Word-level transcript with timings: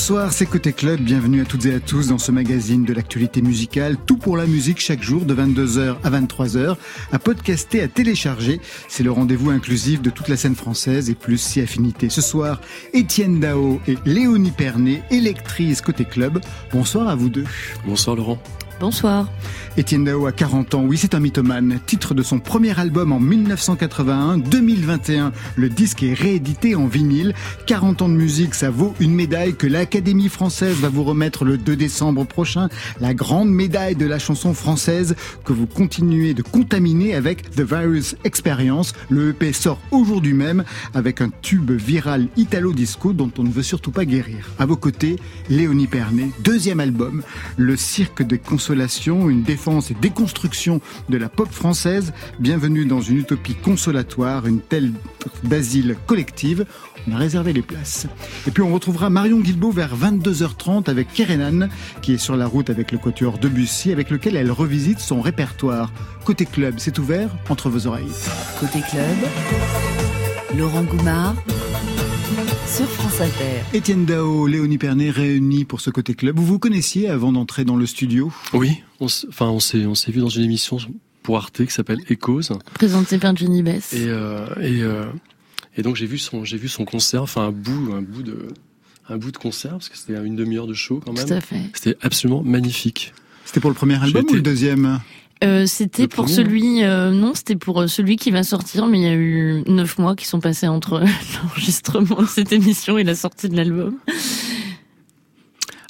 Bonsoir, 0.00 0.32
c'est 0.32 0.46
Côté 0.46 0.72
Club. 0.72 0.98
Bienvenue 1.00 1.42
à 1.42 1.44
toutes 1.44 1.66
et 1.66 1.74
à 1.74 1.78
tous 1.78 2.06
dans 2.06 2.16
ce 2.16 2.32
magazine 2.32 2.86
de 2.86 2.94
l'actualité 2.94 3.42
musicale. 3.42 3.98
Tout 4.06 4.16
pour 4.16 4.38
la 4.38 4.46
musique 4.46 4.80
chaque 4.80 5.02
jour 5.02 5.26
de 5.26 5.34
22h 5.34 5.96
à 6.02 6.10
23h. 6.10 6.76
À 7.12 7.18
podcaster, 7.18 7.82
à 7.82 7.86
télécharger. 7.86 8.62
C'est 8.88 9.02
le 9.02 9.12
rendez-vous 9.12 9.50
inclusif 9.50 10.00
de 10.00 10.08
toute 10.08 10.28
la 10.28 10.38
scène 10.38 10.54
française 10.54 11.10
et 11.10 11.14
plus 11.14 11.36
si 11.36 11.60
affinité. 11.60 12.08
Ce 12.08 12.22
soir, 12.22 12.62
Étienne 12.94 13.40
Dao 13.40 13.78
et 13.86 13.98
Léonie 14.06 14.52
Pernet, 14.52 15.02
électrice 15.10 15.82
Côté 15.82 16.06
Club. 16.06 16.40
Bonsoir 16.72 17.06
à 17.06 17.14
vous 17.14 17.28
deux. 17.28 17.44
Bonsoir 17.84 18.16
Laurent. 18.16 18.42
Bonsoir. 18.80 19.28
Étienne 19.80 20.04
Dao 20.04 20.26
a 20.26 20.32
40 20.32 20.74
ans, 20.74 20.84
oui 20.84 20.98
c'est 20.98 21.14
un 21.14 21.20
mythomane. 21.20 21.80
Titre 21.86 22.12
de 22.12 22.22
son 22.22 22.38
premier 22.38 22.78
album 22.78 23.12
en 23.12 23.18
1981, 23.18 24.36
2021, 24.36 25.32
le 25.56 25.70
disque 25.70 26.02
est 26.02 26.12
réédité 26.12 26.74
en 26.74 26.86
vinyle. 26.86 27.32
40 27.66 28.02
ans 28.02 28.10
de 28.10 28.14
musique, 28.14 28.54
ça 28.54 28.68
vaut 28.68 28.94
une 29.00 29.14
médaille 29.14 29.54
que 29.54 29.66
l'Académie 29.66 30.28
française 30.28 30.76
va 30.76 30.90
vous 30.90 31.02
remettre 31.02 31.46
le 31.46 31.56
2 31.56 31.76
décembre 31.76 32.26
prochain. 32.26 32.68
La 33.00 33.14
grande 33.14 33.48
médaille 33.48 33.96
de 33.96 34.04
la 34.04 34.18
chanson 34.18 34.52
française 34.52 35.16
que 35.46 35.54
vous 35.54 35.66
continuez 35.66 36.34
de 36.34 36.42
contaminer 36.42 37.14
avec 37.14 37.50
The 37.52 37.62
Virus 37.62 38.16
Experience. 38.24 38.92
Le 39.08 39.30
EP 39.30 39.54
sort 39.54 39.80
aujourd'hui 39.92 40.34
même 40.34 40.62
avec 40.92 41.22
un 41.22 41.30
tube 41.40 41.70
viral 41.70 42.28
italo-disco 42.36 43.14
dont 43.14 43.32
on 43.38 43.44
ne 43.44 43.50
veut 43.50 43.62
surtout 43.62 43.92
pas 43.92 44.04
guérir. 44.04 44.50
À 44.58 44.66
vos 44.66 44.76
côtés, 44.76 45.16
Léonie 45.48 45.86
Pernet, 45.86 46.28
deuxième 46.44 46.80
album, 46.80 47.22
Le 47.56 47.76
Cirque 47.76 48.22
de 48.22 48.36
Consolation, 48.36 49.30
une 49.30 49.42
défense 49.42 49.69
et 49.78 49.94
déconstruction 49.94 50.80
de 51.08 51.16
la 51.16 51.28
pop 51.28 51.48
française. 51.48 52.12
Bienvenue 52.40 52.86
dans 52.86 53.00
une 53.00 53.18
utopie 53.18 53.54
consolatoire, 53.54 54.46
une 54.46 54.60
telle 54.60 54.92
d'asile 55.44 55.96
collective. 56.06 56.66
On 57.08 57.14
a 57.14 57.16
réservé 57.16 57.52
les 57.52 57.62
places. 57.62 58.06
Et 58.48 58.50
puis 58.50 58.62
on 58.62 58.74
retrouvera 58.74 59.10
Marion 59.10 59.38
Guilbault 59.38 59.70
vers 59.70 59.96
22h30 59.96 60.90
avec 60.90 61.12
Kerenan, 61.12 61.68
qui 62.02 62.14
est 62.14 62.18
sur 62.18 62.36
la 62.36 62.46
route 62.46 62.68
avec 62.68 62.90
le 62.90 62.98
quatuor 62.98 63.38
Debussy, 63.38 63.92
avec 63.92 64.10
lequel 64.10 64.34
elle 64.34 64.50
revisite 64.50 64.98
son 64.98 65.20
répertoire. 65.20 65.92
Côté 66.24 66.46
club, 66.46 66.74
c'est 66.78 66.98
ouvert 66.98 67.30
entre 67.48 67.70
vos 67.70 67.86
oreilles. 67.86 68.06
Côté 68.58 68.80
club, 68.80 69.16
Laurent 70.58 70.82
Goumard 70.82 71.36
sur 72.70 72.88
France 72.88 73.20
Inter. 73.20 73.64
Étienne 73.74 74.04
Dao, 74.06 74.46
Léonie 74.46 74.78
Pernet 74.78 75.10
réunis 75.10 75.64
pour 75.64 75.80
ce 75.80 75.90
côté 75.90 76.14
club. 76.14 76.38
Vous 76.38 76.46
vous 76.46 76.60
connaissiez 76.60 77.08
avant 77.08 77.32
d'entrer 77.32 77.64
dans 77.64 77.74
le 77.74 77.84
studio? 77.84 78.32
Oui, 78.52 78.82
on 79.00 79.06
enfin 79.06 79.48
on 79.48 79.58
s'est 79.58 79.86
on 79.86 79.96
s'est 79.96 80.12
vu 80.12 80.20
dans 80.20 80.28
une 80.28 80.44
émission 80.44 80.78
pour 81.24 81.36
Arte 81.36 81.64
qui 81.66 81.72
s'appelle 81.72 81.98
Echoes, 82.08 82.56
présentée 82.74 83.18
par 83.18 83.34
Jenny 83.34 83.64
Bess. 83.64 83.92
Et 83.92 84.04
euh, 84.06 84.46
et, 84.60 84.82
euh, 84.82 85.06
et 85.76 85.82
donc 85.82 85.96
j'ai 85.96 86.06
vu 86.06 86.18
son 86.18 86.44
j'ai 86.44 86.58
vu 86.58 86.68
son 86.68 86.84
concert, 86.84 87.22
enfin 87.22 87.46
un 87.46 87.50
bout 87.50 87.92
un 87.92 88.02
bout 88.02 88.22
de 88.22 88.46
un 89.08 89.16
bout 89.16 89.32
de 89.32 89.38
concert 89.38 89.72
parce 89.72 89.88
que 89.88 89.98
c'était 89.98 90.14
une 90.24 90.36
demi-heure 90.36 90.68
de 90.68 90.74
show 90.74 91.02
quand 91.04 91.12
même. 91.12 91.26
Tout 91.26 91.32
à 91.32 91.40
fait. 91.40 91.62
C'était 91.74 91.96
absolument 92.02 92.42
magnifique. 92.44 93.12
C'était 93.44 93.58
pour 93.58 93.70
le 93.70 93.76
premier 93.76 94.00
album 94.00 94.24
ou 94.30 94.34
le 94.34 94.42
deuxième? 94.42 95.00
Euh, 95.42 95.64
c'était 95.66 96.06
pour 96.06 96.28
celui, 96.28 96.84
euh, 96.84 97.10
non, 97.10 97.32
c'était 97.34 97.56
pour 97.56 97.80
euh, 97.80 97.86
celui 97.86 98.16
qui 98.16 98.30
va 98.30 98.42
sortir, 98.42 98.86
mais 98.86 98.98
il 98.98 99.04
y 99.04 99.08
a 99.08 99.14
eu 99.14 99.62
neuf 99.66 99.98
mois 99.98 100.14
qui 100.14 100.26
sont 100.26 100.40
passés 100.40 100.68
entre 100.68 101.00
l'enregistrement 101.42 102.22
de 102.22 102.26
cette 102.26 102.52
émission 102.52 102.98
et 102.98 103.04
la 103.04 103.14
sortie 103.14 103.48
de 103.48 103.56
l'album. 103.56 103.96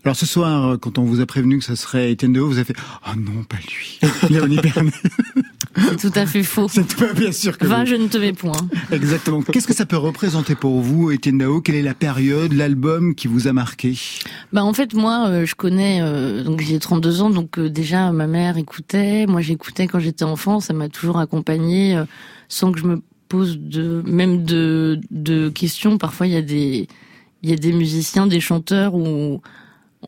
Alors 0.05 0.17
ce 0.17 0.25
soir, 0.25 0.79
quand 0.81 0.99
on 0.99 1.05
vous 1.05 1.21
a 1.21 1.27
prévenu 1.27 1.59
que 1.59 1.65
ce 1.65 1.75
serait 1.75 2.13
Étienne 2.13 2.33
Dehaut, 2.33 2.47
vous 2.47 2.57
avez 2.57 2.65
fait 2.65 2.77
«Oh 3.07 3.11
non, 3.19 3.45
pas 3.45 3.57
lui, 3.57 4.01
Léonie 4.31 4.57
Pernet!» 4.57 4.93
C'est 5.77 6.11
tout 6.11 6.19
à 6.19 6.27
fait 6.27 6.43
faux. 6.43 6.69
C'est 6.69 6.97
pas 6.97 7.13
bien 7.13 7.33
sûr 7.33 7.57
que 7.57 7.67
Va, 7.67 7.85
je 7.85 7.95
ne 7.95 8.09
te 8.09 8.19
vais 8.19 8.33
point. 8.33 8.53
Exactement. 8.91 9.43
Qu'est-ce 9.43 9.67
que 9.67 9.75
ça 9.75 9.87
peut 9.87 9.97
représenter 9.97 10.55
pour 10.55 10.81
vous, 10.81 11.11
Étienne 11.11 11.39
Dao 11.39 11.61
Quelle 11.61 11.77
est 11.77 11.83
la 11.83 11.95
période, 11.95 12.53
l'album 12.53 13.15
qui 13.15 13.29
vous 13.29 13.47
a 13.47 13.53
marqué? 13.53 13.95
Bah 14.53 14.65
en 14.65 14.73
fait, 14.73 14.95
moi, 14.95 15.29
euh, 15.29 15.47
je 15.47 15.55
connais, 15.55 16.01
euh, 16.03 16.43
donc 16.43 16.61
j'ai 16.61 16.79
32 16.79 17.23
ans, 17.23 17.31
donc 17.31 17.59
euh, 17.59 17.69
déjà 17.69 18.11
ma 18.11 18.27
mère 18.27 18.57
écoutait, 18.57 19.27
moi 19.27 19.43
j'écoutais 19.43 19.87
quand 19.87 20.01
j'étais 20.01 20.25
enfant, 20.25 20.61
ça 20.61 20.73
m'a 20.73 20.89
toujours 20.89 21.19
accompagné 21.19 22.03
sans 22.49 22.73
que 22.73 22.81
je 22.81 22.87
me 22.87 23.03
pose 23.29 23.59
de 23.59 24.03
même 24.07 24.45
de, 24.45 24.99
de 25.11 25.51
questions. 25.51 25.99
Parfois, 25.99 26.27
il 26.27 26.33
y 26.33 26.37
a 26.37 26.43
des 26.43 26.89
il 27.43 27.49
y 27.49 27.53
a 27.53 27.57
des 27.57 27.73
musiciens, 27.73 28.27
des 28.27 28.41
chanteurs 28.41 28.95
où 28.95 29.41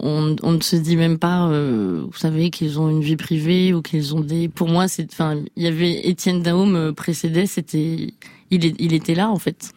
on, 0.00 0.36
on, 0.42 0.52
ne 0.52 0.60
se 0.60 0.76
dit 0.76 0.96
même 0.96 1.18
pas, 1.18 1.48
euh, 1.48 2.04
vous 2.04 2.18
savez, 2.18 2.50
qu'ils 2.50 2.80
ont 2.80 2.88
une 2.88 3.02
vie 3.02 3.16
privée 3.16 3.74
ou 3.74 3.82
qu'ils 3.82 4.14
ont 4.14 4.20
des. 4.20 4.48
Pour 4.48 4.68
moi, 4.68 4.88
c'est, 4.88 5.12
enfin, 5.12 5.42
il 5.56 5.62
y 5.62 5.66
avait 5.66 6.08
Étienne 6.08 6.42
Dao 6.42 6.64
me 6.64 6.92
précédait, 6.92 7.46
c'était, 7.46 8.14
il, 8.50 8.64
est, 8.64 8.74
il 8.78 8.94
était 8.94 9.14
là 9.14 9.28
en 9.30 9.38
fait. 9.38 9.72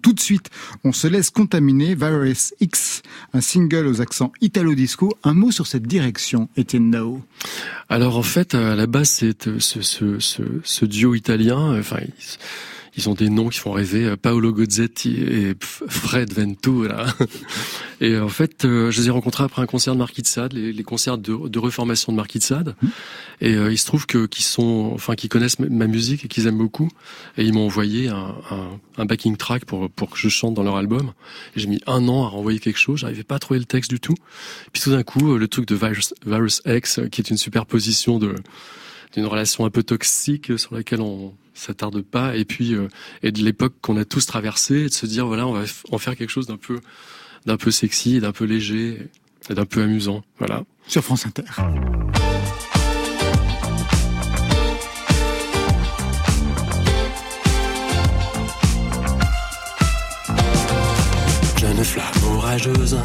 Tout 0.00 0.12
de 0.12 0.20
suite, 0.20 0.50
on 0.82 0.92
se 0.92 1.06
laisse 1.06 1.30
contaminer. 1.30 1.94
Virus 1.94 2.54
X, 2.60 3.02
un 3.34 3.40
single 3.40 3.86
aux 3.86 4.00
accents 4.00 4.32
italo-disco. 4.40 5.16
Un 5.22 5.32
mot 5.32 5.52
sur 5.52 5.68
cette 5.68 5.86
direction, 5.86 6.48
Étienne 6.56 6.90
Dao. 6.90 7.20
Alors 7.88 8.16
en 8.16 8.24
fait, 8.24 8.56
à 8.56 8.74
la 8.74 8.86
base, 8.88 9.10
c'est 9.10 9.46
euh, 9.46 9.60
ce, 9.60 9.80
ce, 9.80 10.18
ce, 10.18 10.42
ce, 10.64 10.84
duo 10.84 11.14
italien. 11.14 11.78
Enfin, 11.78 12.00
ils 12.96 13.08
ont 13.08 13.14
des 13.14 13.30
noms 13.30 13.48
qui 13.48 13.58
font 13.58 13.72
rêver. 13.72 14.04
Euh, 14.04 14.16
Paolo 14.16 14.52
Gozzetti 14.52 15.16
et 15.16 15.54
Fred 15.60 16.32
Ventura. 16.32 17.06
Et 18.00 18.18
en 18.18 18.28
fait, 18.28 18.64
euh, 18.64 18.90
je 18.90 19.00
les 19.00 19.06
ai 19.06 19.10
rencontrés 19.10 19.44
après 19.44 19.62
un 19.62 19.66
concert 19.66 19.94
de 19.94 19.98
Marquis 19.98 20.22
de 20.22 20.26
Sade, 20.26 20.52
les, 20.52 20.72
les 20.72 20.82
concerts 20.82 21.18
de, 21.18 21.48
de, 21.48 21.58
reformation 21.60 22.12
de 22.12 22.16
Marquis 22.16 22.40
de 22.40 22.44
Sade. 22.44 22.74
Mmh. 22.82 22.88
Et 23.42 23.54
euh, 23.54 23.72
il 23.72 23.78
se 23.78 23.86
trouve 23.86 24.06
que 24.06 24.26
qu'ils 24.26 24.44
sont, 24.44 24.90
enfin, 24.92 25.14
qu'ils 25.14 25.30
connaissent 25.30 25.60
ma 25.60 25.86
musique 25.86 26.24
et 26.24 26.28
qu'ils 26.28 26.48
aiment 26.48 26.58
beaucoup. 26.58 26.90
Et 27.38 27.44
ils 27.44 27.52
m'ont 27.52 27.64
envoyé 27.64 28.08
un, 28.08 28.34
un, 28.50 28.80
un, 28.98 29.04
backing 29.04 29.36
track 29.36 29.64
pour 29.64 29.88
pour 29.88 30.10
que 30.10 30.18
je 30.18 30.28
chante 30.28 30.54
dans 30.54 30.64
leur 30.64 30.76
album. 30.76 31.12
J'ai 31.54 31.68
mis 31.68 31.80
un 31.86 32.08
an 32.08 32.24
à 32.24 32.28
renvoyer 32.28 32.58
quelque 32.58 32.78
chose. 32.78 33.00
J'arrivais 33.00 33.22
pas 33.22 33.36
à 33.36 33.38
trouver 33.38 33.60
le 33.60 33.66
texte 33.66 33.90
du 33.90 34.00
tout. 34.00 34.16
Puis 34.72 34.82
tout 34.82 34.90
d'un 34.90 35.04
coup, 35.04 35.36
le 35.36 35.48
truc 35.48 35.66
de 35.68 35.76
Virus, 35.76 36.12
Virus 36.26 36.60
X, 36.66 37.00
qui 37.12 37.20
est 37.20 37.30
une 37.30 37.38
superposition 37.38 38.18
de 38.18 38.34
d'une 39.14 39.26
relation 39.26 39.64
un 39.64 39.70
peu 39.70 39.82
toxique 39.82 40.58
sur 40.58 40.74
laquelle 40.74 41.00
on 41.00 41.34
s'attarde 41.54 42.02
pas. 42.02 42.36
Et 42.36 42.44
puis 42.44 42.74
euh, 42.74 42.88
et 43.22 43.32
de 43.32 43.42
l'époque 43.42 43.74
qu'on 43.80 43.96
a 43.96 44.04
tous 44.04 44.26
traversé 44.26 44.76
et 44.76 44.88
de 44.88 44.92
se 44.92 45.06
dire 45.06 45.26
voilà 45.26 45.46
on 45.46 45.52
va 45.52 45.64
en 45.90 45.98
faire 45.98 46.16
quelque 46.16 46.30
chose 46.30 46.46
d'un 46.46 46.56
peu 46.56 46.80
d'un 47.46 47.56
peu 47.56 47.70
sexy 47.70 48.20
d'un 48.20 48.32
peu 48.32 48.44
léger 48.44 49.08
et 49.50 49.54
d'un 49.54 49.66
peu 49.66 49.82
amusant. 49.82 50.22
Voilà. 50.38 50.62
Sur 50.86 51.02
France 51.02 51.26
Inter. 51.26 51.44
Jeune 61.58 61.84
flamme 61.84 62.34
orageuse. 62.34 62.98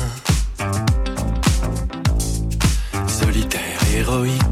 Solitaire 3.08 3.80
héroïque 3.96 4.47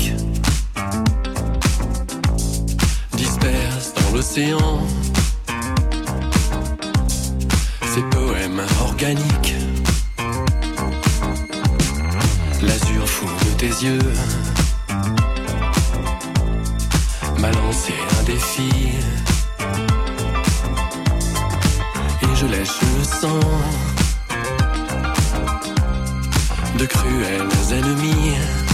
Ces 4.36 4.52
poèmes 8.12 8.62
organiques, 8.82 9.56
l'azur 12.62 13.08
fou 13.08 13.28
de 13.28 13.58
tes 13.58 13.86
yeux, 13.86 14.12
m'a 17.40 17.50
lancé 17.52 17.94
un 18.20 18.24
défi. 18.24 18.70
Et 22.22 22.36
je 22.36 22.46
lèche 22.48 22.82
le 22.82 23.04
sang 23.06 23.40
de 26.78 26.86
cruels 26.86 27.48
ennemis. 27.72 28.65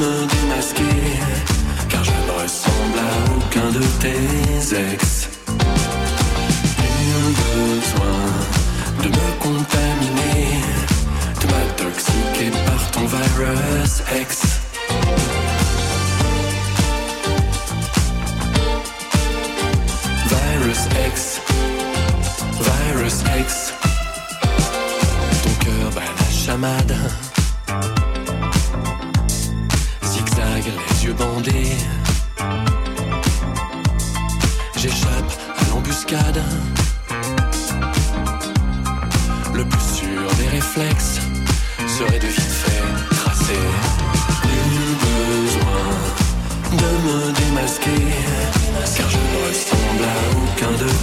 Me 0.00 0.26
démasquer, 0.26 1.18
car 1.88 2.04
je 2.04 2.10
ne 2.10 2.42
ressemble 2.42 2.98
à 2.98 3.36
aucun 3.36 3.70
de 3.70 3.84
tes 4.00 4.76
ex. 4.92 5.28
Nul 7.06 7.34
besoin 7.54 8.20
de 9.02 9.08
me 9.08 9.28
contaminer, 9.40 10.60
de 11.40 11.46
m'intoxiquer 11.46 12.50
par 12.66 12.90
ton 12.90 13.06
virus 13.06 14.02
X. 14.20 14.57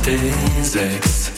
besoin 0.05 0.17
de 0.17 0.21
me 0.21 1.34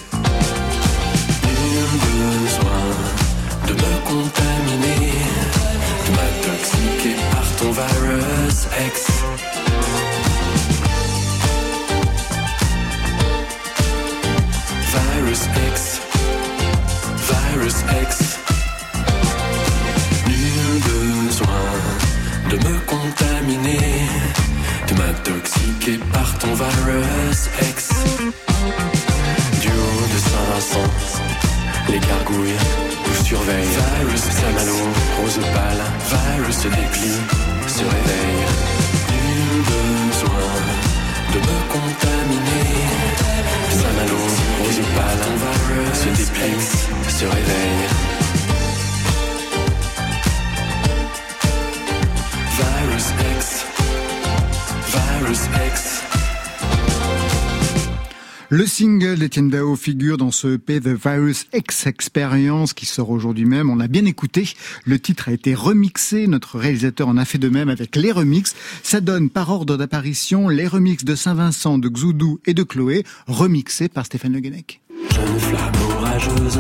Dao 59.46 59.76
figure 59.76 60.18
dans 60.18 60.32
ce 60.32 60.56
EP 60.56 60.82
The 60.82 60.88
Virus 60.88 61.46
X 61.54 61.86
Experience 61.86 62.74
qui 62.74 62.88
sort 62.88 63.12
aujourd'hui 63.12 63.46
même. 63.46 63.70
On 63.70 63.76
l'a 63.76 63.88
bien 63.88 64.06
écouté. 64.06 64.50
Le 64.84 65.00
titre 65.00 65.30
a 65.30 65.32
été 65.32 65.54
remixé. 65.54 66.26
Notre 66.26 66.58
réalisateur 66.58 67.08
en 67.08 67.18
a 67.18 67.24
fait 67.24 67.38
de 67.38 67.48
même 67.48 67.70
avec 67.70 67.96
les 67.96 68.12
remixes. 68.12 68.56
Ça 68.82 69.00
donne 69.00 69.30
par 69.30 69.52
ordre 69.52 69.78
d'apparition 69.78 70.50
les 70.50 70.66
remixes 70.66 71.06
de 71.06 71.14
Saint-Vincent, 71.14 71.78
de 71.78 71.88
Xoudou 71.88 72.40
et 72.48 72.56
de 72.56 72.64
Chloé, 72.64 73.04
remixés 73.28 73.90
par 73.90 74.08
Stéphane 74.08 74.34
Le 74.34 74.40
Guenec. 74.40 74.82
Jeune 75.14 75.40
flamme 75.40 75.74
orageuse, 75.92 76.60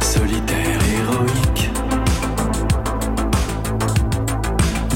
solitaire, 0.00 0.80
héroïque, 0.98 1.70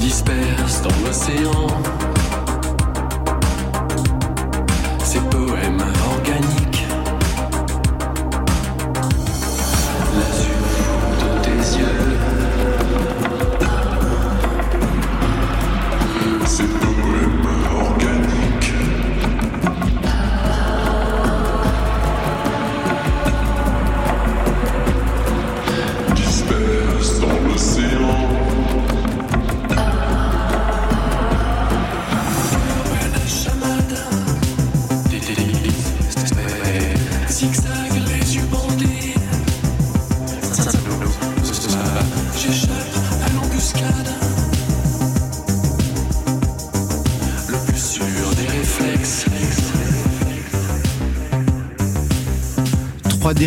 disperse 0.00 0.82
dans 0.82 1.06
l'océan 1.06 2.01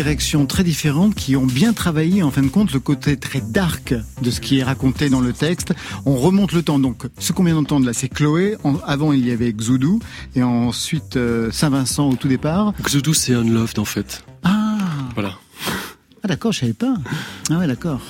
directions 0.00 0.44
très 0.44 0.62
différentes 0.62 1.14
qui 1.14 1.36
ont 1.36 1.46
bien 1.46 1.72
travaillé 1.72 2.22
en 2.22 2.30
fin 2.30 2.42
de 2.42 2.48
compte 2.48 2.70
le 2.74 2.80
côté 2.80 3.16
très 3.16 3.40
dark 3.40 3.94
de 4.20 4.30
ce 4.30 4.42
qui 4.42 4.58
est 4.58 4.62
raconté 4.62 5.08
dans 5.08 5.22
le 5.22 5.32
texte. 5.32 5.72
On 6.04 6.16
remonte 6.16 6.52
le 6.52 6.62
temps. 6.62 6.78
Donc, 6.78 7.04
ce 7.18 7.32
qu'on 7.32 7.44
vient 7.44 7.54
d'entendre 7.54 7.86
là, 7.86 7.94
c'est 7.94 8.10
Chloé. 8.10 8.56
En- 8.62 8.76
avant, 8.86 9.12
il 9.14 9.26
y 9.26 9.30
avait 9.30 9.50
Xoudou. 9.54 9.98
Et 10.34 10.42
ensuite, 10.42 11.16
euh, 11.16 11.50
Saint-Vincent 11.50 12.10
au 12.10 12.16
tout 12.16 12.28
départ. 12.28 12.74
Xoudou, 12.82 13.14
c'est 13.14 13.32
Unloved 13.32 13.78
en 13.78 13.86
fait. 13.86 14.22
Ah, 14.44 14.76
Voilà. 15.14 15.32
ah 16.22 16.28
d'accord, 16.28 16.52
je 16.52 16.58
savais 16.60 16.74
pas. 16.74 16.94
Ah 17.50 17.56
ouais, 17.56 17.66
d'accord. 17.66 18.02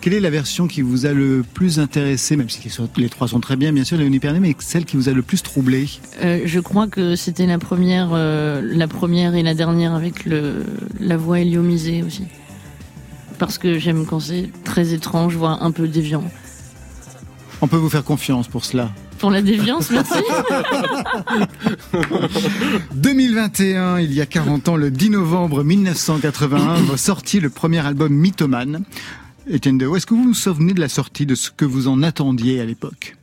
Quelle 0.00 0.14
est 0.14 0.20
la 0.20 0.30
version 0.30 0.68
qui 0.68 0.80
vous 0.80 1.06
a 1.06 1.12
le 1.12 1.44
plus 1.54 1.80
intéressé, 1.80 2.36
même 2.36 2.48
si 2.48 2.60
les 2.96 3.08
trois 3.08 3.28
sont 3.28 3.40
très 3.40 3.56
bien, 3.56 3.72
bien 3.72 3.84
sûr, 3.84 3.98
Léonie 3.98 4.20
Pernet, 4.20 4.38
mais 4.38 4.54
celle 4.60 4.84
qui 4.84 4.96
vous 4.96 5.08
a 5.08 5.12
le 5.12 5.22
plus 5.22 5.42
troublé? 5.42 5.88
Euh, 6.22 6.42
je 6.44 6.60
crois 6.60 6.86
que 6.86 7.16
c'était 7.16 7.46
la 7.46 7.58
première, 7.58 8.10
euh, 8.12 8.62
la 8.62 8.86
première 8.86 9.34
et 9.34 9.42
la 9.42 9.54
dernière 9.54 9.94
avec 9.94 10.24
le, 10.24 10.64
la 11.00 11.16
voix 11.16 11.40
héliomisée 11.40 12.04
aussi. 12.04 12.24
Parce 13.38 13.58
que 13.58 13.78
j'aime 13.78 14.06
quand 14.06 14.20
c'est 14.20 14.50
très 14.64 14.94
étrange, 14.94 15.36
voire 15.36 15.62
un 15.62 15.72
peu 15.72 15.88
déviant. 15.88 16.24
On 17.60 17.66
peut 17.66 17.76
vous 17.76 17.90
faire 17.90 18.04
confiance 18.04 18.46
pour 18.46 18.64
cela. 18.64 18.90
Pour 19.18 19.32
la 19.32 19.42
déviance, 19.42 19.90
merci. 19.90 20.14
2021, 22.94 23.98
il 23.98 24.12
y 24.12 24.20
a 24.20 24.26
40 24.26 24.68
ans, 24.68 24.76
le 24.76 24.92
10 24.92 25.10
novembre 25.10 25.64
1981, 25.64 26.74
vous 26.82 26.96
sortiez 26.96 27.40
le 27.40 27.50
premier 27.50 27.84
album 27.84 28.12
Mythomane. 28.12 28.84
Etienne 29.50 29.78
Deo, 29.78 29.96
est-ce 29.96 30.04
que 30.06 30.12
vous 30.12 30.24
vous 30.24 30.34
souvenez 30.34 30.74
de 30.74 30.80
la 30.80 30.90
sortie, 30.90 31.24
de 31.24 31.34
ce 31.34 31.50
que 31.50 31.64
vous 31.64 31.88
en 31.88 32.02
attendiez 32.02 32.60
à 32.60 32.66
l'époque? 32.66 33.16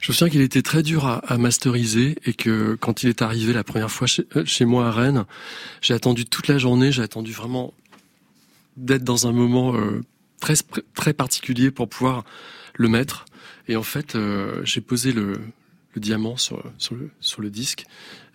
Je 0.00 0.12
me 0.12 0.14
souviens 0.14 0.30
qu'il 0.30 0.40
était 0.42 0.60
très 0.60 0.82
dur 0.82 1.06
à, 1.06 1.18
à 1.18 1.38
masteriser 1.38 2.18
et 2.26 2.34
que 2.34 2.74
quand 2.78 3.02
il 3.02 3.08
est 3.08 3.22
arrivé 3.22 3.52
la 3.52 3.64
première 3.64 3.90
fois 3.90 4.06
chez, 4.06 4.26
euh, 4.36 4.44
chez 4.44 4.66
moi 4.66 4.88
à 4.88 4.90
Rennes, 4.90 5.24
j'ai 5.80 5.94
attendu 5.94 6.26
toute 6.26 6.48
la 6.48 6.58
journée, 6.58 6.92
j'ai 6.92 7.02
attendu 7.02 7.32
vraiment 7.32 7.72
d'être 8.76 9.04
dans 9.04 9.26
un 9.26 9.32
moment 9.32 9.74
euh, 9.74 10.02
très 10.40 10.54
très 10.94 11.12
particulier 11.14 11.70
pour 11.70 11.88
pouvoir 11.88 12.24
le 12.74 12.88
mettre. 12.88 13.24
Et 13.68 13.76
en 13.76 13.82
fait, 13.82 14.16
euh, 14.16 14.60
j'ai 14.64 14.80
posé 14.82 15.12
le, 15.12 15.40
le 15.94 16.00
diamant 16.00 16.36
sur, 16.36 16.62
sur, 16.76 16.94
le, 16.94 17.10
sur 17.20 17.40
le 17.40 17.50
disque 17.50 17.84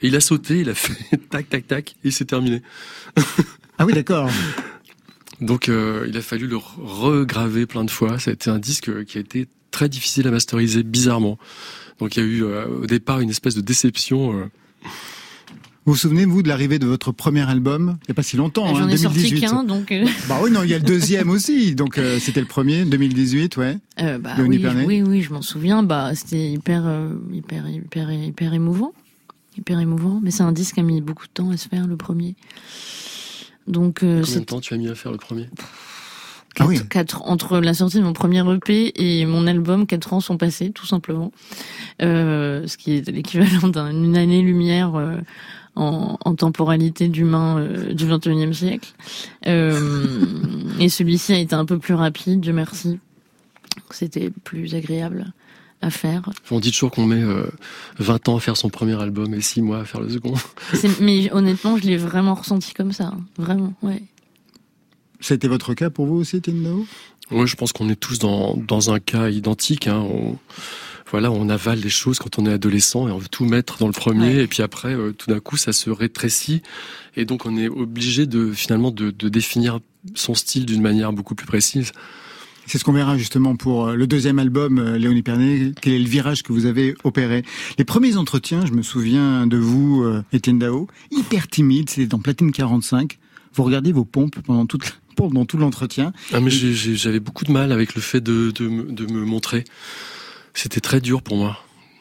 et 0.02 0.08
il 0.08 0.16
a 0.16 0.22
sauté, 0.22 0.62
il 0.62 0.70
a 0.70 0.76
fait 0.76 1.18
tac 1.30 1.50
tac 1.50 1.68
tac 1.68 1.96
et 2.04 2.10
c'est 2.10 2.26
terminé. 2.26 2.64
Ah 3.78 3.86
oui, 3.86 3.94
d'accord. 3.94 4.30
Donc 5.42 5.70
euh, 5.70 6.06
il 6.08 6.16
a 6.18 6.22
fallu 6.22 6.48
le 6.48 6.58
regraver 6.58 7.66
plein 7.66 7.84
de 7.84 7.92
fois. 7.92 8.20
Ça 8.20 8.32
a 8.32 8.34
été 8.34 8.50
un 8.50 8.60
disque 8.60 9.04
qui 9.06 9.18
a 9.18 9.22
été 9.22 9.48
très 9.72 9.90
difficile 9.90 10.28
à 10.28 10.32
masteriser 10.32 10.84
bizarrement. 10.84 11.38
Donc 12.00 12.16
il 12.16 12.24
y 12.24 12.26
a 12.26 12.26
eu 12.30 12.44
euh, 12.44 12.66
au 12.84 12.86
départ 12.86 13.20
une 13.20 13.30
espèce 13.30 13.56
de 13.56 13.62
déception. 13.62 14.34
euh. 14.40 14.46
Vous 15.86 15.94
vous 15.94 16.00
souvenez, 16.00 16.26
vous, 16.26 16.42
de 16.42 16.48
l'arrivée 16.48 16.80
de 16.80 16.88
votre 16.88 17.12
premier 17.12 17.48
album? 17.48 17.98
Il 18.04 18.06
n'y 18.08 18.12
a 18.12 18.16
pas 18.16 18.24
si 18.24 18.38
longtemps, 18.38 18.66
J'en 18.76 18.86
hein, 18.86 18.90
ai 18.90 18.98
sorti 18.98 19.20
2018. 19.20 19.42
qu'un, 19.42 19.64
donc. 19.64 19.92
euh, 19.92 20.08
Bah 20.28 20.40
oui, 20.42 20.50
non, 20.50 20.64
il 20.64 20.72
y 20.72 20.74
a 20.74 20.80
le 20.80 20.84
deuxième 20.84 21.30
aussi. 21.30 21.76
Donc 21.76 22.00
euh, 22.00 22.18
c'était 22.20 22.40
le 22.40 22.48
premier, 22.48 22.86
2018, 22.86 23.58
ouais. 23.58 23.78
euh, 24.02 24.18
bah, 24.18 24.32
Léonie 24.36 24.56
oui, 24.58 24.64
Pernet 24.64 24.86
oui, 24.86 25.04
oui, 25.04 25.22
je 25.22 25.32
m'en 25.32 25.44
souviens. 25.44 25.84
Bah, 25.84 26.16
c'était 26.16 26.50
hyper, 26.50 26.84
euh, 26.88 27.10
hyper, 27.32 27.70
hyper, 27.70 28.12
hyper 28.12 28.54
émouvant, 28.56 28.94
hyper 29.60 29.80
émouvant. 29.80 30.20
Mais 30.24 30.32
c'est 30.32 30.42
un 30.44 30.52
disque 30.54 30.74
qui 30.74 30.80
a 30.80 30.84
mis 30.84 31.02
beaucoup 31.02 31.28
de 31.28 31.32
temps 31.32 31.52
à 31.52 31.58
se 31.58 31.68
faire, 31.68 31.86
le 31.86 31.98
premier. 31.98 32.36
Donc, 33.68 34.04
euh, 34.04 34.22
Combien 34.24 34.40
de 34.42 34.46
temps 34.46 34.60
tu 34.62 34.74
as 34.74 34.78
mis 34.78 34.88
à 34.90 34.96
faire 34.96 35.12
le 35.12 35.18
premier 35.18 35.50
Ah 36.60 36.68
oui. 36.68 36.80
quatre 36.90 37.24
entre 37.24 37.60
la 37.60 37.74
sortie 37.74 37.98
de 37.98 38.04
mon 38.04 38.14
premier 38.14 38.44
EP 38.54 38.92
et 38.96 39.26
mon 39.26 39.48
album, 39.48 39.88
quatre 39.88 40.14
ans 40.14 40.20
sont 40.20 40.38
passés, 40.38 40.72
tout 40.72 40.86
simplement. 40.86 41.32
Euh, 42.02 42.68
ce 42.68 42.78
qui 42.78 42.94
est 42.94 43.10
l'équivalent 43.10 43.68
d'une 43.70 44.16
année-lumière 44.18 44.96
euh, 44.96 45.18
en, 45.76 46.18
en 46.24 46.36
temporalité 46.36 47.08
d'humain 47.10 47.58
euh, 47.60 47.94
du 47.94 48.06
21e 48.06 48.54
siècle. 48.54 48.94
Euh, 49.48 50.16
et 50.80 50.90
celui-ci 50.90 51.34
a 51.34 51.38
été 51.40 51.56
un 51.56 51.66
peu 51.66 51.80
plus 51.80 51.94
rapide, 51.96 52.40
Dieu 52.42 52.54
merci. 52.54 53.00
C'était 53.92 54.32
plus 54.44 54.74
agréable 54.76 55.34
à 55.86 55.90
faire. 55.90 56.30
On 56.52 56.60
dit 56.60 56.72
toujours 56.72 56.92
qu'on 56.92 57.06
met 57.06 57.22
euh, 57.22 57.46
20 58.00 58.30
ans 58.30 58.38
à 58.38 58.40
faire 58.40 58.58
son 58.58 58.70
premier 58.70 59.00
album 59.02 59.34
et 59.34 59.42
6 59.42 59.62
mois 59.62 59.80
à 59.80 59.86
faire 59.86 60.02
le 60.02 60.10
second. 60.10 60.34
Mais 61.00 61.32
honnêtement, 61.32 61.78
je 61.78 61.84
l'ai 61.84 61.98
vraiment 61.98 62.34
ressenti 62.36 62.74
comme 62.74 62.92
ça. 62.92 63.06
hein. 63.06 63.20
Vraiment, 63.38 63.74
ouais. 63.82 64.02
C'était 65.22 65.48
votre 65.48 65.74
cas 65.74 65.90
pour 65.90 66.06
vous 66.06 66.16
aussi, 66.16 66.42
Deo 66.42 66.86
Moi, 67.32 67.46
je 67.46 67.56
pense 67.56 67.72
qu'on 67.72 67.90
est 67.90 67.96
tous 67.96 68.20
dans, 68.20 68.56
dans 68.56 68.92
un 68.92 69.00
cas 69.00 69.30
identique. 69.30 69.88
Hein. 69.88 70.00
On, 70.00 70.38
voilà, 71.10 71.32
on 71.32 71.50
avale 71.50 71.80
les 71.80 71.90
choses 71.90 72.20
quand 72.20 72.38
on 72.40 72.46
est 72.46 72.52
adolescent 72.54 73.08
et 73.08 73.12
on 73.12 73.18
veut 73.18 73.28
tout 73.30 73.46
mettre 73.46 73.78
dans 73.78 73.88
le 73.88 73.94
premier. 73.94 74.36
Ouais. 74.36 74.44
Et 74.44 74.48
puis 74.48 74.62
après, 74.62 74.94
euh, 74.94 75.14
tout 75.14 75.30
d'un 75.32 75.40
coup, 75.40 75.56
ça 75.58 75.72
se 75.72 75.90
rétrécit. 75.90 76.62
Et 77.16 77.26
donc, 77.26 77.46
on 77.46 77.56
est 77.58 77.68
obligé 77.70 78.26
de 78.26 78.52
finalement 78.52 78.92
de, 78.92 79.12
de 79.12 79.30
définir 79.30 79.80
son 80.14 80.34
style 80.36 80.66
d'une 80.66 80.82
manière 80.82 81.14
beaucoup 81.14 81.36
plus 81.36 81.48
précise. 81.48 81.92
C'est 82.68 82.78
ce 82.80 82.84
qu'on 82.84 82.94
verra 82.94 83.18
justement 83.18 83.56
pour 83.56 83.88
euh, 83.88 83.96
le 83.96 84.08
deuxième 84.08 84.40
album, 84.40 84.80
euh, 84.80 84.98
Léonie 84.98 85.22
Pernet. 85.22 85.72
Quel 85.82 85.94
est 85.94 86.00
le 86.00 86.08
virage 86.10 86.42
que 86.42 86.52
vous 86.52 86.66
avez 86.66 86.96
opéré? 87.04 87.44
Les 87.78 87.86
premiers 87.86 88.18
entretiens, 88.18 88.66
je 88.66 88.72
me 88.72 88.82
souviens 88.82 89.46
de 89.46 89.58
vous, 89.58 90.04
euh, 90.04 90.24
Étienne 90.34 90.60
Dao, 90.60 90.88
hyper 91.12 91.48
timide, 91.48 91.90
c'était 91.90 92.08
dans 92.08 92.20
Platine 92.20 92.52
45. 92.52 93.20
Vous 93.54 93.64
regardiez 93.64 93.94
vos 93.94 94.06
pompes 94.06 94.40
pendant 94.40 94.66
toute 94.66 95.00
pendant 95.16 95.46
tout 95.46 95.58
l'entretien. 95.58 96.12
Ah 96.34 96.42
mais 96.42 96.50
j'avais 96.52 97.22
beaucoup 97.22 97.46
de 97.46 97.52
mal 97.52 97.72
avec 97.72 97.96
le 97.96 98.02
fait 98.02 98.20
de, 98.20 98.52
de, 98.52 98.68
de 98.68 99.14
me 99.14 99.24
montrer. 99.24 99.64
C'était 100.54 100.82
très 100.82 101.00
dur 101.00 101.22
pour 101.22 101.38
moi. 101.38 101.58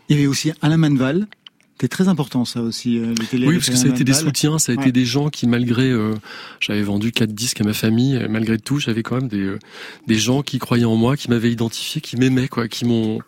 Il 0.08 0.16
y 0.16 0.18
avait 0.18 0.26
aussi 0.26 0.50
Alain 0.62 0.78
Manval, 0.78 1.28
c'était 1.76 1.88
très 1.88 2.06
important 2.06 2.44
ça 2.44 2.60
aussi. 2.60 2.98
Euh, 2.98 3.14
les 3.32 3.48
oui, 3.48 3.56
parce 3.56 3.68
que 3.68 3.76
ça 3.76 3.86
a 3.86 3.90
été 3.90 4.04
des 4.04 4.14
soutiens, 4.14 4.60
ça 4.60 4.70
a 4.70 4.74
été 4.76 4.92
des 4.92 5.04
gens 5.04 5.28
qui 5.28 5.48
malgré, 5.48 5.90
euh, 5.90 6.14
j'avais 6.60 6.82
vendu 6.82 7.10
quatre 7.10 7.32
disques 7.32 7.60
à 7.60 7.64
ma 7.64 7.74
famille, 7.74 8.24
malgré 8.30 8.58
tout, 8.58 8.78
j'avais 8.78 9.02
quand 9.02 9.16
même 9.16 9.28
des 9.28 9.42
euh, 9.42 9.58
des 10.06 10.14
gens 10.14 10.42
qui 10.42 10.60
croyaient 10.60 10.84
en 10.84 10.94
moi, 10.94 11.16
qui 11.16 11.30
m'avaient 11.30 11.50
identifié, 11.50 12.00
qui 12.00 12.16
m'aimaient 12.16 12.46
quoi, 12.46 12.68
qui 12.68 12.84
m'ont 12.84 13.18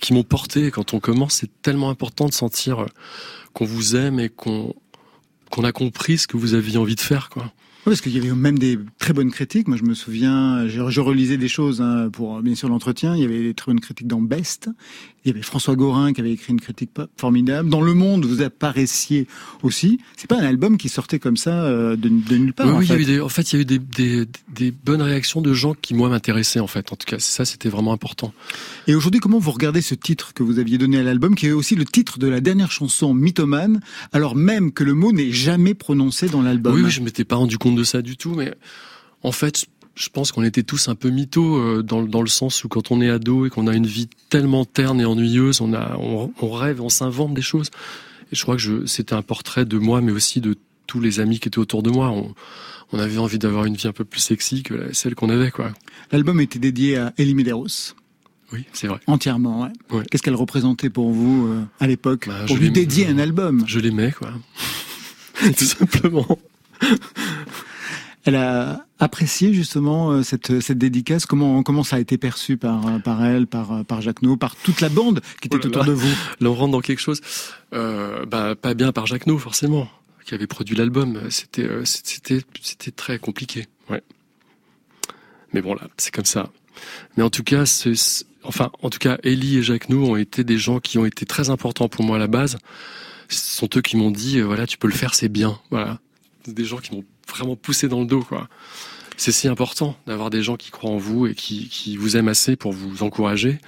qui 0.00 0.14
m'ont 0.14 0.24
porté. 0.24 0.72
Quand 0.72 0.94
on 0.94 1.00
commence, 1.00 1.34
c'est 1.34 1.62
tellement 1.62 1.90
important 1.90 2.26
de 2.26 2.34
sentir 2.34 2.86
qu'on 3.52 3.66
vous 3.66 3.94
aime 3.94 4.18
et 4.18 4.28
qu'on 4.28 4.74
qu'on 5.50 5.62
a 5.62 5.70
compris 5.70 6.18
ce 6.18 6.26
que 6.26 6.36
vous 6.36 6.54
aviez 6.54 6.78
envie 6.78 6.96
de 6.96 7.00
faire 7.00 7.30
quoi. 7.30 7.52
Oui, 7.84 7.90
parce 7.90 8.00
qu'il 8.00 8.14
y 8.14 8.18
avait 8.18 8.32
même 8.32 8.60
des 8.60 8.78
très 9.00 9.12
bonnes 9.12 9.32
critiques. 9.32 9.66
Moi, 9.66 9.76
je 9.76 9.82
me 9.82 9.94
souviens, 9.94 10.68
je, 10.68 10.88
je 10.88 11.00
relisais 11.00 11.36
des 11.36 11.48
choses 11.48 11.80
hein, 11.80 12.10
pour 12.12 12.40
bien 12.40 12.54
sûr 12.54 12.68
l'entretien. 12.68 13.16
Il 13.16 13.22
y 13.22 13.24
avait 13.24 13.42
des 13.42 13.54
très 13.54 13.72
bonnes 13.72 13.80
critiques 13.80 14.06
dans 14.06 14.20
Best. 14.22 14.68
Il 15.24 15.28
y 15.28 15.30
avait 15.32 15.42
François 15.42 15.74
Gorin 15.74 16.12
qui 16.12 16.20
avait 16.20 16.32
écrit 16.32 16.52
une 16.52 16.60
critique 16.60 16.90
formidable. 17.16 17.68
Dans 17.68 17.80
Le 17.80 17.94
Monde, 17.94 18.24
vous 18.24 18.42
apparaissiez 18.42 19.26
aussi. 19.62 19.98
C'est 20.16 20.28
pas 20.28 20.38
un 20.40 20.44
album 20.44 20.78
qui 20.78 20.88
sortait 20.88 21.18
comme 21.18 21.36
ça 21.36 21.64
euh, 21.64 21.96
de, 21.96 22.08
de, 22.08 22.36
nulle 22.36 22.52
part. 22.52 22.66
Oui, 22.66 22.72
en, 22.72 22.78
oui 22.78 22.86
fait. 22.86 22.94
Il 22.94 22.96
y 22.96 22.98
a 22.98 23.02
eu 23.02 23.16
des, 23.16 23.20
en 23.20 23.28
fait, 23.28 23.52
il 23.52 23.56
y 23.56 23.58
a 23.58 23.62
eu 23.62 23.64
des, 23.64 23.78
des, 23.78 24.28
des 24.54 24.70
bonnes 24.70 25.02
réactions 25.02 25.40
de 25.40 25.52
gens 25.52 25.74
qui 25.74 25.94
moi 25.94 26.08
m'intéressaient 26.08 26.60
en 26.60 26.66
fait. 26.68 26.92
En 26.92 26.96
tout 26.96 27.06
cas, 27.06 27.18
ça, 27.18 27.44
c'était 27.44 27.68
vraiment 27.68 27.92
important. 27.92 28.32
Et 28.86 28.94
aujourd'hui, 28.94 29.20
comment 29.20 29.38
vous 29.38 29.50
regardez 29.52 29.80
ce 29.80 29.94
titre 29.94 30.34
que 30.34 30.42
vous 30.42 30.58
aviez 30.58 30.78
donné 30.78 30.98
à 30.98 31.02
l'album, 31.02 31.34
qui 31.34 31.46
est 31.46 31.52
aussi 31.52 31.74
le 31.74 31.84
titre 31.84 32.18
de 32.18 32.28
la 32.28 32.40
dernière 32.40 32.70
chanson, 32.70 33.14
Mythomane, 33.14 33.80
alors 34.12 34.34
même 34.36 34.72
que 34.72 34.84
le 34.84 34.94
mot 34.94 35.12
n'est 35.12 35.32
jamais 35.32 35.74
prononcé 35.74 36.28
dans 36.28 36.42
l'album? 36.42 36.74
Oui, 36.74 36.82
oui, 36.82 36.90
je 36.90 37.00
m'étais 37.00 37.24
pas 37.24 37.36
rendu 37.36 37.58
compte 37.58 37.71
de 37.72 37.84
ça 37.84 38.02
du 38.02 38.16
tout, 38.16 38.34
mais 38.34 38.52
en 39.22 39.32
fait, 39.32 39.66
je 39.94 40.08
pense 40.08 40.32
qu'on 40.32 40.42
était 40.42 40.62
tous 40.62 40.88
un 40.88 40.94
peu 40.94 41.10
mythos 41.10 41.56
euh, 41.56 41.82
dans, 41.82 42.02
dans 42.02 42.22
le 42.22 42.28
sens 42.28 42.64
où 42.64 42.68
quand 42.68 42.90
on 42.90 43.00
est 43.00 43.10
ado 43.10 43.46
et 43.46 43.50
qu'on 43.50 43.66
a 43.66 43.74
une 43.74 43.86
vie 43.86 44.08
tellement 44.30 44.64
terne 44.64 45.00
et 45.00 45.04
ennuyeuse, 45.04 45.60
on 45.60 45.74
a, 45.74 45.96
on, 45.98 46.32
on 46.40 46.50
rêve, 46.50 46.80
on 46.80 46.88
s'invente 46.88 47.34
des 47.34 47.42
choses. 47.42 47.70
Et 48.32 48.36
je 48.36 48.42
crois 48.42 48.56
que 48.56 48.86
c'était 48.86 49.14
un 49.14 49.22
portrait 49.22 49.64
de 49.64 49.78
moi, 49.78 50.00
mais 50.00 50.12
aussi 50.12 50.40
de 50.40 50.56
tous 50.86 51.00
les 51.00 51.20
amis 51.20 51.38
qui 51.38 51.48
étaient 51.48 51.58
autour 51.58 51.82
de 51.82 51.90
moi. 51.90 52.10
On, 52.10 52.34
on 52.92 52.98
avait 52.98 53.18
envie 53.18 53.38
d'avoir 53.38 53.64
une 53.64 53.74
vie 53.74 53.88
un 53.88 53.92
peu 53.92 54.04
plus 54.04 54.20
sexy 54.20 54.62
que 54.62 54.92
celle 54.92 55.14
qu'on 55.14 55.28
avait, 55.28 55.50
quoi. 55.50 55.72
L'album 56.10 56.40
était 56.40 56.58
dédié 56.58 56.96
à 56.96 57.12
Elie 57.18 57.34
Medeiros. 57.34 57.94
Oui, 58.52 58.64
c'est 58.72 58.86
vrai. 58.86 58.98
Entièrement, 59.06 59.62
ouais. 59.62 59.70
Ouais. 59.90 60.04
Qu'est-ce 60.10 60.22
qu'elle 60.22 60.34
représentait 60.34 60.90
pour 60.90 61.10
vous 61.10 61.46
euh, 61.46 61.62
à 61.80 61.86
l'époque 61.86 62.28
Bah, 62.28 62.44
Pour 62.46 62.58
lui 62.58 62.70
dédier 62.70 63.06
un 63.06 63.18
album. 63.18 63.64
Je 63.66 63.78
l'aimais, 63.80 64.12
quoi. 64.12 64.30
Tout 65.56 65.64
simplement. 65.64 66.38
Elle 68.24 68.36
a 68.36 68.86
apprécié 69.00 69.52
justement 69.52 70.12
euh, 70.12 70.22
cette, 70.22 70.60
cette 70.60 70.78
dédicace. 70.78 71.26
Comment, 71.26 71.62
comment 71.64 71.82
ça 71.82 71.96
a 71.96 71.98
été 71.98 72.18
perçu 72.18 72.56
par, 72.56 72.86
euh, 72.86 72.98
par 73.00 73.24
elle, 73.24 73.48
par, 73.48 73.72
euh, 73.72 73.82
par 73.82 74.00
Jacques 74.00 74.20
par 74.38 74.54
toute 74.54 74.80
la 74.80 74.88
bande 74.88 75.20
qui 75.40 75.48
était 75.48 75.56
Oh 75.56 75.58
là 75.58 75.66
autour 75.66 75.82
là. 75.82 75.88
de 75.88 75.92
vous? 75.92 76.14
Là, 76.40 76.50
on 76.50 76.54
rentre 76.54 76.72
dans 76.72 76.80
quelque 76.80 77.00
chose. 77.00 77.20
Euh, 77.74 78.24
bah, 78.26 78.54
pas 78.54 78.74
bien 78.74 78.92
par 78.92 79.06
Jacques 79.06 79.28
forcément, 79.38 79.88
qui 80.24 80.34
avait 80.34 80.46
produit 80.46 80.76
l'album. 80.76 81.20
C'était, 81.30 81.68
c'était, 81.84 82.42
c'était 82.60 82.92
très 82.92 83.18
compliqué. 83.18 83.66
Ouais. 83.90 84.02
Mais 85.52 85.60
bon, 85.60 85.74
là, 85.74 85.88
c'est 85.96 86.14
comme 86.14 86.24
ça. 86.24 86.50
Mais 87.16 87.24
en 87.24 87.30
tout 87.30 87.42
cas, 87.42 87.66
c'est, 87.66 87.94
enfin, 88.44 88.70
en 88.82 88.90
tout 88.90 89.00
cas, 89.00 89.18
Ellie 89.24 89.58
et 89.58 89.62
Jacques 89.64 89.90
ont 89.90 90.16
été 90.16 90.44
des 90.44 90.58
gens 90.58 90.78
qui 90.78 90.96
ont 90.98 91.06
été 91.06 91.26
très 91.26 91.50
importants 91.50 91.88
pour 91.88 92.04
moi 92.04 92.16
à 92.16 92.18
la 92.20 92.28
base. 92.28 92.58
Ce 93.28 93.56
sont 93.56 93.68
eux 93.76 93.80
qui 93.80 93.96
m'ont 93.96 94.12
dit, 94.12 94.40
voilà, 94.40 94.66
tu 94.68 94.78
peux 94.78 94.86
le 94.86 94.94
faire, 94.94 95.14
c'est 95.14 95.28
bien. 95.28 95.58
Voilà. 95.70 95.98
Des 96.46 96.64
gens 96.64 96.78
qui 96.78 96.94
m'ont 96.94 97.04
vraiment 97.28 97.56
poussé 97.56 97.88
dans 97.88 98.00
le 98.00 98.06
dos, 98.06 98.22
quoi. 98.22 98.48
C'est 99.16 99.32
si 99.32 99.46
important 99.46 99.96
d'avoir 100.06 100.30
des 100.30 100.42
gens 100.42 100.56
qui 100.56 100.70
croient 100.70 100.90
en 100.90 100.96
vous 100.96 101.26
et 101.26 101.34
qui, 101.34 101.68
qui 101.68 101.96
vous 101.96 102.16
aiment 102.16 102.28
assez 102.28 102.56
pour 102.56 102.72
vous 102.72 103.02
encourager. 103.02 103.58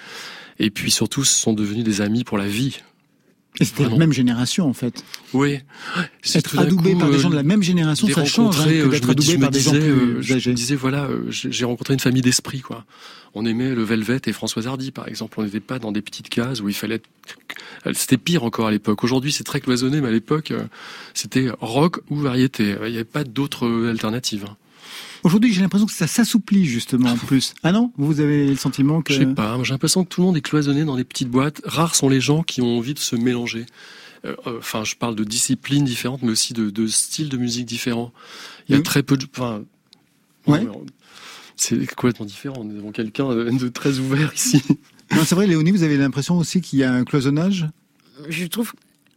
Et 0.58 0.70
puis 0.70 0.90
surtout, 0.90 1.24
ce 1.24 1.38
sont 1.38 1.52
devenus 1.52 1.84
des 1.84 2.00
amis 2.00 2.24
pour 2.24 2.38
la 2.38 2.46
vie. 2.46 2.80
Et 3.60 3.64
c'était 3.64 3.84
la 3.84 3.96
même 3.96 4.12
génération 4.12 4.68
en 4.68 4.72
fait. 4.72 5.04
Oui. 5.32 5.60
C'est 6.22 6.40
Être 6.40 6.58
adoubé 6.58 6.92
coup, 6.94 6.98
par 6.98 7.10
des 7.10 7.16
euh, 7.16 7.18
gens 7.20 7.30
de 7.30 7.36
la 7.36 7.44
même 7.44 7.62
génération, 7.62 8.08
ça 8.08 8.24
change 8.24 8.60
hein, 8.60 8.64
que 8.64 8.70
euh, 8.70 8.88
d'être 8.88 9.14
dis- 9.14 9.30
adoubé 9.30 9.38
par 9.38 9.50
des 9.50 9.60
gens 9.60 9.70
plus 9.70 9.80
euh, 9.80 10.22
je 10.22 10.32
me 10.32 10.38
âgés. 10.38 10.54
disais, 10.54 10.74
voilà, 10.74 11.08
j'ai 11.28 11.64
rencontré 11.64 11.94
une 11.94 12.00
famille 12.00 12.22
d'esprit, 12.22 12.60
quoi. 12.60 12.84
On 13.32 13.46
aimait 13.46 13.74
le 13.74 13.82
Velvet 13.82 14.20
et 14.26 14.32
Françoise 14.32 14.66
Hardy, 14.66 14.90
par 14.90 15.08
exemple. 15.08 15.38
On 15.38 15.44
n'était 15.44 15.60
pas 15.60 15.78
dans 15.78 15.92
des 15.92 16.02
petites 16.02 16.28
cases 16.28 16.60
où 16.60 16.68
il 16.68 16.74
fallait 16.74 16.96
être... 16.96 17.08
C'était 17.92 18.16
pire 18.16 18.44
encore 18.44 18.68
à 18.68 18.70
l'époque. 18.70 19.02
Aujourd'hui, 19.02 19.32
c'est 19.32 19.44
très 19.44 19.60
cloisonné, 19.60 20.00
mais 20.00 20.08
à 20.08 20.12
l'époque, 20.12 20.52
c'était 21.14 21.48
rock 21.60 21.98
ou 22.10 22.16
variété. 22.16 22.76
Il 22.84 22.90
n'y 22.90 22.96
avait 22.96 23.04
pas 23.04 23.24
d'autres 23.24 23.88
alternatives. 23.88 24.46
Aujourd'hui, 25.24 25.52
j'ai 25.52 25.62
l'impression 25.62 25.86
que 25.86 25.92
ça 25.92 26.06
s'assouplit 26.06 26.66
justement 26.66 27.10
en 27.12 27.16
plus. 27.16 27.54
Ah 27.62 27.72
non? 27.72 27.92
Vous 27.96 28.20
avez 28.20 28.46
le 28.46 28.56
sentiment 28.56 29.00
que 29.02 29.12
Je 29.14 29.20
sais 29.20 29.26
pas, 29.26 29.58
j'ai 29.62 29.72
l'impression 29.72 30.04
que 30.04 30.08
tout 30.10 30.20
le 30.20 30.26
monde 30.26 30.36
est 30.36 30.42
cloisonné 30.42 30.84
dans 30.84 30.96
des 30.96 31.04
petites 31.04 31.30
boîtes. 31.30 31.62
Rares 31.64 31.94
sont 31.94 32.08
les 32.10 32.20
gens 32.20 32.42
qui 32.42 32.60
ont 32.60 32.76
envie 32.78 32.92
de 32.94 32.98
se 32.98 33.16
mélanger. 33.16 33.64
Euh, 34.26 34.36
euh, 34.46 34.58
Enfin, 34.58 34.84
je 34.84 34.94
parle 34.96 35.14
de 35.16 35.24
disciplines 35.24 35.84
différentes, 35.84 36.22
mais 36.22 36.30
aussi 36.30 36.52
de, 36.52 36.68
de 36.70 36.86
styles 36.86 37.30
de 37.30 37.38
musique 37.38 37.64
différents. 37.66 38.12
Il 38.68 38.72
y 38.72 38.74
a 38.74 38.78
Oui. 38.78 38.84
très 38.84 39.02
peu 39.02 39.16
de... 39.16 39.26
Enfin, 39.34 39.62
Ouais. 40.46 40.66
c'est 41.56 41.86
complètement 41.94 42.26
différent. 42.26 42.62
Nous 42.62 42.76
avons 42.78 42.92
quelqu'un 42.92 43.28
de 43.34 43.44
de 43.50 43.68
très 43.68 43.98
ouvert 43.98 44.30
ici. 44.34 44.62
Non, 45.16 45.22
c'est 45.24 45.34
vrai, 45.34 45.46
Léonie, 45.46 45.70
vous 45.70 45.82
avez 45.84 45.96
l'impression 45.96 46.36
aussi 46.36 46.60
qu'il 46.60 46.78
y 46.80 46.84
a 46.84 46.92
un 46.92 47.04
cloisonnage? 47.04 47.66
Je 48.28 48.44
trouve 48.46 48.74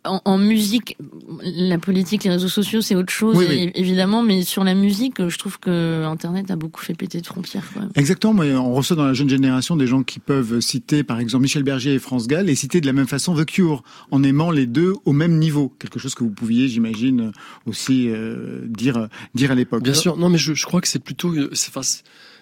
en, 0.08 0.22
en 0.26 0.38
musique, 0.38 0.98
la 1.44 1.78
politique, 1.78 2.24
les 2.24 2.30
réseaux 2.32 2.48
sociaux, 2.48 2.82
c'est 2.82 2.96
autre 2.96 3.12
chose, 3.14 3.38
Oui, 3.38 3.46
é- 3.46 3.66
oui. 3.66 3.72
évidemment, 3.76 4.24
mais 4.24 4.42
sur 4.44 4.64
la 4.64 4.74
musique, 4.74 5.28
je 5.28 5.38
trouve 5.38 5.60
que 5.60 6.04
Internet 6.06 6.50
a 6.52 6.56
beaucoup 6.56 6.82
fait 6.82 6.94
péter 6.94 7.22
de 7.22 7.26
frontières. 7.28 7.64
Exactement, 7.96 8.34
moi, 8.34 8.46
on 8.46 8.74
reçoit 8.74 8.96
dans 8.96 9.06
la 9.06 9.14
jeune 9.14 9.30
génération 9.30 9.76
des 9.76 9.88
gens 9.88 10.04
qui 10.04 10.20
peuvent 10.20 10.60
citer 10.60 11.04
par 11.04 11.20
exemple 11.20 11.44
Michel 11.44 11.64
Berger 11.64 11.94
et 11.94 12.00
France 12.00 12.28
Gall 12.28 12.50
et 12.50 12.56
citer 12.56 12.82
de 12.82 12.86
la 12.86 12.94
même 12.94 13.08
façon 13.08 13.36
The 13.36 13.46
Cure 13.46 13.84
en 14.12 14.24
aimant 14.24 14.52
les 14.52 14.66
deux 14.66 14.94
au 15.06 15.14
même 15.14 15.38
niveau. 15.38 15.74
Quelque 15.80 16.00
chose 16.00 16.16
que 16.16 16.24
vous 16.24 16.30
pouviez, 16.32 16.68
j'imagine, 16.68 17.32
aussi 17.66 18.10
euh, 18.10 18.62
dire, 18.68 19.08
dire 19.36 19.52
à 19.52 19.56
l'époque. 19.56 19.84
Bien 19.84 19.94
sûr, 19.94 20.18
non, 20.18 20.30
mais 20.30 20.38
je, 20.38 20.54
je 20.54 20.66
crois 20.66 20.82
que 20.82 20.88
c'est 20.88 21.04
plutôt, 21.04 21.34
euh, 21.36 21.50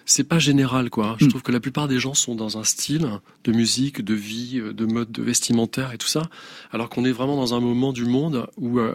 c'est, 0.06 0.24
pas 0.24 0.38
général, 0.38 0.88
quoi. 0.88 1.16
Je 1.20 1.26
Mm. 1.26 1.28
trouve 1.28 1.42
que 1.42 1.52
la 1.52 1.60
plupart 1.60 1.88
des 1.88 1.98
gens 1.98 2.14
sont 2.14 2.34
dans 2.34 2.56
un 2.58 2.64
style 2.64 3.06
de 3.44 3.52
musique, 3.52 4.02
de 4.02 4.14
vie, 4.14 4.58
euh, 4.60 4.72
de 4.72 4.86
mode 4.86 5.12
de 5.12 5.22
vestimentaire 5.22 5.92
et 5.92 5.98
tout 5.98 6.06
ça, 6.06 6.22
alors 6.72 6.88
qu'on 6.88 7.04
est 7.04 7.12
vraiment 7.12 7.36
dans 7.36 7.52
un 7.54 7.60
moment 7.60 7.92
du 7.92 8.04
monde 8.06 8.46
où 8.56 8.78
euh, 8.78 8.94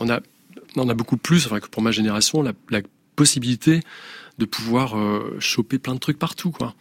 on 0.00 0.08
a, 0.08 0.20
on 0.76 0.88
a 0.88 0.94
beaucoup 0.94 1.16
plus, 1.18 1.44
enfin, 1.46 1.60
que 1.60 1.68
pour 1.68 1.82
ma 1.82 1.90
génération, 1.90 2.42
la, 2.42 2.52
la 2.70 2.80
possibilité 3.16 3.80
de 4.38 4.44
pouvoir 4.46 4.96
euh, 4.98 5.36
choper 5.40 5.78
plein 5.78 5.94
de 5.94 6.00
trucs 6.00 6.18
partout, 6.18 6.50
quoi. 6.52 6.74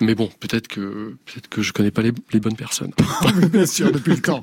Mais 0.00 0.14
bon, 0.14 0.28
peut-être 0.40 0.68
que 0.68 1.16
peut-être 1.24 1.48
que 1.48 1.62
je 1.62 1.72
connais 1.72 1.90
pas 1.90 2.02
les, 2.02 2.12
les 2.32 2.40
bonnes 2.40 2.56
personnes. 2.56 2.92
Bien 3.52 3.66
sûr, 3.66 3.92
depuis 3.92 4.12
le 4.12 4.20
temps. 4.20 4.42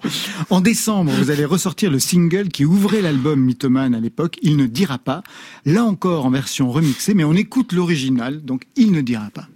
En 0.50 0.62
décembre, 0.62 1.12
vous 1.12 1.32
allez 1.32 1.46
ressortir 1.46 1.92
le 1.92 2.00
single 2.00 2.50
qui 2.50 2.66
ouvrait 2.66 3.02
l'album 3.02 3.40
Mythoman 3.40 3.94
à 3.96 4.00
l'époque, 4.00 4.38
Il 4.42 4.58
ne 4.58 4.66
dira 4.66 4.98
pas. 4.98 5.24
Là 5.66 5.84
encore 5.84 6.26
en 6.26 6.30
version 6.30 6.72
remixée, 6.72 7.14
mais 7.14 7.24
on 7.24 7.34
écoute 7.34 7.74
l'original, 7.74 8.44
donc 8.44 8.64
Il 8.76 8.92
ne 8.92 9.02
dira 9.02 9.30
pas. 9.34 9.48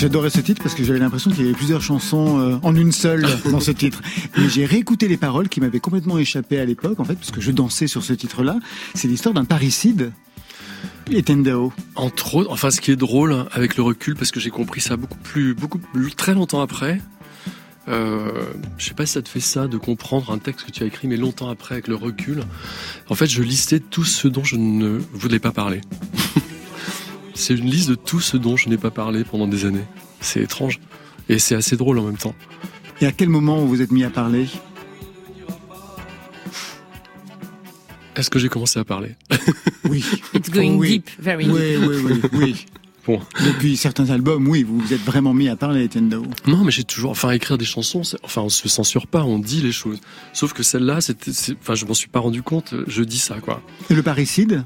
J'adorais 0.00 0.30
ce 0.30 0.40
titre 0.40 0.62
parce 0.62 0.74
que 0.74 0.82
j'avais 0.82 0.98
l'impression 0.98 1.30
qu'il 1.30 1.42
y 1.42 1.44
avait 1.44 1.54
plusieurs 1.54 1.82
chansons 1.82 2.40
euh, 2.40 2.56
en 2.62 2.74
une 2.74 2.90
seule 2.90 3.26
dans 3.50 3.60
ce 3.60 3.70
titre. 3.70 4.00
Mais 4.38 4.48
j'ai 4.48 4.64
réécouté 4.64 5.08
les 5.08 5.18
paroles 5.18 5.50
qui 5.50 5.60
m'avaient 5.60 5.78
complètement 5.78 6.16
échappé 6.16 6.58
à 6.58 6.64
l'époque, 6.64 7.00
en 7.00 7.04
fait, 7.04 7.16
parce 7.16 7.30
que 7.30 7.42
je 7.42 7.50
dansais 7.50 7.86
sur 7.86 8.02
ce 8.02 8.14
titre-là. 8.14 8.60
C'est 8.94 9.08
l'histoire 9.08 9.34
d'un 9.34 9.44
parricide. 9.44 10.12
Et 11.10 11.22
Tendao. 11.22 11.74
Entre 11.96 12.36
autres, 12.36 12.50
enfin, 12.50 12.70
ce 12.70 12.80
qui 12.80 12.90
est 12.90 12.96
drôle 12.96 13.44
avec 13.52 13.76
le 13.76 13.82
recul, 13.82 14.14
parce 14.14 14.30
que 14.30 14.40
j'ai 14.40 14.48
compris 14.48 14.80
ça 14.80 14.96
beaucoup 14.96 15.18
plus, 15.18 15.52
beaucoup 15.52 15.78
plus, 15.78 16.14
très 16.14 16.32
longtemps 16.32 16.62
après. 16.62 17.02
Euh, 17.88 18.30
je 18.78 18.86
sais 18.86 18.94
pas 18.94 19.04
si 19.04 19.12
ça 19.12 19.20
te 19.20 19.28
fait 19.28 19.38
ça 19.38 19.66
de 19.66 19.76
comprendre 19.76 20.30
un 20.30 20.38
texte 20.38 20.64
que 20.64 20.70
tu 20.70 20.82
as 20.82 20.86
écrit, 20.86 21.08
mais 21.08 21.18
longtemps 21.18 21.50
après 21.50 21.74
avec 21.74 21.88
le 21.88 21.96
recul. 21.96 22.42
En 23.10 23.14
fait, 23.14 23.26
je 23.26 23.42
listais 23.42 23.80
tout 23.80 24.04
ce 24.04 24.28
dont 24.28 24.44
je 24.44 24.56
ne 24.56 24.98
voulais 25.12 25.40
pas 25.40 25.52
parler. 25.52 25.82
c'est 27.40 27.54
une 27.54 27.68
liste 27.68 27.88
de 27.88 27.94
tout 27.96 28.20
ce 28.20 28.36
dont 28.36 28.56
je 28.56 28.68
n'ai 28.68 28.76
pas 28.76 28.90
parlé 28.90 29.24
pendant 29.24 29.48
des 29.48 29.64
années. 29.64 29.84
C'est 30.20 30.40
étrange. 30.42 30.78
Et 31.28 31.38
c'est 31.38 31.54
assez 31.54 31.76
drôle 31.76 31.98
en 31.98 32.04
même 32.04 32.16
temps. 32.16 32.34
Et 33.00 33.06
à 33.06 33.12
quel 33.12 33.28
moment 33.28 33.64
vous 33.64 33.82
êtes 33.82 33.90
mis 33.90 34.04
à 34.04 34.10
parler 34.10 34.46
Est-ce 38.16 38.30
que 38.30 38.38
j'ai 38.38 38.48
commencé 38.48 38.78
à 38.78 38.84
parler 38.84 39.14
Oui. 39.88 40.04
It's 40.34 40.50
going 40.50 40.76
Oui. 40.76 40.90
deep, 40.90 41.10
very 41.18 41.44
deep. 41.44 41.54
Oui, 41.54 41.76
oui, 41.76 41.96
oui, 42.04 42.20
oui. 42.32 42.66
Bon. 43.06 43.18
Depuis 43.46 43.78
certains 43.78 44.10
albums, 44.10 44.46
oui, 44.46 44.62
vous 44.62 44.78
vous 44.78 44.92
êtes 44.92 45.00
vraiment 45.00 45.32
mis 45.32 45.48
à 45.48 45.56
parler, 45.56 45.88
Tendao. 45.88 46.22
Non, 46.46 46.64
mais 46.64 46.70
j'ai 46.70 46.84
toujours, 46.84 47.10
enfin, 47.10 47.30
écrire 47.30 47.56
des 47.56 47.64
chansons, 47.64 48.02
enfin, 48.22 48.42
on 48.42 48.50
se 48.50 48.68
censure 48.68 49.06
pas, 49.06 49.24
on 49.24 49.38
dit 49.38 49.62
les 49.62 49.72
choses. 49.72 49.98
Sauf 50.34 50.52
que 50.52 50.62
celle-là, 50.62 51.00
c'était, 51.00 51.32
enfin, 51.60 51.74
je 51.74 51.86
m'en 51.86 51.94
suis 51.94 52.08
pas 52.08 52.20
rendu 52.20 52.42
compte, 52.42 52.74
je 52.86 53.02
dis 53.02 53.18
ça, 53.18 53.40
quoi. 53.40 53.62
Et 53.88 53.94
le 53.94 54.02
parricide? 54.02 54.64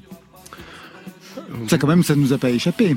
Ça, 1.68 1.78
quand 1.78 1.87
même, 1.87 2.02
ça 2.02 2.14
ne 2.16 2.20
nous 2.20 2.32
a 2.32 2.38
pas 2.38 2.50
échappé. 2.50 2.96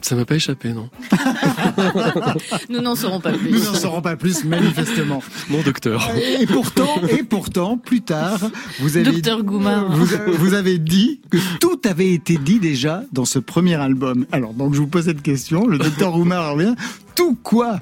Ça 0.00 0.14
m'a 0.16 0.26
pas 0.26 0.34
échappé, 0.34 0.74
non. 0.74 0.90
Nous 2.68 2.82
n'en 2.82 2.94
saurons 2.94 3.20
pas 3.20 3.32
plus. 3.32 3.50
Nous 3.50 3.64
n'en 3.64 3.72
saurons 3.74 4.02
pas 4.02 4.16
plus, 4.16 4.44
manifestement. 4.44 5.22
Mon 5.48 5.62
docteur. 5.62 6.10
Et 6.40 6.46
pourtant, 6.46 7.00
et 7.08 7.22
pourtant, 7.22 7.78
plus 7.78 8.02
tard, 8.02 8.38
vous 8.80 8.98
avez, 8.98 9.10
Docteur 9.10 9.42
Goumar. 9.42 9.90
vous, 9.90 10.52
avez 10.52 10.78
dit 10.78 11.22
que 11.30 11.38
tout 11.58 11.80
avait 11.84 12.12
été 12.12 12.36
dit 12.36 12.60
déjà 12.60 13.02
dans 13.12 13.24
ce 13.24 13.38
premier 13.38 13.76
album. 13.76 14.26
Alors, 14.30 14.52
donc, 14.52 14.74
je 14.74 14.80
vous 14.80 14.86
pose 14.88 15.06
cette 15.06 15.22
question. 15.22 15.66
Le 15.66 15.78
docteur 15.78 16.12
Roumar 16.12 16.52
revient. 16.52 16.74
Tout 17.14 17.38
quoi? 17.42 17.80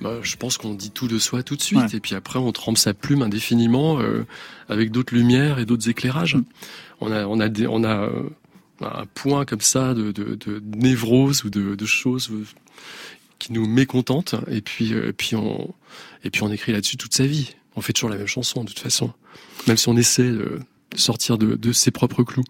Bah, 0.00 0.14
je 0.22 0.34
pense 0.34 0.58
qu'on 0.58 0.74
dit 0.74 0.90
tout 0.90 1.06
de 1.06 1.20
soi 1.20 1.44
tout 1.44 1.54
de 1.54 1.62
suite, 1.62 1.78
Ouais. 1.78 1.94
et 1.94 2.00
puis 2.00 2.16
après 2.16 2.38
on 2.38 2.50
trempe 2.50 2.76
sa 2.76 2.92
plume 2.92 3.22
indéfiniment 3.22 4.00
euh, 4.00 4.26
avec 4.68 4.90
d'autres 4.90 5.14
lumières 5.14 5.60
et 5.60 5.64
d'autres 5.64 5.88
éclairages. 5.88 6.34
Mm. 6.34 6.44
On 7.00 7.12
a, 7.12 7.26
on 7.26 7.38
a, 7.40 7.48
des, 7.48 7.66
on 7.68 7.84
a 7.84 8.00
euh, 8.00 8.28
un 8.80 9.06
point 9.06 9.44
comme 9.44 9.60
ça 9.60 9.94
de, 9.94 10.12
de, 10.12 10.34
de 10.34 10.62
névrose 10.76 11.44
ou 11.44 11.50
de, 11.50 11.74
de 11.74 11.86
choses 11.86 12.30
qui 13.38 13.52
nous 13.52 13.66
mécontentent, 13.66 14.34
et 14.48 14.60
puis, 14.60 14.94
euh, 14.94 15.12
puis 15.12 15.36
on, 15.36 15.74
et 16.24 16.30
puis 16.30 16.42
on 16.42 16.50
écrit 16.50 16.72
là-dessus 16.72 16.96
toute 16.96 17.14
sa 17.14 17.26
vie. 17.26 17.54
On 17.76 17.80
fait 17.80 17.92
toujours 17.92 18.10
la 18.10 18.16
même 18.16 18.26
chanson 18.26 18.62
de 18.62 18.68
toute 18.68 18.78
façon, 18.78 19.12
même 19.66 19.76
si 19.76 19.88
on 19.88 19.96
essaie 19.96 20.30
de 20.30 20.60
sortir 20.96 21.38
de, 21.38 21.56
de 21.56 21.72
ses 21.72 21.90
propres 21.90 22.22
clous. 22.22 22.44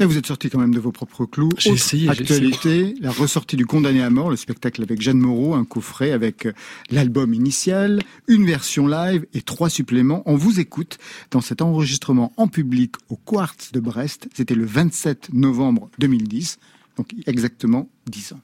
Là, 0.00 0.06
vous 0.06 0.18
êtes 0.18 0.26
sorti 0.26 0.50
quand 0.50 0.58
même 0.58 0.74
de 0.74 0.80
vos 0.80 0.90
propres 0.90 1.24
clous. 1.24 1.50
J'ai 1.56 1.70
essayé, 1.70 2.08
Actualité, 2.08 2.96
la 3.00 3.12
ressortie 3.12 3.54
du 3.54 3.64
Condamné 3.64 4.02
à 4.02 4.10
mort, 4.10 4.28
le 4.28 4.34
spectacle 4.34 4.82
avec 4.82 5.00
Jeanne 5.00 5.18
Moreau, 5.18 5.54
un 5.54 5.64
coffret 5.64 6.10
avec 6.10 6.46
euh, 6.46 6.52
l'album 6.90 7.32
initial, 7.32 8.00
une 8.26 8.44
version 8.44 8.88
live 8.88 9.24
et 9.34 9.42
trois 9.42 9.70
suppléments. 9.70 10.24
On 10.26 10.34
vous 10.34 10.58
écoute 10.58 10.98
dans 11.30 11.40
cet 11.40 11.62
enregistrement 11.62 12.32
en 12.36 12.48
public 12.48 12.96
au 13.08 13.16
Quartz 13.16 13.70
de 13.70 13.78
Brest. 13.78 14.28
C'était 14.34 14.56
le 14.56 14.64
27 14.64 15.28
novembre 15.32 15.88
2010, 16.00 16.58
donc 16.96 17.14
exactement 17.28 17.88
10 18.06 18.32
ans. 18.32 18.40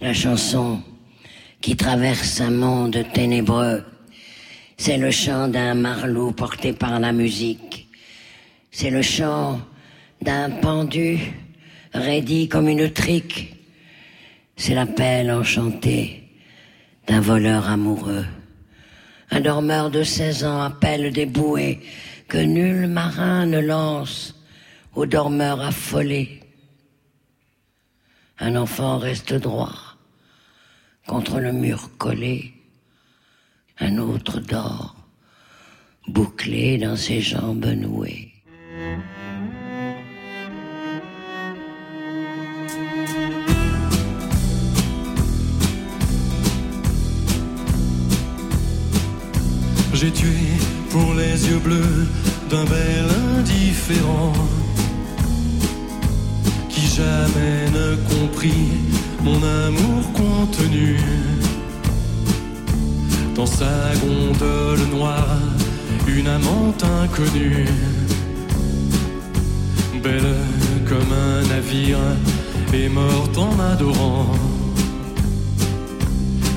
La 0.00 0.12
chanson 0.12 0.82
qui 1.60 1.76
traverse 1.76 2.40
un 2.40 2.50
monde 2.50 2.98
ténébreux, 3.14 3.84
c'est 4.76 4.98
le 4.98 5.12
chant 5.12 5.46
d'un 5.46 5.74
marlot 5.74 6.32
porté 6.32 6.72
par 6.72 6.98
la 6.98 7.12
musique. 7.12 7.88
C'est 8.72 8.90
le 8.90 9.02
chant 9.02 9.60
d'un 10.24 10.48
pendu 10.50 11.18
raidi 11.92 12.48
comme 12.48 12.68
une 12.68 12.90
trique. 12.90 13.54
C'est 14.56 14.74
l'appel 14.74 15.30
enchanté 15.30 16.22
d'un 17.06 17.20
voleur 17.20 17.68
amoureux. 17.68 18.24
Un 19.30 19.40
dormeur 19.40 19.90
de 19.90 20.02
16 20.02 20.44
ans 20.44 20.62
appelle 20.62 21.12
des 21.12 21.26
bouées 21.26 21.80
que 22.26 22.38
nul 22.38 22.86
marin 22.86 23.44
ne 23.44 23.58
lance 23.60 24.34
aux 24.94 25.04
dormeurs 25.04 25.60
affolés. 25.60 26.40
Un 28.38 28.56
enfant 28.56 28.98
reste 28.98 29.34
droit 29.34 29.96
contre 31.06 31.38
le 31.38 31.52
mur 31.52 31.90
collé. 31.98 32.54
Un 33.78 33.98
autre 33.98 34.40
dort, 34.40 34.96
bouclé 36.08 36.78
dans 36.78 36.96
ses 36.96 37.20
jambes 37.20 37.66
nouées. 37.66 38.33
J'ai 50.04 50.10
tué 50.10 50.36
pour 50.90 51.14
les 51.14 51.48
yeux 51.48 51.60
bleus 51.60 52.06
d'un 52.50 52.64
bel 52.64 53.06
indifférent 53.38 54.34
qui 56.68 56.86
jamais 56.86 57.70
ne 57.72 57.96
comprit 58.12 58.68
mon 59.22 59.42
amour 59.42 60.12
contenu 60.12 60.98
dans 63.34 63.46
sa 63.46 63.94
gondole 64.02 64.86
noire, 64.94 65.38
une 66.06 66.26
amante 66.26 66.84
inconnue, 67.02 67.64
belle 70.02 70.36
comme 70.86 71.12
un 71.12 71.48
navire 71.48 71.96
et 72.74 72.90
morte 72.90 73.38
en 73.38 73.58
adorant. 73.58 74.26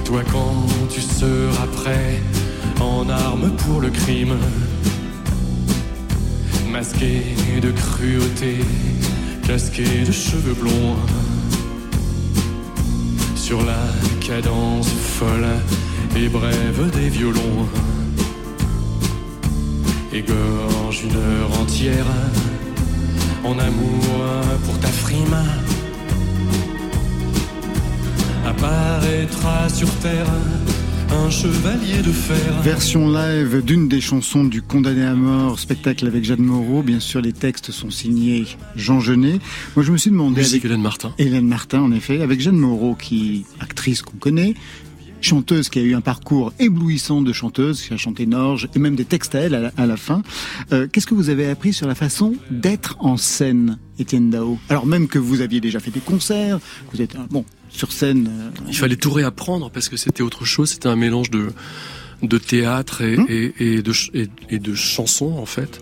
Toi 0.03 0.21
quand 0.33 0.67
tu 0.89 0.99
seras 0.99 1.67
prêt 1.77 2.21
en 2.79 3.09
armes 3.09 3.51
pour 3.57 3.81
le 3.81 3.89
crime, 3.89 4.35
masqué 6.71 7.23
de 7.61 7.71
cruauté, 7.71 8.57
casqué 9.45 10.03
de 10.05 10.11
cheveux 10.11 10.53
blonds, 10.53 10.95
sur 13.35 13.63
la 13.65 13.83
cadence 14.25 14.89
folle 14.89 15.47
et 16.15 16.27
brève 16.29 16.91
des 16.91 17.09
violons, 17.09 17.67
égorge 20.13 21.03
une 21.03 21.15
heure 21.15 21.59
entière 21.61 22.05
en 23.43 23.57
amour 23.59 24.03
pour 24.65 24.79
ta 24.79 24.87
frime. 24.87 25.37
Apparaîtra 28.45 29.69
sur 29.69 29.89
terre 29.99 30.25
un 31.11 31.29
chevalier 31.29 32.01
de 32.01 32.11
fer. 32.11 32.61
Version 32.61 33.09
live 33.09 33.63
d'une 33.63 33.87
des 33.87 34.01
chansons 34.01 34.43
du 34.43 34.61
Condamné 34.61 35.05
à 35.05 35.13
mort, 35.13 35.59
spectacle 35.59 36.07
avec 36.07 36.23
Jeanne 36.23 36.41
Moreau. 36.41 36.81
Bien 36.81 36.99
sûr, 36.99 37.21
les 37.21 37.33
textes 37.33 37.71
sont 37.71 37.89
signés 37.89 38.45
Jean 38.75 38.99
Genet. 38.99 39.39
Moi, 39.75 39.83
je 39.83 39.91
me 39.91 39.97
suis 39.97 40.09
demandé 40.09 40.41
Musique 40.41 40.63
avec 40.63 40.65
Hélène 40.65 40.81
Martin. 40.81 41.13
Hélène 41.17 41.47
Martin, 41.47 41.81
en 41.81 41.91
effet, 41.91 42.21
avec 42.21 42.41
Jeanne 42.41 42.57
Moreau, 42.57 42.95
qui 42.95 43.45
actrice 43.59 44.01
qu'on 44.01 44.17
connaît, 44.17 44.55
chanteuse 45.21 45.69
qui 45.69 45.79
a 45.79 45.81
eu 45.81 45.95
un 45.95 46.01
parcours 46.01 46.53
éblouissant 46.59 47.21
de 47.21 47.33
chanteuse, 47.33 47.81
qui 47.81 47.93
a 47.93 47.97
chanté 47.97 48.25
Norge 48.25 48.69
et 48.75 48.79
même 48.79 48.95
des 48.95 49.05
textes 49.05 49.35
à 49.35 49.39
elle 49.39 49.55
à 49.55 49.59
la, 49.59 49.71
à 49.77 49.85
la 49.85 49.97
fin. 49.97 50.21
Euh, 50.71 50.87
Qu'est-ce 50.91 51.07
que 51.07 51.15
vous 51.15 51.29
avez 51.29 51.49
appris 51.49 51.73
sur 51.73 51.87
la 51.87 51.95
façon 51.95 52.35
d'être 52.51 52.95
en 52.99 53.17
scène, 53.17 53.77
Étienne 53.99 54.29
Dao? 54.29 54.57
Alors 54.69 54.85
même 54.85 55.07
que 55.07 55.19
vous 55.19 55.41
aviez 55.41 55.59
déjà 55.61 55.79
fait 55.79 55.91
des 55.91 55.99
concerts, 55.99 56.59
vous 56.93 57.01
êtes 57.01 57.15
euh, 57.15 57.19
bon 57.29 57.45
sur 57.69 57.91
scène. 57.91 58.29
euh, 58.29 58.49
Il 58.67 58.75
fallait 58.77 58.95
tout 58.95 59.11
réapprendre 59.11 59.69
parce 59.71 59.89
que 59.89 59.97
c'était 59.97 60.23
autre 60.23 60.45
chose. 60.45 60.69
C'était 60.71 60.87
un 60.89 60.95
mélange 60.95 61.29
de 61.31 61.47
de 62.23 62.37
théâtre 62.39 63.01
et, 63.03 63.15
Hum. 63.17 63.25
et, 63.29 63.53
et 63.59 63.81
de 63.83 63.91
et 64.49 64.57
de 64.59 64.73
chansons 64.73 65.35
en 65.37 65.45
fait. 65.45 65.79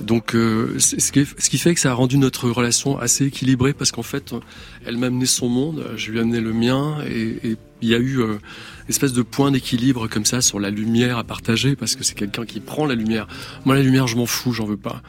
Donc 0.00 0.34
euh, 0.34 0.78
ce 0.78 1.10
qui, 1.10 1.24
ce 1.24 1.50
qui 1.50 1.58
fait 1.58 1.74
que 1.74 1.80
ça 1.80 1.90
a 1.90 1.94
rendu 1.94 2.18
notre 2.18 2.50
relation 2.50 2.98
assez 2.98 3.26
équilibrée 3.26 3.72
parce 3.72 3.92
qu'en 3.92 4.02
fait 4.02 4.34
elle 4.84 4.98
m'a 4.98 5.06
amené 5.06 5.26
son 5.26 5.48
monde, 5.48 5.86
je 5.96 6.10
lui 6.10 6.18
ai 6.18 6.20
amené 6.20 6.40
le 6.40 6.52
mien 6.52 6.98
et 7.08 7.38
et 7.50 7.56
il 7.82 7.88
y 7.88 7.94
a 7.94 7.98
eu 7.98 8.20
euh, 8.20 8.34
une 8.34 8.88
espèce 8.88 9.12
de 9.12 9.22
point 9.22 9.50
d'équilibre 9.50 10.06
comme 10.08 10.24
ça 10.24 10.40
sur 10.40 10.60
la 10.60 10.70
lumière 10.70 11.18
à 11.18 11.24
partager 11.24 11.76
parce 11.76 11.96
que 11.96 12.04
c'est 12.04 12.14
quelqu'un 12.14 12.44
qui 12.44 12.60
prend 12.60 12.86
la 12.86 12.94
lumière. 12.94 13.26
Moi 13.64 13.74
la 13.74 13.82
lumière 13.82 14.06
je 14.06 14.16
m'en 14.16 14.26
fous, 14.26 14.52
j'en 14.52 14.66
veux 14.66 14.76
pas. 14.76 15.02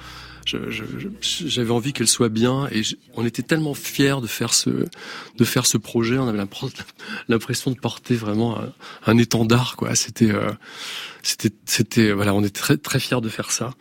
J'avais 1.21 1.71
envie 1.71 1.91
qu'elle 1.91 2.07
soit 2.07 2.29
bien 2.29 2.69
et 2.71 2.81
on 3.15 3.25
était 3.25 3.41
tellement 3.41 3.73
fiers 3.73 4.21
de 4.21 4.27
faire 4.27 4.53
ce 4.53 4.69
de 4.69 5.43
faire 5.43 5.65
ce 5.65 5.77
projet. 5.77 6.17
On 6.17 6.27
avait 6.29 6.37
l'impr- 6.41 6.71
l'impression 7.27 7.71
de 7.71 7.75
porter 7.77 8.15
vraiment 8.15 8.57
un, 8.57 8.71
un 9.05 9.17
étendard 9.17 9.75
quoi. 9.75 9.95
C'était 9.95 10.31
euh, 10.31 10.51
c'était 11.23 11.51
c'était 11.65 12.13
voilà, 12.13 12.33
on 12.33 12.41
était 12.41 12.61
très 12.61 12.77
très 12.77 12.99
fiers 12.99 13.19
de 13.21 13.27
faire 13.29 13.51
ça. 13.51 13.73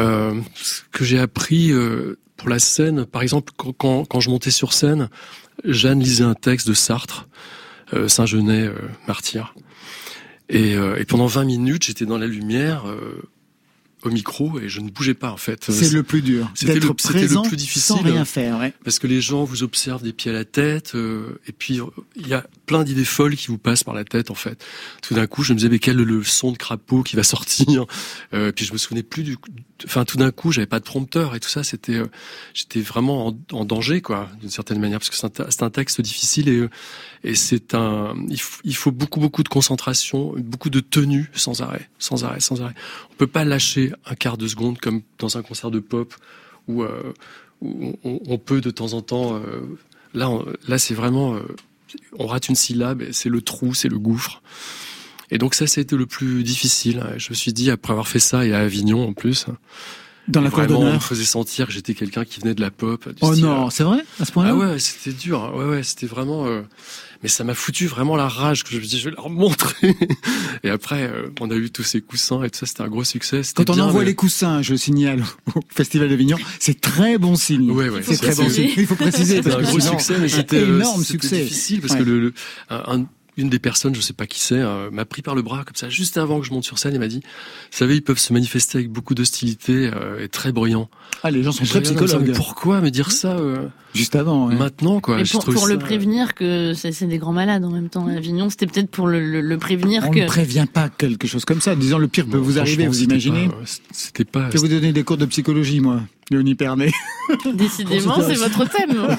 Euh, 0.00 0.40
ce 0.54 0.82
que 0.92 1.04
j'ai 1.04 1.18
appris 1.18 1.72
euh, 1.72 2.18
pour 2.36 2.48
la 2.48 2.58
scène, 2.58 3.04
par 3.04 3.22
exemple, 3.22 3.52
quand, 3.56 4.20
je 4.20 4.30
montais 4.30 4.50
sur 4.50 4.72
scène, 4.72 5.08
Jeanne 5.64 6.00
lisait 6.00 6.24
un 6.24 6.34
texte 6.34 6.66
de 6.68 6.74
Sartre 6.74 7.28
Saint-Genet 8.06 8.70
martyr. 9.08 9.52
Et, 10.48 10.72
et, 10.72 11.04
pendant 11.06 11.26
20 11.26 11.44
minutes, 11.44 11.84
j'étais 11.84 12.06
dans 12.06 12.18
la 12.18 12.28
lumière 12.28 12.84
au 14.02 14.10
micro 14.10 14.58
et 14.58 14.68
je 14.68 14.80
ne 14.80 14.90
bougeais 14.90 15.14
pas 15.14 15.30
en 15.30 15.36
fait. 15.36 15.70
C'est 15.70 15.92
le 15.92 16.02
plus 16.02 16.22
dur. 16.22 16.50
C'était 16.54 16.74
le, 16.74 16.80
le, 16.80 17.48
plus 17.48 17.56
difficile. 17.56 17.96
Sans 17.96 18.02
rien 18.02 18.24
faire, 18.24 18.58
ouais. 18.58 18.72
Parce 18.84 18.98
que 18.98 19.06
les 19.06 19.20
gens 19.20 19.44
vous 19.44 19.62
observent 19.62 20.02
des 20.02 20.12
pieds 20.12 20.30
à 20.30 20.34
la 20.34 20.44
tête 20.44 20.94
euh, 20.94 21.40
et 21.46 21.52
puis 21.52 21.80
il 22.16 22.26
y 22.26 22.34
a 22.34 22.46
plein 22.70 22.84
d'idées 22.84 23.04
folles 23.04 23.34
qui 23.34 23.48
vous 23.48 23.58
passent 23.58 23.82
par 23.82 23.94
la 23.94 24.04
tête 24.04 24.30
en 24.30 24.36
fait. 24.36 24.64
Tout 25.02 25.14
d'un 25.14 25.26
coup, 25.26 25.42
je 25.42 25.52
me 25.52 25.58
disais 25.58 25.68
mais 25.68 25.80
quel 25.80 26.00
est 26.00 26.04
le 26.04 26.22
son 26.22 26.52
de 26.52 26.56
crapaud 26.56 27.02
qui 27.02 27.16
va 27.16 27.24
sortir? 27.24 27.84
Euh, 28.32 28.52
Puis 28.52 28.64
je 28.64 28.72
me 28.72 28.78
souvenais 28.78 29.02
plus 29.02 29.24
du. 29.24 29.38
Enfin, 29.86 30.04
tout 30.04 30.16
d'un 30.16 30.30
coup, 30.30 30.52
j'avais 30.52 30.68
pas 30.68 30.78
de 30.78 30.84
prompteur 30.84 31.34
et 31.34 31.40
tout 31.40 31.48
ça. 31.48 31.64
C'était, 31.64 31.96
euh, 31.96 32.06
j'étais 32.54 32.80
vraiment 32.80 33.36
en, 33.50 33.64
danger 33.64 34.02
quoi, 34.02 34.28
d'une 34.40 34.50
certaine 34.50 34.78
manière 34.78 35.00
parce 35.00 35.10
que 35.10 35.16
c'est 35.16 35.62
un, 35.64 35.70
texte 35.70 36.00
difficile 36.00 36.48
et 36.48 36.58
euh, 36.58 36.70
et 37.24 37.34
c'est 37.34 37.74
un. 37.74 38.14
Il, 38.28 38.76
faut 38.76 38.92
beaucoup 38.92 39.18
beaucoup 39.18 39.42
de 39.42 39.48
concentration, 39.48 40.32
beaucoup 40.36 40.70
de 40.70 40.78
tenue 40.78 41.28
sans 41.34 41.62
arrêt, 41.62 41.90
sans 41.98 42.22
arrêt, 42.24 42.38
sans 42.38 42.62
arrêt. 42.62 42.74
On 43.10 43.16
peut 43.16 43.26
pas 43.26 43.44
lâcher 43.44 43.92
un 44.06 44.14
quart 44.14 44.38
de 44.38 44.46
seconde 44.46 44.78
comme 44.78 45.02
dans 45.18 45.36
un 45.36 45.42
concert 45.42 45.72
de 45.72 45.80
pop 45.80 46.14
où, 46.68 46.84
on, 47.62 48.38
peut 48.38 48.60
de 48.60 48.70
temps 48.70 48.92
en 48.92 49.02
temps. 49.02 49.42
Là, 50.14 50.30
là, 50.68 50.78
c'est 50.78 50.94
vraiment. 50.94 51.36
Euh, 51.94 52.16
on 52.18 52.26
rate 52.26 52.48
une 52.48 52.54
syllabe, 52.54 53.04
c'est 53.12 53.28
le 53.28 53.40
trou, 53.40 53.74
c'est 53.74 53.88
le 53.88 53.98
gouffre. 53.98 54.42
Et 55.30 55.38
donc 55.38 55.54
ça, 55.54 55.66
c'était 55.66 55.96
le 55.96 56.06
plus 56.06 56.42
difficile. 56.42 57.04
Je 57.16 57.30
me 57.30 57.34
suis 57.34 57.52
dit, 57.52 57.70
après 57.70 57.92
avoir 57.92 58.08
fait 58.08 58.18
ça, 58.18 58.44
et 58.44 58.52
à 58.52 58.60
Avignon 58.60 59.06
en 59.06 59.12
plus, 59.12 59.46
dans 60.28 60.40
la 60.40 60.50
Vraiment, 60.50 60.80
on 60.80 60.94
me 60.94 60.98
faisait 60.98 61.24
sentir 61.24 61.66
que 61.66 61.72
j'étais 61.72 61.94
quelqu'un 61.94 62.24
qui 62.24 62.40
venait 62.40 62.54
de 62.54 62.60
la 62.60 62.70
pop. 62.70 63.08
oh 63.20 63.34
non, 63.36 63.70
c'est 63.70 63.82
vrai 63.82 64.04
à 64.20 64.24
ce 64.24 64.32
point-là. 64.32 64.50
Ah 64.52 64.56
ouais, 64.56 64.78
c'était 64.78 65.12
dur. 65.12 65.52
Ouais, 65.54 65.64
ouais, 65.64 65.82
c'était 65.82 66.06
vraiment. 66.06 66.46
Euh... 66.46 66.62
Mais 67.22 67.28
ça 67.28 67.44
m'a 67.44 67.54
foutu 67.54 67.86
vraiment 67.86 68.16
la 68.16 68.28
rage 68.28 68.64
que 68.64 68.70
je 68.70 68.76
me 68.76 68.82
dis, 68.82 68.98
je 68.98 69.10
vais 69.10 69.14
leur 69.14 69.28
montrer. 69.28 69.94
et 70.64 70.70
après, 70.70 71.02
euh, 71.02 71.28
on 71.40 71.50
a 71.50 71.54
eu 71.54 71.70
tous 71.70 71.82
ces 71.82 72.00
coussins 72.00 72.42
et 72.42 72.50
tout 72.50 72.60
ça, 72.60 72.66
c'était 72.66 72.82
un 72.82 72.88
gros 72.88 73.04
succès. 73.04 73.42
Quand 73.54 73.68
on 73.70 73.78
envoie 73.78 74.04
les 74.04 74.14
coussins, 74.14 74.62
je 74.62 74.74
signale 74.74 75.24
au 75.54 75.60
Festival 75.68 76.08
d'Avignon, 76.08 76.38
c'est 76.58 76.80
très 76.80 77.18
bon 77.18 77.36
signe. 77.36 77.70
Ouais, 77.70 77.88
ouais, 77.88 78.02
c'est 78.02 78.16
très 78.16 78.34
bon 78.34 78.48
signe. 78.48 78.70
Il 78.76 78.86
faut 78.86 78.96
préciser. 78.96 79.36
C'était 79.36 79.54
un 79.54 79.62
gros 79.62 79.80
succès, 79.80 80.18
mais 80.18 80.28
c'était 80.28 80.62
énorme 80.62 81.04
succès. 81.04 81.42
difficile 81.42 81.80
parce 81.80 81.96
que 81.96 82.02
le, 82.02 82.20
le 82.20 82.34
un, 82.70 83.06
une 83.36 83.48
des 83.48 83.58
personnes, 83.58 83.94
je 83.94 84.00
sais 84.00 84.12
pas 84.12 84.26
qui 84.26 84.40
c'est, 84.40 84.58
euh, 84.58 84.90
m'a 84.90 85.04
pris 85.04 85.22
par 85.22 85.34
le 85.34 85.42
bras 85.42 85.64
comme 85.64 85.76
ça 85.76 85.88
juste 85.88 86.18
avant 86.18 86.40
que 86.40 86.46
je 86.46 86.52
monte 86.52 86.64
sur 86.64 86.78
scène 86.78 86.94
et 86.94 86.98
m'a 86.98 87.08
dit, 87.08 87.20
vous 87.20 87.78
savez, 87.78 87.96
ils 87.96 88.02
peuvent 88.02 88.18
se 88.18 88.32
manifester 88.32 88.78
avec 88.78 88.90
beaucoup 88.90 89.14
d'hostilité 89.14 89.90
euh, 89.94 90.22
et 90.22 90.28
très 90.28 90.52
bruyants. 90.52 90.88
Ah, 91.22 91.30
les 91.30 91.42
gens 91.42 91.52
sont 91.52 91.64
très 91.64 91.80
psychologues. 91.82 92.32
pourquoi 92.34 92.80
me 92.80 92.90
dire 92.90 93.12
ça 93.12 93.36
euh, 93.36 93.66
Juste 93.94 94.14
avant. 94.14 94.46
Maintenant, 94.46 95.00
quoi. 95.00 95.20
Et 95.20 95.24
pour, 95.24 95.44
pour 95.44 95.66
le 95.66 95.78
prévenir 95.78 96.34
que 96.34 96.74
c'est 96.74 97.06
des 97.06 97.18
grands 97.18 97.32
malades 97.32 97.64
en 97.64 97.70
même 97.70 97.88
temps. 97.88 98.06
À 98.06 98.12
Avignon, 98.12 98.48
c'était 98.50 98.66
peut-être 98.66 98.90
pour 98.90 99.08
le, 99.08 99.20
le, 99.20 99.40
le, 99.40 99.58
prévenir 99.58 100.04
On 100.06 100.10
que. 100.10 100.20
On 100.20 100.22
ne 100.22 100.28
prévient 100.28 100.66
pas 100.72 100.88
quelque 100.88 101.26
chose 101.26 101.44
comme 101.44 101.60
ça. 101.60 101.74
Disons, 101.74 101.98
le 101.98 102.08
pire 102.08 102.26
peut 102.26 102.38
vous 102.38 102.58
arriver, 102.58 102.86
vous 102.86 103.02
imaginez. 103.02 103.48
C'était 103.92 104.24
pas. 104.24 104.46
Je 104.48 104.52
vais 104.54 104.58
vous 104.58 104.68
donner 104.68 104.92
des 104.92 105.02
cours 105.02 105.16
de 105.16 105.26
psychologie, 105.26 105.80
moi. 105.80 106.02
Léonie 106.30 106.54
Pernet. 106.54 106.92
Décidément, 107.54 108.16
c'est 108.22 108.34
votre 108.34 108.68
thème. 108.68 109.16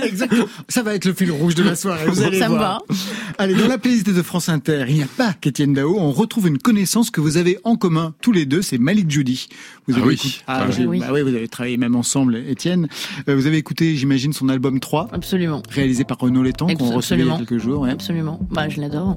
Exactement. 0.04 0.46
Ça 0.68 0.82
va 0.82 0.94
être 0.94 1.04
le 1.04 1.12
fil 1.12 1.30
rouge 1.30 1.54
de 1.54 1.62
la 1.62 1.74
soirée, 1.74 2.06
vous 2.06 2.22
allez 2.22 2.38
Ça 2.38 2.48
voir. 2.48 2.82
me 2.88 2.94
va. 2.94 3.02
Allez, 3.38 3.54
dans 3.54 3.66
la 3.66 3.78
playlist 3.78 4.06
de 4.08 4.22
France 4.22 4.48
Inter, 4.48 4.84
il 4.88 4.94
n'y 4.94 5.02
a 5.02 5.08
pas 5.16 5.32
qu'Étienne 5.32 5.74
Dao. 5.74 5.96
On 5.98 6.12
retrouve 6.12 6.46
une 6.48 6.58
connaissance 6.58 7.10
que 7.10 7.20
vous 7.20 7.36
avez 7.36 7.58
en 7.64 7.76
commun 7.76 8.14
tous 8.22 8.32
les 8.32 8.46
deux, 8.46 8.62
c'est 8.62 8.78
Malik 8.78 9.10
Judy. 9.10 9.48
Vous 9.86 9.94
avez 9.94 10.02
ah, 10.02 10.06
oui. 10.06 10.42
Ah, 10.46 10.66
ah 10.66 10.82
oui. 10.86 11.00
Bah 11.00 11.08
oui, 11.12 11.22
vous 11.22 11.34
avez 11.34 11.48
travaillé 11.48 11.76
même 11.76 11.96
ensemble, 11.96 12.36
Étienne. 12.36 12.88
Euh, 13.28 13.34
vous 13.34 13.46
avez 13.46 13.56
écouté, 13.56 13.96
j'imagine, 13.96 14.32
son 14.32 14.48
album 14.48 14.80
3. 14.80 15.08
Absolument. 15.12 15.62
Réalisé 15.70 16.04
par 16.04 16.18
Renaud 16.18 16.42
Létang, 16.42 16.68
qu'on 16.68 16.92
recevait 16.92 17.22
il 17.22 17.28
y 17.28 17.30
a 17.30 17.36
quelques 17.36 17.58
jours. 17.58 17.82
Ouais. 17.82 17.90
Absolument. 17.90 18.38
Bah, 18.50 18.68
je 18.68 18.80
l'adore. 18.80 19.16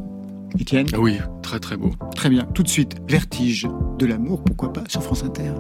Étienne 0.60 0.88
ah 0.94 1.00
Oui, 1.00 1.18
très 1.42 1.60
très 1.60 1.78
beau. 1.78 1.92
Très 2.16 2.30
bien. 2.30 2.44
Tout 2.54 2.64
de 2.64 2.68
suite, 2.68 2.96
Vertige 3.08 3.68
de 4.00 4.06
l'amour, 4.06 4.44
pourquoi 4.44 4.74
pas, 4.74 4.84
sur 4.88 5.02
France 5.02 5.24
Inter. 5.24 5.52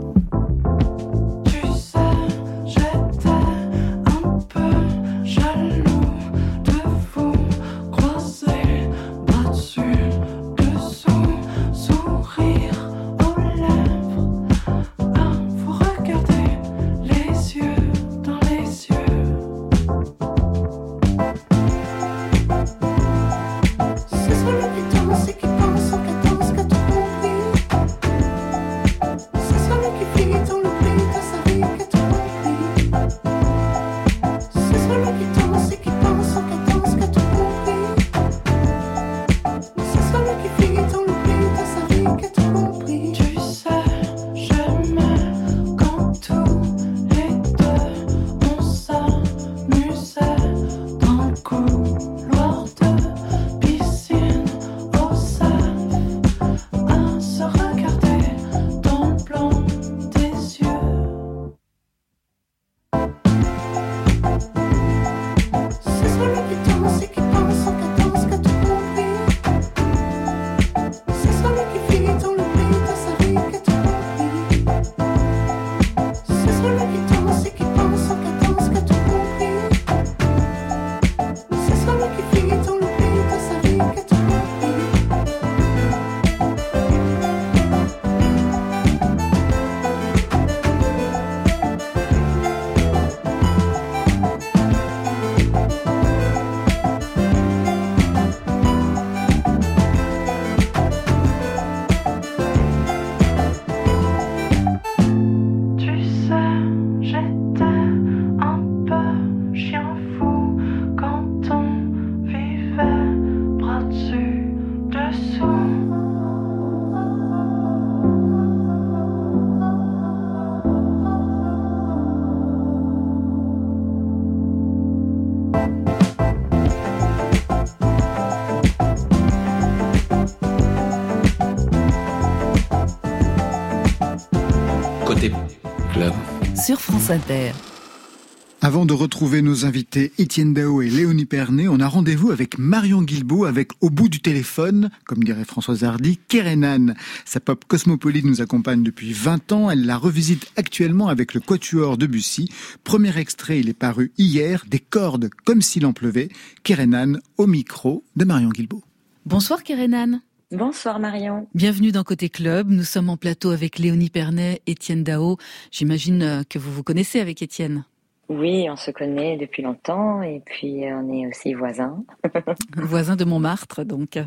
Avant 138.61 138.85
de 138.85 138.93
retrouver 138.93 139.41
nos 139.41 139.65
invités 139.65 140.13
Étienne 140.17 140.53
Dao 140.53 140.81
et 140.81 140.89
Léonie 140.89 141.25
Pernet, 141.25 141.67
on 141.67 141.81
a 141.81 141.87
rendez-vous 141.87 142.31
avec 142.31 142.57
Marion 142.57 143.01
Guilbault 143.01 143.43
avec 143.43 143.71
au 143.81 143.89
bout 143.89 144.07
du 144.07 144.21
téléphone, 144.21 144.89
comme 145.05 145.21
dirait 145.21 145.43
Françoise 145.43 145.83
Hardy, 145.83 146.19
Kerenan. 146.29 146.93
Sa 147.25 147.41
pop 147.41 147.65
cosmopolite 147.67 148.23
nous 148.23 148.41
accompagne 148.41 148.81
depuis 148.81 149.11
20 149.11 149.51
ans. 149.51 149.69
Elle 149.69 149.85
la 149.85 149.97
revisite 149.97 150.49
actuellement 150.55 151.09
avec 151.09 151.33
le 151.33 151.41
Quatuor 151.41 151.97
de 151.97 152.05
Bussy. 152.05 152.49
Premier 152.85 153.17
extrait, 153.17 153.59
il 153.59 153.67
est 153.67 153.73
paru 153.73 154.13
hier, 154.17 154.63
des 154.69 154.79
cordes 154.79 155.29
comme 155.43 155.61
s'il 155.61 155.85
en 155.85 155.91
pleuvait. 155.91 156.29
Kerenan 156.63 157.19
au 157.37 157.45
micro 157.45 158.05
de 158.15 158.23
Marion 158.23 158.49
Guilbault. 158.49 158.83
Bonsoir 159.25 159.63
Kerenan. 159.63 160.21
Bonsoir 160.51 160.99
Marion. 160.99 161.47
Bienvenue 161.55 161.93
dans 161.93 162.03
Côté 162.03 162.27
Club. 162.27 162.69
Nous 162.69 162.83
sommes 162.83 163.09
en 163.09 163.15
plateau 163.15 163.51
avec 163.51 163.79
Léonie 163.79 164.09
Pernet, 164.09 164.61
Étienne 164.67 165.01
Dao. 165.01 165.37
J'imagine 165.71 166.21
euh, 166.21 166.43
que 166.43 166.59
vous 166.59 166.73
vous 166.73 166.83
connaissez 166.83 167.21
avec 167.21 167.41
Étienne. 167.41 167.85
Oui, 168.27 168.67
on 168.69 168.75
se 168.75 168.91
connaît 168.91 169.37
depuis 169.37 169.63
longtemps 169.63 170.21
et 170.21 170.41
puis 170.45 170.81
on 170.87 171.09
est 171.13 171.25
aussi 171.27 171.53
voisins. 171.53 172.03
voisins 172.75 173.15
de 173.15 173.23
Montmartre, 173.23 173.85
donc. 173.85 174.19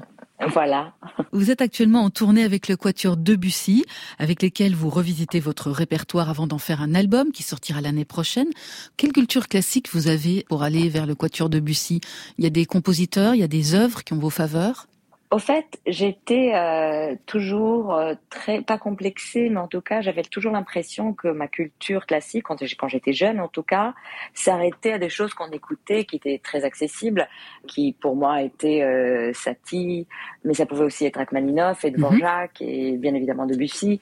Voilà. 0.48 0.94
Vous 1.32 1.50
êtes 1.50 1.60
actuellement 1.60 2.00
en 2.00 2.10
tournée 2.10 2.42
avec 2.42 2.68
le 2.68 2.76
Quatuor 2.76 3.18
Debussy, 3.18 3.84
avec 4.18 4.40
lesquels 4.40 4.74
vous 4.74 4.88
revisitez 4.88 5.40
votre 5.40 5.70
répertoire 5.70 6.30
avant 6.30 6.46
d'en 6.46 6.58
faire 6.58 6.80
un 6.80 6.94
album 6.94 7.32
qui 7.32 7.42
sortira 7.42 7.82
l'année 7.82 8.06
prochaine. 8.06 8.48
Quelle 8.96 9.12
culture 9.12 9.46
classique 9.46 9.90
vous 9.92 10.08
avez 10.08 10.46
pour 10.48 10.62
aller 10.62 10.88
vers 10.88 11.04
le 11.04 11.14
Quatuor 11.14 11.50
Debussy? 11.50 12.00
Il 12.38 12.44
y 12.44 12.46
a 12.46 12.50
des 12.50 12.64
compositeurs, 12.64 13.34
il 13.34 13.40
y 13.40 13.44
a 13.44 13.48
des 13.48 13.74
œuvres 13.74 14.04
qui 14.04 14.14
ont 14.14 14.18
vos 14.18 14.30
faveurs? 14.30 14.86
Au 15.34 15.38
fait, 15.40 15.80
j'étais 15.84 16.52
euh, 16.54 17.16
toujours 17.26 17.92
euh, 17.92 18.14
très 18.30 18.62
pas 18.62 18.78
complexée, 18.78 19.48
mais 19.50 19.58
en 19.58 19.66
tout 19.66 19.80
cas, 19.80 20.00
j'avais 20.00 20.22
toujours 20.22 20.52
l'impression 20.52 21.12
que 21.12 21.26
ma 21.26 21.48
culture 21.48 22.06
classique, 22.06 22.44
quand, 22.44 22.86
j'étais 22.86 23.12
jeune, 23.12 23.40
en 23.40 23.48
tout 23.48 23.64
cas, 23.64 23.94
s'arrêtait 24.32 24.92
à 24.92 24.98
des 25.00 25.08
choses 25.08 25.34
qu'on 25.34 25.50
écoutait, 25.50 26.04
qui 26.04 26.14
étaient 26.14 26.40
très 26.40 26.64
accessibles, 26.64 27.26
qui 27.66 27.94
pour 27.94 28.14
moi 28.14 28.42
étaient 28.42 28.82
euh, 28.82 29.32
Satie, 29.32 30.06
mais 30.44 30.54
ça 30.54 30.66
pouvait 30.66 30.84
aussi 30.84 31.04
être 31.04 31.16
Rachmaninoff 31.16 31.84
et 31.84 31.90
Dvorak 31.90 32.60
mhm. 32.60 32.68
et 32.68 32.96
bien 32.96 33.14
évidemment 33.14 33.46
Debussy. 33.46 33.98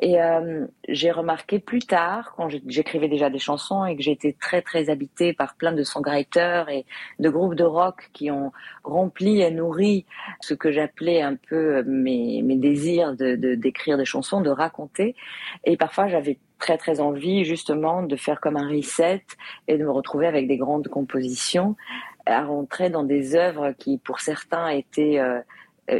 Et 0.00 0.20
euh, 0.20 0.66
j'ai 0.88 1.12
remarqué 1.12 1.60
plus 1.60 1.86
tard, 1.86 2.34
quand 2.36 2.48
j'écrivais 2.66 3.06
déjà 3.06 3.30
des 3.30 3.38
chansons 3.38 3.84
et 3.84 3.94
que 3.94 4.02
j'étais 4.02 4.34
très 4.40 4.62
très 4.62 4.90
habitée 4.90 5.32
par 5.32 5.54
plein 5.54 5.70
de 5.70 5.84
songwriters 5.84 6.68
et 6.70 6.84
de 7.20 7.30
groupes 7.30 7.54
de 7.54 7.62
rock 7.62 8.10
qui 8.12 8.32
ont 8.32 8.50
rempli 8.82 9.42
et 9.42 9.52
nourri 9.52 10.06
ce 10.40 10.54
que 10.54 10.71
j'appelais 10.72 11.22
un 11.22 11.36
peu 11.36 11.82
mes, 11.84 12.42
mes 12.42 12.56
désirs 12.56 13.14
de 13.14 13.34
d'écrire 13.54 13.96
des 13.96 14.04
chansons, 14.04 14.40
de 14.40 14.50
raconter. 14.50 15.14
Et 15.64 15.76
parfois, 15.76 16.08
j'avais 16.08 16.38
très 16.58 16.78
très 16.78 17.00
envie 17.00 17.44
justement 17.44 18.02
de 18.02 18.16
faire 18.16 18.40
comme 18.40 18.56
un 18.56 18.68
reset 18.68 19.22
et 19.68 19.78
de 19.78 19.84
me 19.84 19.90
retrouver 19.90 20.26
avec 20.26 20.46
des 20.46 20.56
grandes 20.56 20.88
compositions, 20.88 21.76
à 22.26 22.44
rentrer 22.44 22.88
dans 22.88 23.02
des 23.02 23.34
œuvres 23.34 23.72
qui, 23.72 23.98
pour 23.98 24.20
certains, 24.20 24.68
étaient 24.68 25.18
euh, 25.18 25.40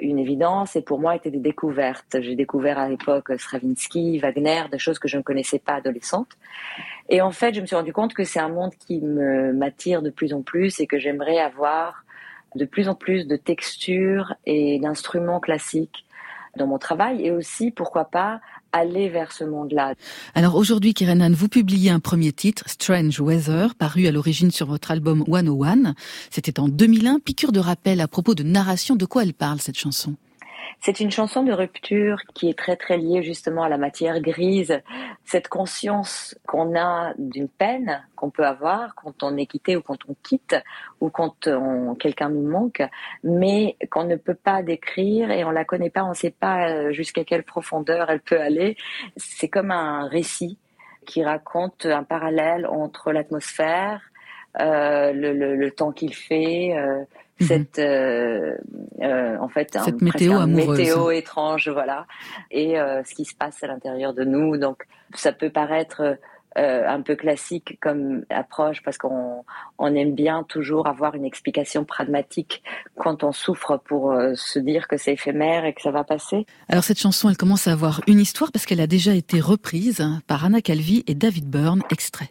une 0.00 0.18
évidence 0.18 0.76
et 0.76 0.82
pour 0.82 1.00
moi 1.00 1.16
étaient 1.16 1.30
des 1.30 1.40
découvertes. 1.40 2.16
J'ai 2.20 2.36
découvert 2.36 2.78
à 2.78 2.88
l'époque 2.88 3.32
Stravinsky, 3.36 4.18
Wagner, 4.18 4.62
des 4.70 4.78
choses 4.78 4.98
que 4.98 5.08
je 5.08 5.16
ne 5.16 5.22
connaissais 5.22 5.58
pas 5.58 5.74
adolescente. 5.74 6.28
Et 7.08 7.20
en 7.20 7.32
fait, 7.32 7.54
je 7.54 7.60
me 7.60 7.66
suis 7.66 7.76
rendu 7.76 7.92
compte 7.92 8.14
que 8.14 8.24
c'est 8.24 8.38
un 8.38 8.48
monde 8.48 8.72
qui 8.86 9.00
me 9.00 9.52
m'attire 9.52 10.02
de 10.02 10.10
plus 10.10 10.32
en 10.32 10.42
plus 10.42 10.78
et 10.80 10.86
que 10.86 10.98
j'aimerais 10.98 11.38
avoir 11.38 12.01
de 12.54 12.64
plus 12.64 12.88
en 12.88 12.94
plus 12.94 13.26
de 13.26 13.36
textures 13.36 14.34
et 14.46 14.78
d'instruments 14.78 15.40
classiques 15.40 16.04
dans 16.56 16.66
mon 16.66 16.78
travail 16.78 17.24
et 17.24 17.30
aussi, 17.30 17.70
pourquoi 17.70 18.04
pas, 18.04 18.40
aller 18.72 19.08
vers 19.08 19.32
ce 19.32 19.44
monde-là. 19.44 19.94
Alors 20.34 20.54
aujourd'hui, 20.56 20.94
Kirenan, 20.94 21.32
vous 21.32 21.48
publiez 21.48 21.90
un 21.90 22.00
premier 22.00 22.32
titre, 22.32 22.64
Strange 22.66 23.20
Weather, 23.20 23.74
paru 23.74 24.06
à 24.06 24.10
l'origine 24.10 24.50
sur 24.50 24.66
votre 24.66 24.90
album 24.90 25.24
101. 25.26 25.94
C'était 26.30 26.58
en 26.58 26.68
2001, 26.68 27.20
piqûre 27.20 27.52
de 27.52 27.60
rappel 27.60 28.00
à 28.00 28.08
propos 28.08 28.34
de 28.34 28.42
narration. 28.42 28.96
De 28.96 29.04
quoi 29.04 29.22
elle 29.22 29.34
parle, 29.34 29.60
cette 29.60 29.78
chanson? 29.78 30.14
C'est 30.80 31.00
une 31.00 31.10
chanson 31.10 31.42
de 31.42 31.52
rupture 31.52 32.18
qui 32.34 32.48
est 32.48 32.58
très 32.58 32.76
très 32.76 32.96
liée 32.96 33.22
justement 33.22 33.62
à 33.62 33.68
la 33.68 33.78
matière 33.78 34.20
grise, 34.20 34.80
cette 35.24 35.48
conscience 35.48 36.36
qu'on 36.46 36.76
a 36.76 37.14
d'une 37.18 37.48
peine 37.48 38.04
qu'on 38.16 38.30
peut 38.30 38.46
avoir 38.46 38.94
quand 38.94 39.22
on 39.22 39.36
est 39.36 39.46
quitté 39.46 39.76
ou 39.76 39.82
quand 39.82 39.98
on 40.08 40.14
quitte 40.22 40.56
ou 41.00 41.10
quand 41.10 41.48
quelqu'un 41.98 42.28
nous 42.30 42.48
manque, 42.48 42.82
mais 43.24 43.76
qu'on 43.90 44.04
ne 44.04 44.16
peut 44.16 44.34
pas 44.34 44.62
décrire 44.62 45.30
et 45.30 45.44
on 45.44 45.50
la 45.50 45.64
connaît 45.64 45.90
pas, 45.90 46.04
on 46.04 46.10
ne 46.10 46.14
sait 46.14 46.30
pas 46.30 46.68
euh, 46.68 46.92
jusqu'à 46.92 47.24
quelle 47.24 47.42
profondeur 47.42 48.10
elle 48.10 48.20
peut 48.20 48.40
aller. 48.40 48.76
C'est 49.16 49.48
comme 49.48 49.70
un 49.70 50.06
récit 50.08 50.58
qui 51.06 51.24
raconte 51.24 51.86
un 51.86 52.04
parallèle 52.04 52.66
entre 52.66 53.12
l'atmosphère, 53.12 54.00
euh, 54.60 55.12
le, 55.12 55.32
le, 55.32 55.56
le, 55.56 55.70
temps 55.70 55.92
qu'il 55.92 56.14
fait, 56.14 56.76
euh, 56.76 57.04
Mhm. 57.42 57.48
cette 57.48 57.78
euh, 57.78 58.56
euh, 59.00 59.36
en 59.38 59.48
fait 59.48 59.76
cette 59.84 60.00
météo 60.00 60.46
météo 60.46 61.10
étrange 61.10 61.68
voilà 61.68 62.06
et 62.50 62.78
euh, 62.78 63.02
ce 63.04 63.14
qui 63.14 63.24
se 63.24 63.34
passe 63.34 63.62
à 63.62 63.66
l'intérieur 63.66 64.14
de 64.14 64.24
nous 64.24 64.56
donc 64.56 64.84
ça 65.14 65.32
peut 65.32 65.50
paraître 65.50 66.18
un 66.54 67.00
peu 67.00 67.16
classique 67.16 67.78
comme 67.80 68.26
approche 68.28 68.82
parce 68.82 68.98
qu'on 68.98 69.42
on 69.78 69.94
aime 69.94 70.14
bien 70.14 70.42
toujours 70.42 70.86
avoir 70.86 71.14
une 71.14 71.24
explication 71.24 71.86
pragmatique 71.86 72.62
quand 72.98 73.24
on 73.24 73.32
souffre 73.32 73.78
pour 73.78 74.14
se 74.34 74.58
dire 74.58 74.86
que 74.86 74.98
c'est 74.98 75.14
éphémère 75.14 75.64
et 75.64 75.72
que 75.72 75.80
ça 75.80 75.90
va 75.90 76.04
passer. 76.04 76.44
Alors 76.68 76.84
cette 76.84 76.98
chanson, 76.98 77.30
elle 77.30 77.38
commence 77.38 77.68
à 77.68 77.72
avoir 77.72 78.02
une 78.06 78.20
histoire 78.20 78.52
parce 78.52 78.66
qu'elle 78.66 78.82
a 78.82 78.86
déjà 78.86 79.14
été 79.14 79.40
reprise 79.40 80.06
par 80.26 80.44
Anna 80.44 80.60
Calvi 80.60 81.04
et 81.06 81.14
David 81.14 81.48
Byrne, 81.48 81.84
extrait. 81.90 82.28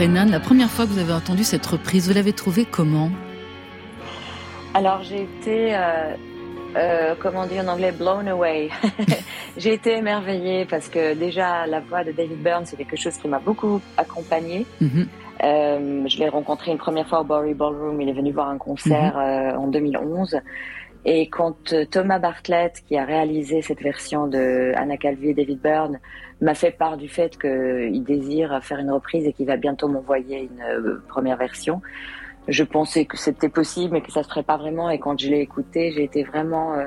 Kerenan, 0.00 0.30
la 0.30 0.40
première 0.40 0.70
fois 0.70 0.86
que 0.86 0.92
vous 0.92 0.98
avez 0.98 1.12
entendu 1.12 1.44
cette 1.44 1.66
reprise, 1.66 2.08
vous 2.08 2.14
l'avez 2.14 2.32
trouvée 2.32 2.64
comment? 2.64 3.10
Alors 4.72 5.02
j'ai 5.02 5.24
été, 5.24 5.76
euh, 5.76 6.14
euh, 6.74 7.14
comment 7.20 7.46
dire 7.46 7.64
en 7.64 7.68
anglais, 7.68 7.92
blown 7.92 8.26
away. 8.26 8.70
j'ai 9.58 9.74
été 9.74 9.98
émerveillée 9.98 10.64
parce 10.64 10.88
que 10.88 11.12
déjà 11.12 11.66
la 11.66 11.80
voix 11.80 12.02
de 12.02 12.12
David 12.12 12.42
Byrne, 12.42 12.64
c'est 12.64 12.78
quelque 12.78 12.96
chose 12.96 13.18
qui 13.18 13.28
m'a 13.28 13.40
beaucoup 13.40 13.82
accompagnée. 13.98 14.64
Mhm. 14.80 15.06
Euh, 15.44 16.08
je 16.08 16.18
l'ai 16.18 16.30
rencontré 16.30 16.70
une 16.70 16.78
première 16.78 17.06
fois 17.06 17.20
au 17.20 17.24
Bowery 17.24 17.52
Ballroom. 17.52 18.00
Il 18.00 18.08
est 18.08 18.14
venu 18.14 18.32
voir 18.32 18.48
un 18.48 18.56
concert 18.56 19.18
mhm. 19.18 19.58
en 19.58 19.66
2011. 19.66 20.40
Et 21.04 21.28
quand 21.28 21.72
euh, 21.72 21.86
Thomas 21.86 22.18
Bartlett, 22.18 22.82
qui 22.86 22.96
a 22.98 23.04
réalisé 23.04 23.62
cette 23.62 23.80
version 23.80 24.26
de 24.26 24.72
Anna 24.76 24.96
Calvi 24.98 25.30
et 25.30 25.34
David 25.34 25.60
Byrne, 25.60 25.98
m'a 26.40 26.54
fait 26.54 26.72
part 26.72 26.96
du 26.96 27.08
fait 27.08 27.38
qu'il 27.38 28.04
désire 28.04 28.58
faire 28.62 28.78
une 28.78 28.90
reprise 28.90 29.26
et 29.26 29.32
qu'il 29.32 29.46
va 29.46 29.56
bientôt 29.56 29.88
m'envoyer 29.88 30.42
une 30.42 30.62
euh, 30.62 31.02
première 31.08 31.36
version, 31.36 31.80
je 32.48 32.64
pensais 32.64 33.04
que 33.04 33.16
c'était 33.16 33.48
possible, 33.48 33.92
mais 33.92 34.00
que 34.02 34.12
ça 34.12 34.22
se 34.22 34.28
ferait 34.28 34.42
pas 34.42 34.56
vraiment. 34.56 34.90
Et 34.90 34.98
quand 34.98 35.18
je 35.18 35.28
l'ai 35.28 35.40
écouté, 35.40 35.92
j'ai 35.92 36.04
été 36.04 36.22
vraiment 36.22 36.74
euh, 36.74 36.84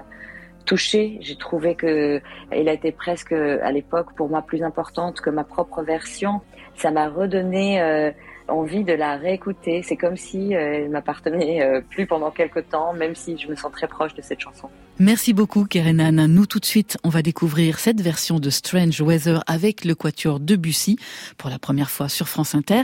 touchée. 0.65 1.17
J'ai 1.21 1.35
trouvé 1.35 1.75
que 1.75 2.21
elle 2.51 2.69
a 2.69 2.73
été 2.73 2.91
presque 2.91 3.33
à 3.33 3.71
l'époque 3.71 4.13
pour 4.15 4.29
moi 4.29 4.41
plus 4.41 4.63
importante 4.63 5.21
que 5.21 5.29
ma 5.29 5.43
propre 5.43 5.81
version. 5.81 6.41
Ça 6.75 6.91
m'a 6.91 7.07
redonné 7.07 8.11
envie 8.53 8.83
de 8.83 8.93
la 8.93 9.17
réécouter. 9.17 9.81
C'est 9.83 9.97
comme 9.97 10.17
si 10.17 10.55
euh, 10.55 10.83
elle 10.85 10.89
m'appartenait 10.89 11.61
euh, 11.61 11.81
plus 11.81 12.05
pendant 12.05 12.31
quelque 12.31 12.59
temps, 12.59 12.93
même 12.93 13.15
si 13.15 13.37
je 13.37 13.47
me 13.47 13.55
sens 13.55 13.71
très 13.71 13.87
proche 13.87 14.13
de 14.13 14.21
cette 14.21 14.39
chanson. 14.39 14.69
Merci 14.99 15.33
beaucoup, 15.33 15.65
Kerenan. 15.65 16.27
Nous, 16.27 16.45
tout 16.45 16.59
de 16.59 16.65
suite, 16.65 16.97
on 17.03 17.09
va 17.09 17.21
découvrir 17.21 17.79
cette 17.79 18.01
version 18.01 18.39
de 18.39 18.49
Strange 18.49 19.01
Weather 19.01 19.43
avec 19.47 19.85
le 19.85 19.95
quatuor 19.95 20.39
Debussy 20.39 20.97
pour 21.37 21.49
la 21.49 21.59
première 21.59 21.89
fois 21.89 22.09
sur 22.09 22.27
France 22.27 22.53
Inter 22.55 22.83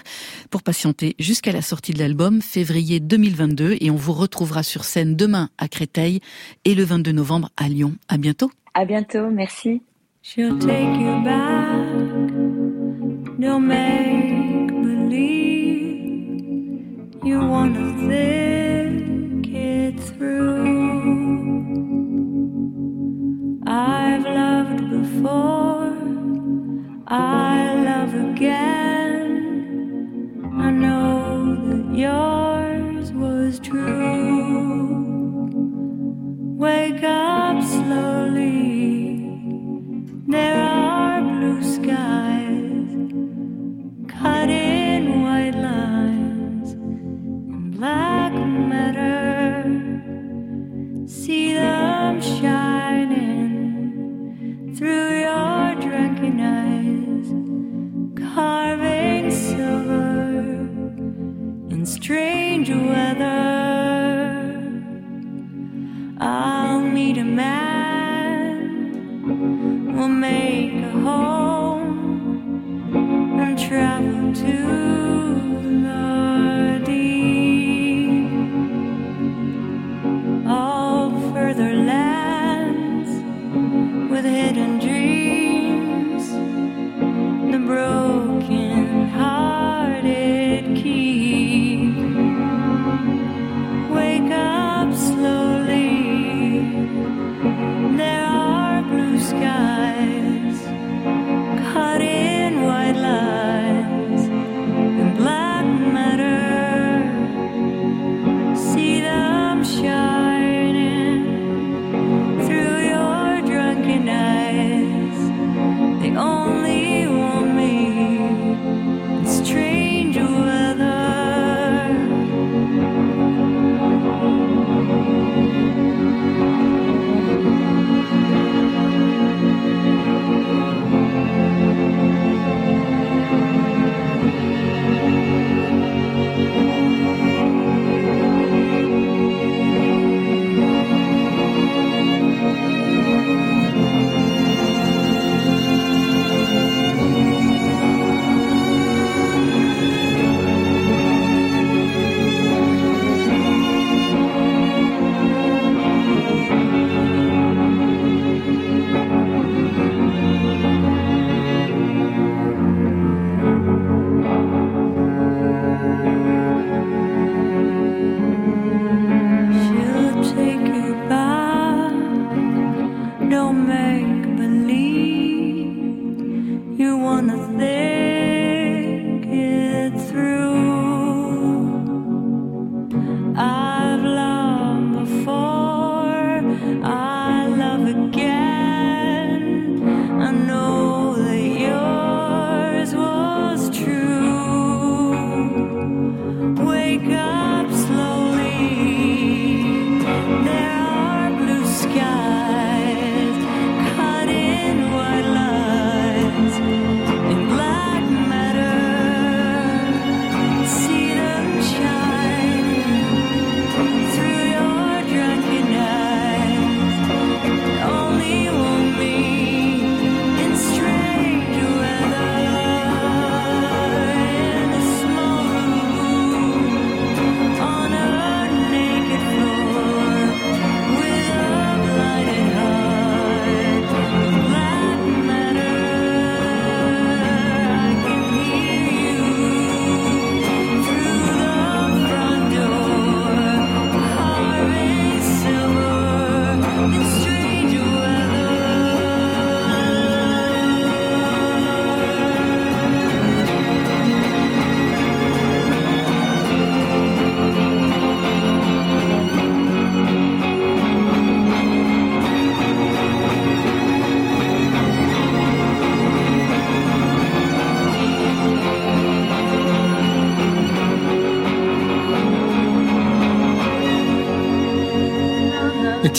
pour 0.50 0.64
patienter 0.64 1.16
jusqu'à 1.20 1.52
la 1.52 1.62
sortie 1.62 1.94
de 1.94 2.00
l'album 2.00 2.42
février 2.42 3.00
2022 3.00 3.78
et 3.80 3.92
on 3.92 3.96
vous 3.96 4.14
retrouvera 4.14 4.64
sur 4.64 4.84
scène 4.84 5.16
demain 5.16 5.50
à 5.58 5.68
Créteil 5.68 6.20
et 6.66 6.74
le 6.74 6.84
22 6.84 7.12
novembre 7.12 7.50
à 7.58 7.70
Lyon. 7.70 7.94
À 8.08 8.18
bientôt. 8.18 8.52
À 8.74 8.86
bientôt. 8.86 9.30
Merci. 9.30 9.82
You 10.36 10.60
wanna 17.26 17.94
think 18.08 19.48
it 19.48 20.00
through. 20.00 20.70
I've 23.68 24.24
loved 24.24 24.90
before, 24.90 25.98
I 27.08 27.76
love 27.84 28.14
again. 28.14 29.32
I 30.54 30.72
know 30.72 31.56
that 31.66 31.96
yours 31.98 33.12
was 33.12 33.60
true. 33.60 35.00
Wake 36.58 37.04
up 37.04 37.29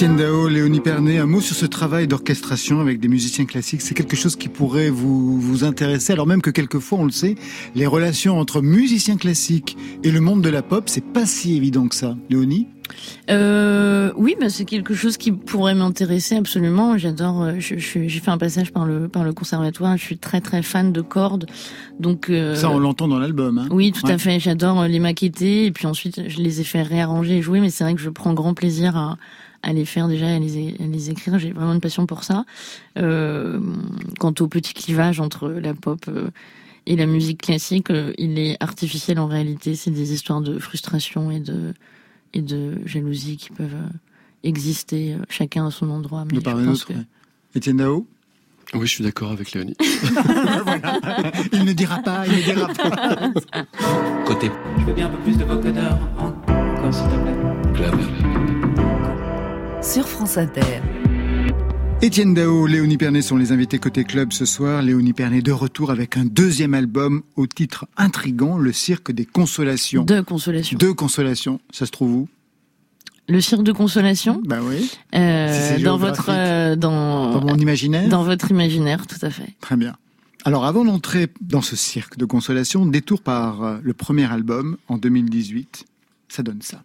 Étienne 0.01 0.17
Dao, 0.17 0.49
Léonie 0.49 0.81
Pernet, 0.81 1.19
un 1.19 1.27
mot 1.27 1.43
sur 1.43 1.55
ce 1.55 1.67
travail 1.67 2.09
d'orchestration 2.09 2.81
avec 2.81 3.01
des 3.01 3.09
musiciens 3.09 3.45
classiques. 3.45 3.83
C'est 3.83 3.93
quelque 3.93 4.17
chose 4.17 4.35
qui 4.35 4.49
pourrait 4.49 4.89
vous, 4.89 5.39
vous 5.39 5.63
intéresser, 5.63 6.15
alors 6.15 6.27
même 6.27 6.41
que 6.41 6.49
quelquefois, 6.49 7.01
on 7.01 7.05
le 7.05 7.11
sait, 7.11 7.35
les 7.75 7.87
relations 7.87 8.39
entre 8.39 8.63
musiciens 8.63 9.19
classiques 9.19 9.77
et 10.03 10.11
le 10.11 10.21
monde 10.23 10.41
de 10.41 10.49
la 10.49 10.63
pop, 10.63 10.85
c'est 10.87 11.05
pas 11.05 11.27
si 11.27 11.55
évident 11.55 11.87
que 11.87 11.95
ça. 11.95 12.17
Léonie 12.31 12.67
euh, 13.31 14.11
oui, 14.17 14.35
bah, 14.41 14.49
c'est 14.49 14.65
quelque 14.65 14.95
chose 14.95 15.17
qui 15.17 15.31
pourrait 15.31 15.77
m'intéresser 15.77 16.35
absolument. 16.35 16.99
J'adore. 16.99 17.43
Euh, 17.43 17.53
j'ai 17.59 18.09
fait 18.09 18.31
un 18.31 18.39
passage 18.39 18.73
par 18.73 18.85
le 18.85 19.07
par 19.07 19.23
le 19.23 19.33
conservatoire. 19.33 19.97
Je 19.97 20.03
suis 20.03 20.19
très 20.19 20.41
très 20.41 20.61
fan 20.61 20.93
de 20.93 21.01
cordes, 21.01 21.47
donc 22.01 22.31
euh, 22.31 22.57
ça 22.57 22.69
on 22.69 22.81
l'entend 22.81 23.07
dans 23.07 23.21
l'album. 23.21 23.59
Hein 23.59 23.69
oui, 23.71 23.93
tout 23.93 24.09
à 24.09 24.19
fait. 24.19 24.41
J'adore 24.41 24.89
les 24.89 24.99
maqueter 24.99 25.67
et 25.67 25.71
puis 25.71 25.87
ensuite 25.87 26.29
je 26.29 26.39
les 26.39 26.61
ai 26.61 26.65
fait 26.65 26.83
réarranger 26.83 27.39
et 27.39 27.43
jouer. 27.43 27.61
Mais 27.61 27.71
c'est 27.71 27.85
vrai 27.85 27.95
que 27.95 28.01
je 28.01 28.11
prends 28.11 28.35
grand 28.35 28.55
plaisir 28.55 28.97
à 28.97 29.18
à 29.63 29.73
les 29.73 29.85
faire 29.85 30.09
déjà, 30.09 30.29
à 30.29 30.39
les, 30.39 30.77
les 30.79 31.11
écrire. 31.11 31.39
J'ai 31.39 31.53
vraiment 31.53 31.73
une 31.73 31.81
passion 31.81 32.07
pour 32.07 32.25
ça. 32.25 32.45
Euh, 32.99 33.61
quant 34.19 34.35
au 34.41 34.49
petit 34.49 34.75
clivage 34.75 35.21
entre 35.21 35.49
la 35.49 35.75
pop 35.75 36.05
euh, 36.09 36.31
et 36.87 36.97
la 36.97 37.07
musique 37.07 37.43
classique, 37.43 37.91
euh, 37.91 38.13
il 38.19 38.39
est 38.39 38.57
artificiel 38.61 39.19
en 39.19 39.27
réalité. 39.27 39.75
C'est 39.75 39.91
des 39.91 40.13
histoires 40.13 40.41
de 40.41 40.59
frustration 40.59 41.31
et 41.31 41.41
de, 41.41 41.75
et 42.35 42.43
de 42.43 42.79
jalousie 42.87 43.37
qui 43.37 43.51
peuvent 43.51 43.77
exister 44.43 45.17
chacun 45.29 45.67
à 45.67 45.71
son 45.71 45.91
endroit. 45.91 46.25
Mais 46.31 46.39
je 46.39 46.41
pense 46.41 46.85
que... 46.85 46.95
Étienne 47.55 47.79
Dao? 47.79 48.07
Oui, 48.73 48.87
je 48.87 48.93
suis 48.93 49.05
d'accord 49.05 49.33
avec 49.33 49.53
Léonie. 49.53 49.77
Il 51.53 51.65
ne 51.65 51.73
dira 51.73 51.99
pas, 51.99 52.25
il 52.27 52.37
ne 52.37 52.43
dira 52.43 52.69
pas. 52.69 53.33
Côté. 54.25 54.49
Je 54.79 54.85
veux 54.85 54.93
bien 54.93 55.07
un 55.07 55.11
peu 55.11 55.19
plus 55.19 55.37
de 55.37 55.45
vocodeur 55.45 55.99
encore, 56.17 56.95
s'il 56.95 57.07
te 57.09 57.75
plaît. 57.75 58.20
Sur 59.83 60.07
France 60.09 60.37
Inter. 60.37 60.83
Étienne 62.03 62.35
Dao, 62.35 62.66
Léonie 62.66 62.97
Pernet 62.97 63.22
sont 63.22 63.37
les 63.37 63.53
invités 63.53 63.78
côté 63.78 64.05
club 64.05 64.33
ce 64.33 64.45
soir. 64.45 64.83
Léonie 64.83 65.12
Pernet 65.12 65.43
de 65.43 65.53
retour 65.53 65.91
avec 65.91 66.16
un 66.16 66.24
deuxième 66.24 66.74
album 66.74 67.22
au 67.37 67.47
titre 67.47 67.87
intrigant, 67.97 68.59
Le 68.59 68.72
Cirque 68.72 69.12
des 69.12 69.24
Consolations. 69.24 70.05
De 70.05 70.20
Consolations. 70.20 70.78
De 70.78 70.91
Consolations. 70.91 71.61
Ça 71.70 71.87
se 71.87 71.91
trouve 71.91 72.14
où? 72.14 72.28
Le 73.28 73.41
cirque 73.41 73.62
de 73.62 73.70
consolation? 73.70 74.43
Bah 74.45 74.59
oui. 74.61 74.91
Euh, 75.14 75.78
dans 75.78 75.97
votre 75.99 76.31
euh, 76.31 76.74
dans, 76.74 77.31
dans 77.31 77.47
mon 77.47 77.57
imaginaire. 77.57 78.09
Dans 78.09 78.24
votre 78.24 78.51
imaginaire, 78.51 79.07
tout 79.07 79.24
à 79.24 79.31
fait. 79.31 79.55
Très 79.61 79.76
bien. 79.76 79.95
Alors 80.45 80.64
avant 80.64 80.85
d'entrer 80.85 81.28
dans 81.41 81.62
ce 81.62 81.76
cirque 81.76 82.16
de 82.16 82.24
consolation, 82.24 82.87
détour 82.87 83.22
par 83.22 83.62
euh, 83.62 83.78
le 83.85 83.95
premier 83.95 84.24
album 84.24 84.78
en 84.89 84.99
2018, 84.99 85.85
ça 86.28 86.43
donne 86.43 86.61
ça. 86.61 86.83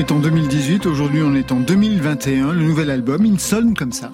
Est 0.00 0.12
en 0.12 0.18
2018, 0.18 0.86
aujourd'hui 0.86 1.20
on 1.22 1.34
est 1.34 1.52
en 1.52 1.60
2021. 1.60 2.54
Le 2.54 2.62
nouvel 2.62 2.90
album, 2.90 3.26
il 3.26 3.38
sonne 3.38 3.74
comme 3.74 3.92
ça. 3.92 4.10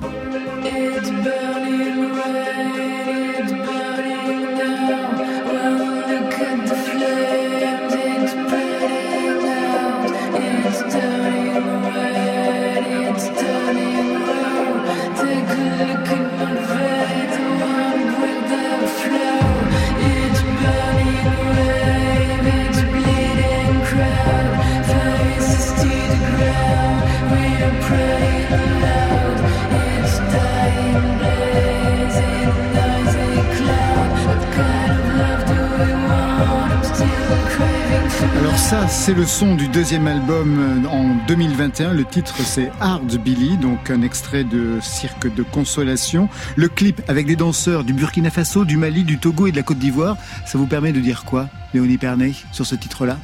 Ça, 38.66 38.88
c'est 38.88 39.14
le 39.14 39.24
son 39.24 39.54
du 39.54 39.68
deuxième 39.68 40.08
album 40.08 40.58
euh, 40.58 40.88
en 40.88 41.14
2021. 41.28 41.92
Le 41.92 42.04
titre, 42.04 42.34
c'est 42.38 42.72
Hard 42.80 43.16
Billy, 43.16 43.56
donc 43.58 43.90
un 43.90 44.02
extrait 44.02 44.42
de 44.42 44.80
Cirque 44.80 45.32
de 45.32 45.44
Consolation. 45.44 46.28
Le 46.56 46.66
clip 46.66 47.00
avec 47.06 47.26
des 47.26 47.36
danseurs 47.36 47.84
du 47.84 47.92
Burkina 47.92 48.28
Faso, 48.28 48.64
du 48.64 48.76
Mali, 48.76 49.04
du 49.04 49.18
Togo 49.18 49.46
et 49.46 49.52
de 49.52 49.56
la 49.56 49.62
Côte 49.62 49.78
d'Ivoire. 49.78 50.16
Ça 50.46 50.58
vous 50.58 50.66
permet 50.66 50.90
de 50.90 50.98
dire 50.98 51.24
quoi, 51.24 51.48
Léonie 51.74 51.96
Pernet, 51.96 52.32
sur 52.50 52.66
ce 52.66 52.74
titre-là? 52.74 53.18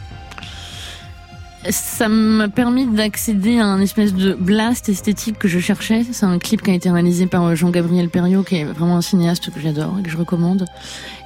Ça 1.70 2.08
m'a 2.08 2.48
permis 2.48 2.86
d'accéder 2.86 3.58
à 3.58 3.66
un 3.66 3.80
espèce 3.80 4.14
de 4.14 4.34
blast 4.34 4.88
esthétique 4.88 5.38
que 5.38 5.48
je 5.48 5.58
cherchais. 5.58 6.04
C'est 6.10 6.26
un 6.26 6.38
clip 6.38 6.62
qui 6.62 6.70
a 6.70 6.74
été 6.74 6.90
réalisé 6.90 7.26
par 7.26 7.44
euh, 7.44 7.54
Jean-Gabriel 7.54 8.08
Perriot, 8.08 8.42
qui 8.42 8.56
est 8.56 8.64
vraiment 8.64 8.96
un 8.96 9.02
cinéaste 9.02 9.50
que 9.50 9.60
j'adore 9.60 9.98
et 9.98 10.02
que 10.02 10.10
je 10.10 10.16
recommande. 10.16 10.66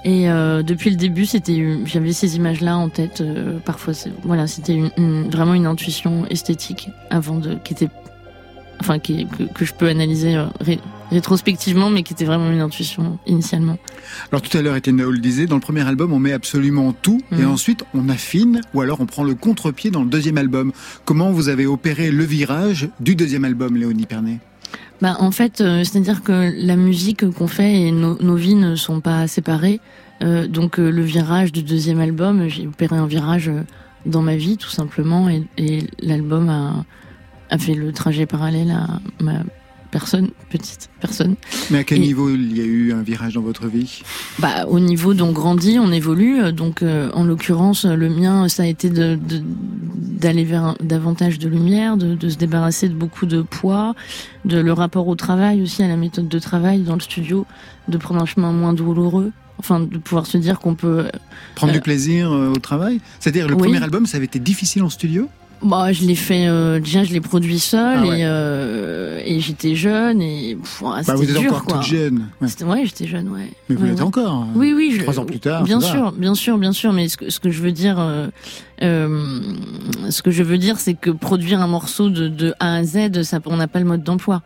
Et 0.05 0.28
euh, 0.28 0.62
depuis 0.62 0.91
le 0.91 0.97
début, 0.97 1.26
c'était, 1.26 1.78
j'avais 1.84 2.12
ces 2.12 2.37
images-là 2.37 2.76
en 2.76 2.89
tête. 2.89 3.20
Euh, 3.20 3.59
parfois, 3.64 3.95
voilà, 4.24 4.47
c'était 4.47 4.80
vraiment 4.97 5.55
une 5.55 5.66
intuition 5.66 6.26
esthétique 6.26 6.91
avant 7.11 7.37
de, 7.37 7.55
qui 7.55 7.72
était 7.72 7.89
enfin 8.80 8.99
qui, 8.99 9.26
que, 9.26 9.45
que, 9.45 9.64
je 9.64 9.72
peux 9.72 9.89
analyser 9.89 10.37
euh, 10.37 10.47
rétrospectivement, 11.11 11.90
mais 11.90 12.02
qui 12.02 12.12
était 12.12 12.24
vraiment 12.24 12.50
une 12.50 12.61
intuition 12.61 13.18
initialement. 13.26 13.78
Alors 14.30 14.42
tout 14.42 14.57
à 14.57 14.62
l'heure, 14.62 14.76
Etienne 14.76 15.02
le 15.02 15.18
disait, 15.18 15.46
dans 15.46 15.54
le 15.54 15.61
premier 15.61 15.86
album, 15.86 16.12
on 16.12 16.18
met 16.18 16.32
absolument 16.32 16.92
tout, 16.92 17.20
et 17.32 17.42
mhm. 17.42 17.50
ensuite 17.50 17.84
on 17.94 18.09
affine, 18.09 18.61
ou 18.74 18.80
alors 18.80 19.00
on 19.00 19.07
prend 19.07 19.24
le 19.24 19.34
contre-pied 19.34 19.90
dans 19.90 20.02
le 20.02 20.09
deuxième 20.09 20.38
album. 20.38 20.72
Comment 21.04 21.30
vous 21.30 21.48
avez 21.48 21.66
opéré 21.66 22.11
le 22.11 22.24
virage 22.24 22.88
du 23.00 23.14
deuxième 23.14 23.44
album, 23.44 23.76
Léonie 23.76 24.07
Pernet? 24.07 24.38
Bah, 25.02 25.16
en 25.20 25.30
fait, 25.30 25.61
euh, 25.61 25.84
c'est-à-dire 25.84 26.22
que 26.22 26.52
la 26.57 26.76
musique 26.76 27.28
qu'on 27.30 27.48
fait 27.48 27.82
et 27.82 27.92
nos, 27.92 28.20
nos 28.22 28.36
vies 28.36 28.54
ne 28.54 28.76
sont 28.76 29.00
pas 29.00 29.26
séparées. 29.26 29.80
Euh, 30.22 30.46
donc 30.46 30.78
le 30.78 31.02
virage 31.02 31.52
du 31.52 31.62
deuxième 31.62 32.00
album, 32.00 32.48
j'ai 32.48 32.66
opéré 32.66 32.96
un 32.96 33.07
virage 33.07 33.50
dans 34.07 34.22
ma 34.22 34.36
vie 34.36 34.57
tout 34.57 34.70
simplement, 34.70 35.28
et, 35.28 35.42
et 35.59 35.86
l'album 36.00 36.48
a 36.48 36.84
a 37.50 37.59
fait 37.59 37.74
le 37.74 37.92
trajet 37.92 38.26
parallèle 38.26 38.70
à 38.70 39.00
ma 39.22 39.42
personne, 39.97 40.28
petite 40.51 40.90
personne. 41.01 41.36
Mais 41.70 41.78
à 41.78 41.84
quel 41.84 42.01
niveau 42.01 42.28
il 42.28 42.55
y 42.55 42.61
a 42.61 42.64
eu 42.64 42.92
un 42.92 43.01
virage 43.01 43.32
dans 43.32 43.40
votre 43.40 43.66
vie? 43.66 44.03
Bah 44.38 44.66
au 44.68 44.78
niveau 44.78 45.14
dont 45.14 45.28
on 45.28 45.32
grandit, 45.32 45.78
on 45.78 45.90
évolue. 45.90 46.53
Donc 46.53 46.82
euh, 46.82 47.11
en 47.14 47.24
l'occurrence, 47.24 47.86
le 47.86 48.11
mien, 48.11 48.47
ça 48.51 48.64
a 48.64 48.66
été 48.66 48.90
d'aller 48.90 49.16
de, 49.16 49.42
d'aller 50.20 50.44
vers 50.44 50.74
davantage 50.82 51.38
de 51.38 51.49
lumière, 51.49 51.97
de, 51.97 52.14
de, 52.14 52.28
se 52.28 52.36
débarrasser 52.36 52.90
de 52.90 52.94
beaucoup 52.94 53.24
de 53.24 53.40
poids, 53.40 53.94
de 54.44 54.59
le 54.59 54.72
rapport 54.74 55.09
au 55.09 55.14
travail 55.14 55.62
aussi, 55.62 55.82
à 55.82 55.88
la 55.88 55.97
méthode 55.97 56.28
de 56.28 56.38
travail 56.38 56.80
dans 56.80 56.97
le 56.97 57.01
studio, 57.01 57.47
de 57.88 57.97
prendre 57.97 58.20
un 58.20 58.26
chemin 58.26 58.53
moins 58.53 58.74
douloureux. 58.74 59.32
Enfin, 59.59 59.80
de 59.80 59.97
pouvoir 59.97 60.26
se 60.26 60.36
dire 60.36 60.59
qu'on 60.61 60.74
peut 60.74 61.09
prendre 61.55 61.72
du 61.72 61.78
euh, 61.78 61.80
plaisir 61.80 62.30
euh, 62.30 62.53
au 62.53 62.59
travail? 62.59 63.01
C'est-à-dire 63.18 63.49
le 63.49 63.57
premier 63.57 63.82
album, 63.82 64.05
ça 64.05 64.18
avait 64.18 64.26
été 64.26 64.38
difficile 64.38 64.82
en 64.82 64.90
studio? 64.90 65.30
Bah, 65.62 65.92
je 65.92 66.04
l'ai 66.04 66.14
fait 66.14 66.46
euh, 66.46 66.80
déjà, 66.80 67.04
je 67.04 67.12
l'ai 67.12 67.20
produit 67.20 67.59
seul 67.59 67.98
ah 68.02 68.16
et, 68.16 68.20
euh, 68.22 69.20
et 69.24 69.40
j'étais 69.40 69.74
jeune 69.74 70.20
et 70.20 70.57
bah, 70.80 71.14
vous 71.14 71.30
êtes 71.30 71.38
encore 71.38 71.66
toute 71.66 71.82
jeune. 71.82 72.28
Ouais, 72.40 72.84
j'étais 72.84 73.07
jeune, 73.07 73.28
ouais. 73.28 73.50
Mais 73.68 73.76
vous 73.76 73.86
l'êtes 73.86 74.02
encore. 74.02 74.32
Hein. 74.32 74.48
Oui, 74.54 74.72
oui. 74.74 74.92
Je... 74.94 75.02
Trois 75.02 75.18
ans 75.18 75.24
plus 75.24 75.40
tard. 75.40 75.64
Bien 75.64 75.80
sûr, 75.80 76.12
bien 76.12 76.34
sûr, 76.34 76.59
bien 76.59 76.72
sûr. 76.72 76.92
Mais 76.92 77.09
ce 77.09 77.16
que, 77.16 77.30
ce 77.30 77.40
que 77.40 77.50
je 77.50 77.62
veux 77.62 77.72
dire, 77.72 77.98
euh, 77.98 78.28
euh, 78.82 79.40
ce 80.11 80.22
que 80.22 80.30
je 80.30 80.42
veux 80.42 80.59
dire, 80.59 80.78
c'est 80.78 80.94
que 80.94 81.11
produire 81.11 81.61
un 81.61 81.66
morceau 81.66 82.11
de, 82.11 82.28
de 82.28 82.54
A 82.61 82.76
à 82.76 82.84
Z, 82.84 83.22
ça, 83.22 83.40
on 83.46 83.57
n'a 83.57 83.68
pas 83.68 83.78
le 83.78 83.86
mode 83.86 84.02
d'emploi. 84.02 84.42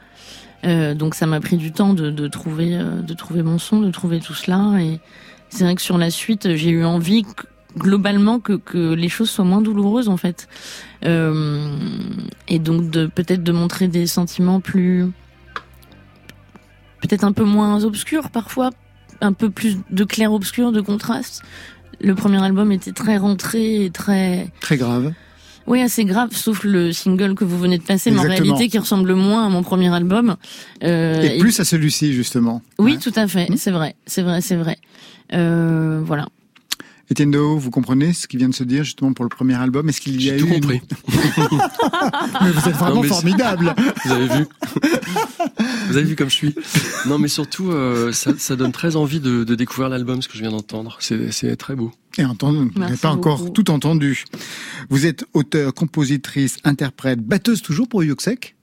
Euh, 0.64 0.94
donc 0.94 1.14
ça 1.14 1.26
m'a 1.26 1.40
pris 1.40 1.56
du 1.56 1.72
temps 1.72 1.94
de, 1.94 2.10
de 2.10 2.28
trouver, 2.28 2.74
euh, 2.74 3.00
de 3.00 3.14
trouver 3.14 3.42
mon 3.42 3.58
son, 3.58 3.80
de 3.80 3.90
trouver 3.90 4.20
tout 4.20 4.34
cela. 4.34 4.78
Et 4.80 5.00
c'est 5.48 5.64
vrai 5.64 5.74
que 5.74 5.82
sur 5.82 5.98
la 5.98 6.10
suite, 6.10 6.54
j'ai 6.54 6.70
eu 6.70 6.84
envie 6.84 7.24
globalement 7.76 8.40
que, 8.40 8.54
que 8.54 8.94
les 8.94 9.08
choses 9.08 9.30
soient 9.30 9.44
moins 9.44 9.60
douloureuses 9.60 10.08
en 10.08 10.16
fait 10.16 10.48
euh, 11.04 11.70
et 12.48 12.58
donc 12.58 12.90
de 12.90 13.06
peut-être 13.06 13.42
de 13.42 13.52
montrer 13.52 13.88
des 13.88 14.06
sentiments 14.06 14.60
plus 14.60 15.06
peut-être 17.00 17.24
un 17.24 17.32
peu 17.32 17.44
moins 17.44 17.84
obscurs 17.84 18.30
parfois 18.30 18.70
un 19.20 19.32
peu 19.32 19.50
plus 19.50 19.78
de 19.90 20.04
clair 20.04 20.32
obscur 20.32 20.72
de 20.72 20.80
contraste 20.80 21.42
le 22.00 22.14
premier 22.14 22.42
album 22.42 22.72
était 22.72 22.92
très 22.92 23.18
rentré 23.18 23.84
et 23.84 23.90
très 23.90 24.48
très 24.60 24.76
grave 24.76 25.12
oui, 25.66 25.82
assez 25.82 26.04
grave, 26.04 26.30
sauf 26.32 26.64
le 26.64 26.92
single 26.92 27.36
que 27.36 27.44
vous 27.44 27.56
venez 27.56 27.78
de 27.78 27.84
passer, 27.84 28.10
mais 28.10 28.18
en 28.18 28.22
réalité 28.22 28.68
qui 28.68 28.78
ressemble 28.78 29.14
moins 29.14 29.46
à 29.46 29.48
mon 29.48 29.62
premier 29.62 29.94
album. 29.94 30.34
Euh, 30.82 31.22
et 31.22 31.38
plus 31.38 31.60
à 31.60 31.64
celui-ci, 31.64 32.12
justement. 32.12 32.60
Oui, 32.78 32.98
tout 32.98 33.12
à 33.14 33.28
fait, 33.28 33.48
mmh. 33.48 33.56
c'est 33.56 33.70
vrai, 33.70 33.94
c'est 34.04 34.22
vrai, 34.22 34.40
c'est 34.40 34.56
vrai. 34.56 34.78
Euh, 35.32 36.00
voilà. 36.04 36.26
Etienne 37.10 37.32
Dehaut, 37.32 37.58
vous 37.58 37.70
comprenez 37.70 38.12
ce 38.12 38.28
qui 38.28 38.36
vient 38.36 38.48
de 38.48 38.54
se 38.54 38.62
dire 38.62 38.84
justement 38.84 39.12
pour 39.12 39.24
le 39.24 39.28
premier 39.28 39.54
album? 39.54 39.88
Est-ce 39.88 40.00
qu'il 40.00 40.22
y 40.22 40.30
a 40.30 40.36
eu 40.36 40.40
tout 40.40 40.46
compris. 40.46 40.80
mais 41.08 42.50
vous 42.52 42.68
êtes 42.68 42.76
vraiment 42.76 43.02
formidable. 43.02 43.74
Vous 44.04 44.12
avez 44.12 44.28
vu 44.28 44.46
Vous 45.88 45.96
avez 45.96 46.06
vu 46.06 46.16
comme 46.16 46.30
je 46.30 46.34
suis. 46.34 46.54
Non, 47.06 47.18
mais 47.18 47.28
surtout, 47.28 47.70
euh, 47.70 48.12
ça, 48.12 48.32
ça, 48.38 48.56
donne 48.56 48.72
très 48.72 48.96
envie 48.96 49.20
de, 49.20 49.44
de 49.44 49.54
découvrir 49.54 49.88
l'album, 49.88 50.22
ce 50.22 50.28
que 50.28 50.34
je 50.34 50.40
viens 50.40 50.50
d'entendre. 50.50 50.98
C'est 51.00 51.56
très 51.56 51.74
beau. 51.74 51.92
Et 52.16 52.24
entendre, 52.24 52.68
vous 52.72 52.80
n'avez 52.80 52.96
pas 52.96 53.10
encore 53.10 53.52
tout 53.52 53.70
entendu. 53.70 54.24
Vous 54.88 55.06
êtes 55.06 55.24
auteur, 55.34 55.74
compositrice, 55.74 56.58
interprète, 56.64 57.20
batteuse 57.20 57.60
toujours 57.60 57.88
pour 57.88 58.04
Yuxek? 58.04 58.54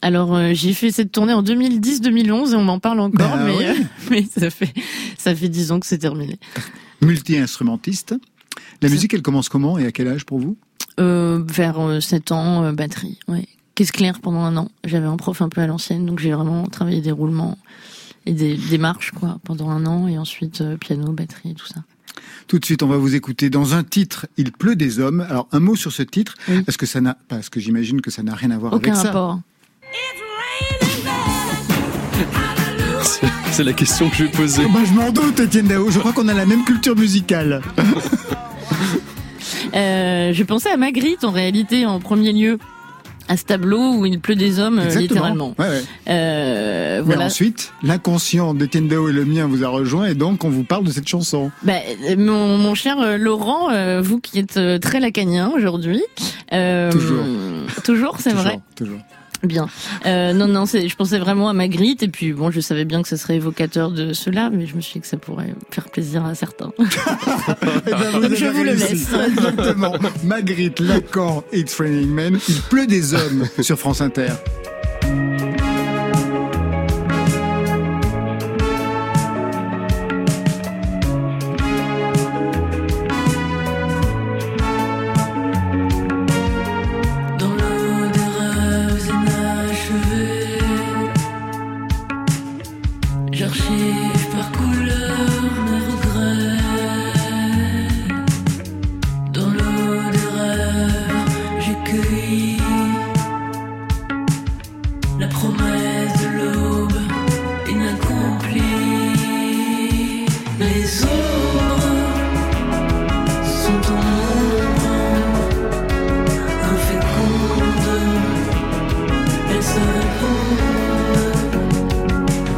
Alors 0.00 0.36
euh, 0.36 0.52
j'ai 0.54 0.74
fait 0.74 0.92
cette 0.92 1.10
tournée 1.10 1.32
en 1.32 1.42
2010-2011 1.42 2.52
et 2.52 2.54
on 2.54 2.62
m'en 2.62 2.78
parle 2.78 3.00
encore, 3.00 3.36
bah 3.36 3.42
mais, 3.44 3.66
euh, 3.66 3.74
mais 4.10 4.24
ça 4.24 4.48
fait 4.48 4.72
ça 5.18 5.34
fait 5.34 5.48
dix 5.48 5.72
ans 5.72 5.80
que 5.80 5.86
c'est 5.86 5.98
terminé 5.98 6.38
multi-instrumentiste. 7.00 8.14
La 8.82 8.88
musique, 8.88 9.14
elle 9.14 9.22
commence 9.22 9.48
comment 9.48 9.78
et 9.78 9.86
à 9.86 9.92
quel 9.92 10.08
âge 10.08 10.24
pour 10.24 10.38
vous? 10.38 10.56
Euh, 11.00 11.42
Vers 11.46 12.02
7 12.02 12.30
euh, 12.30 12.34
ans, 12.34 12.64
euh, 12.64 12.72
batterie, 12.72 13.18
ouais. 13.28 13.46
Qu'est-ce 13.74 13.92
clair 13.92 14.18
pendant 14.20 14.40
un 14.40 14.56
an? 14.56 14.70
J'avais 14.84 15.06
un 15.06 15.16
prof 15.16 15.40
un 15.40 15.48
peu 15.48 15.60
à 15.60 15.66
l'ancienne, 15.66 16.04
donc 16.04 16.18
j'ai 16.18 16.32
vraiment 16.32 16.66
travaillé 16.66 17.00
des 17.00 17.12
roulements 17.12 17.56
et 18.26 18.32
des, 18.32 18.56
des, 18.56 18.78
marches 18.78 19.12
quoi 19.12 19.38
pendant 19.44 19.70
un 19.70 19.86
an, 19.86 20.08
et 20.08 20.18
ensuite 20.18 20.64
piano, 20.80 21.12
batterie, 21.12 21.54
tout 21.54 21.66
ça. 21.66 21.84
Tout 22.48 22.58
de 22.58 22.64
suite, 22.64 22.82
on 22.82 22.88
va 22.88 22.96
vous 22.96 23.14
écouter 23.14 23.50
dans 23.50 23.74
un 23.74 23.84
titre, 23.84 24.26
Il 24.36 24.50
pleut 24.50 24.74
des 24.74 24.98
hommes. 24.98 25.20
Alors, 25.20 25.46
un 25.52 25.60
mot 25.60 25.76
sur 25.76 25.92
ce 25.92 26.02
titre, 26.02 26.34
parce 26.66 26.76
que 26.76 26.86
ça 26.86 27.00
n'a, 27.00 27.16
parce 27.28 27.48
que 27.48 27.60
j'imagine 27.60 28.00
que 28.00 28.10
ça 28.10 28.24
n'a 28.24 28.34
rien 28.34 28.50
à 28.50 28.58
voir 28.58 28.74
avec 28.74 28.92
ça. 28.96 29.38
C'est 33.52 33.64
la 33.64 33.72
question 33.72 34.08
que 34.08 34.16
je 34.16 34.24
vais 34.24 34.30
poser. 34.30 34.62
Bah, 34.66 34.80
je 34.86 34.92
m'en 34.92 35.10
doute, 35.10 35.40
Étienne 35.40 35.66
Dao. 35.66 35.90
Je 35.90 35.98
crois 35.98 36.12
qu'on 36.12 36.28
a 36.28 36.34
la 36.34 36.46
même 36.46 36.64
culture 36.64 36.96
musicale. 36.96 37.60
euh, 39.74 40.32
je 40.32 40.42
pensais 40.44 40.70
à 40.70 40.76
Magritte 40.76 41.24
en 41.24 41.30
réalité 41.30 41.86
en 41.86 41.98
premier 42.00 42.32
lieu 42.32 42.58
à 43.28 43.36
ce 43.36 43.44
tableau 43.44 43.94
où 43.94 44.06
il 44.06 44.18
pleut 44.20 44.34
des 44.34 44.58
hommes 44.58 44.78
euh, 44.78 44.94
littéralement. 44.94 45.54
Ouais, 45.58 45.68
ouais. 45.68 45.82
Euh, 46.08 47.02
voilà. 47.04 47.20
Mais 47.20 47.26
ensuite, 47.26 47.72
l'inconscient 47.82 48.54
d'Étienne 48.54 48.88
Dao 48.88 49.08
et 49.08 49.12
le 49.12 49.24
mien 49.24 49.46
vous 49.46 49.64
a 49.64 49.68
rejoint 49.68 50.06
et 50.06 50.14
donc 50.14 50.44
on 50.44 50.48
vous 50.48 50.64
parle 50.64 50.84
de 50.84 50.90
cette 50.90 51.08
chanson. 51.08 51.50
Bah, 51.62 51.74
mon, 52.16 52.56
mon, 52.56 52.74
cher 52.74 52.98
euh, 52.98 53.16
Laurent, 53.18 53.70
euh, 53.70 54.00
vous 54.00 54.18
qui 54.18 54.38
êtes 54.38 54.58
très 54.80 54.98
lacanien 54.98 55.52
aujourd'hui. 55.54 56.02
toujours. 56.50 57.24
Toujours, 57.84 58.16
c'est 58.18 58.32
vrai. 58.32 58.60
Toujours. 58.74 58.98
Bien. 59.42 59.68
Euh, 60.06 60.32
non, 60.32 60.48
non, 60.48 60.64
je 60.66 60.94
pensais 60.96 61.18
vraiment 61.18 61.48
à 61.48 61.52
Magritte 61.52 62.02
et 62.02 62.08
puis 62.08 62.32
bon, 62.32 62.50
je 62.50 62.60
savais 62.60 62.84
bien 62.84 63.02
que 63.02 63.08
ça 63.08 63.16
serait 63.16 63.36
évocateur 63.36 63.90
de 63.90 64.12
cela, 64.12 64.50
mais 64.50 64.66
je 64.66 64.74
me 64.74 64.80
suis 64.80 64.94
dit 64.94 65.00
que 65.00 65.06
ça 65.06 65.16
pourrait 65.16 65.54
faire 65.70 65.88
plaisir 65.88 66.24
à 66.24 66.34
certains. 66.34 66.72
Eh 67.86 67.90
ben, 67.90 68.34
je 68.34 68.46
vous 68.46 68.64
le 68.64 68.72
laisse. 68.72 69.12
Exactement. 69.12 69.92
Magritte, 70.24 70.80
Lacan, 70.80 71.42
It's 71.52 71.78
Raining 71.78 72.08
Men. 72.08 72.38
Il 72.48 72.60
pleut 72.62 72.86
des 72.86 73.14
hommes 73.14 73.46
sur 73.60 73.78
France 73.78 74.00
Inter. 74.00 74.28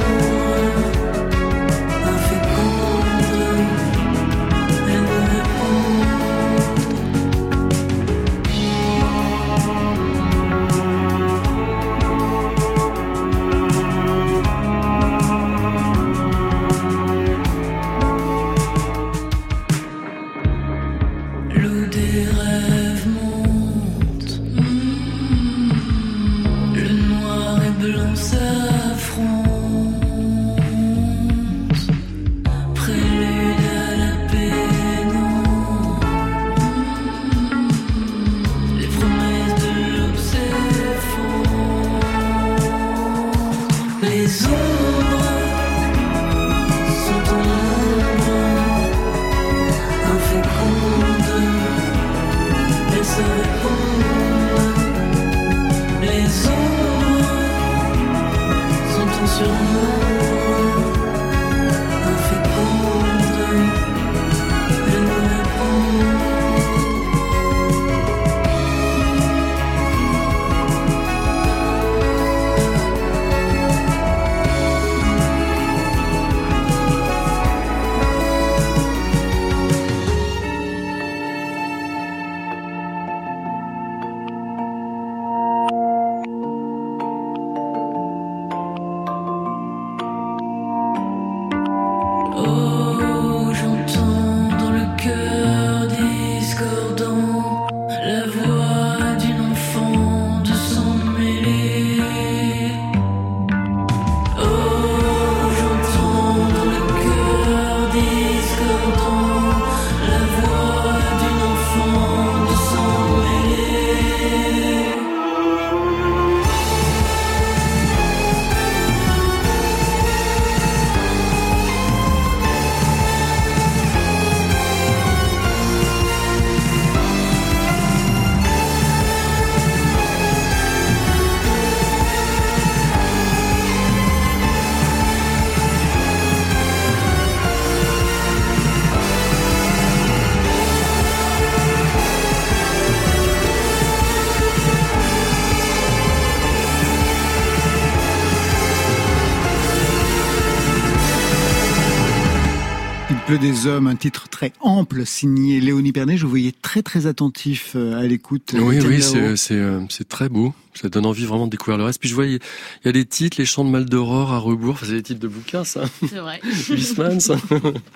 Très 154.40 154.52
ample 154.60 155.04
signé 155.04 155.60
Léonie 155.60 155.92
Pernet. 155.92 156.16
Je 156.16 156.22
vous 156.22 156.30
voyais 156.30 156.54
très 156.62 156.80
très 156.80 157.06
attentif 157.06 157.72
euh, 157.76 158.00
à 158.00 158.04
l'écoute. 158.04 158.54
Oui, 158.54 158.78
oui, 158.80 159.02
c'est 159.02 159.52
euh, 159.52 159.84
c'est 159.90 160.08
très 160.08 160.30
beau. 160.30 160.54
Ça 160.72 160.88
donne 160.88 161.04
envie 161.04 161.26
vraiment 161.26 161.44
de 161.44 161.50
découvrir 161.50 161.76
le 161.76 161.84
reste. 161.84 162.00
Puis 162.00 162.08
je 162.08 162.14
voyais, 162.14 162.38
il 162.82 162.86
y 162.86 162.88
a 162.88 162.92
des 162.92 163.04
titres, 163.04 163.36
Les 163.38 163.44
Chants 163.44 163.66
de 163.66 163.68
Mal 163.68 163.84
d'Aurore 163.84 164.32
à 164.32 164.38
rebours. 164.38 164.78
c'est 164.82 164.92
des 164.92 165.02
titres 165.02 165.20
de 165.20 165.28
bouquins, 165.28 165.64
ça. 165.64 165.84
C'est 166.00 166.20
vrai. 166.20 166.40
Huysmans, 166.70 167.20
ça. 167.20 167.36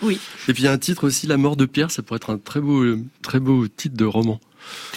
Oui. 0.03 0.19
Et 0.47 0.53
puis 0.53 0.65
il 0.65 0.67
y 0.67 0.69
a 0.69 0.73
un 0.73 0.77
titre 0.77 1.05
aussi, 1.05 1.27
La 1.27 1.39
Mort 1.39 1.57
de 1.57 1.65
Pierre. 1.65 1.91
Ça 1.91 2.03
pourrait 2.03 2.19
être 2.19 2.29
un 2.29 2.37
très 2.37 2.61
beau, 2.61 2.85
très 3.23 3.41
beau 3.41 3.67
titre 3.67 3.97
de 3.97 4.05
roman. 4.05 4.39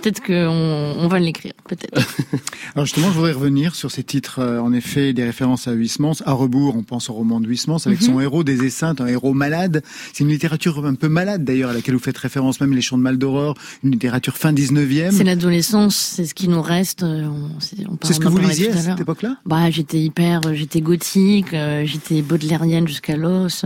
Peut-être 0.02 0.24
qu'on 0.24 0.34
on 0.34 1.08
va 1.08 1.20
l'écrire, 1.20 1.54
peut-être. 1.68 2.00
Alors 2.76 2.86
justement, 2.86 3.08
je 3.10 3.14
voudrais 3.14 3.32
revenir 3.32 3.76
sur 3.76 3.92
ces 3.92 4.04
titres, 4.04 4.40
euh, 4.40 4.60
en 4.60 4.74
effet, 4.74 5.14
des 5.14 5.24
références 5.24 5.68
à 5.68 5.74
Huysmans. 5.74 6.22
À 6.26 6.34
rebours, 6.34 6.76
on 6.76 6.84
pense 6.84 7.10
au 7.10 7.14
roman 7.14 7.40
de 7.40 7.48
Huysmans, 7.48 7.80
avec 7.86 8.02
son 8.02 8.16
mhm. 8.16 8.22
héros 8.22 8.44
des 8.44 8.64
Esseintes, 8.64 9.02
un 9.02 9.08
héros 9.08 9.34
malade. 9.34 9.84
C'est 10.14 10.24
une 10.24 10.30
littérature 10.30 10.86
un 10.86 10.96
peu 10.96 11.10
malade, 11.10 11.44
d'ailleurs, 11.44 11.72
à 11.72 11.74
laquelle 11.74 11.96
vous 11.96 12.02
faites 12.02 12.18
référence, 12.18 12.62
même 12.62 12.74
Les 12.74 12.82
Chants 12.82 12.98
de 12.98 13.04
Mal 13.04 13.18
d'Aurore, 13.18 13.56
une 13.84 13.92
littérature 13.92 14.38
fin 14.38 14.54
19e. 14.54 15.12
C'est 15.12 15.24
l'adolescence, 15.24 15.96
c'est 15.96 16.26
ce 16.26 16.34
qui 16.34 16.48
nous 16.48 16.62
reste. 16.62 17.04
Euh, 17.04 17.28
c'est 17.60 18.14
ce 18.14 18.20
que 18.20 18.28
vous 18.28 18.38
lisiez 18.38 18.72
à 18.72 18.78
cette 18.78 19.00
époque-là? 19.00 19.38
Bah, 19.46 19.70
j'étais 19.70 20.00
hyper, 20.00 20.42
j'étais 20.54 20.82
gothique, 20.82 21.54
euh, 21.54 21.86
j'étais 21.86 22.22
baudelairienne 22.22 22.88
jusqu'à 22.88 23.16
l'os 23.16 23.66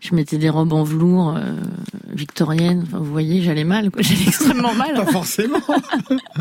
je 0.00 0.14
mettais 0.14 0.38
des 0.38 0.48
robes 0.48 0.72
en 0.72 0.82
velours 0.82 1.38
victoriennes. 2.20 2.84
Enfin, 2.86 2.98
vous 2.98 3.10
voyez, 3.10 3.42
j'allais 3.42 3.64
mal, 3.64 3.90
quoi. 3.90 4.02
J'allais 4.10 4.28
extrêmement 4.28 4.74
mal. 4.74 4.94
Pas 4.94 5.06
forcément. 5.06 5.60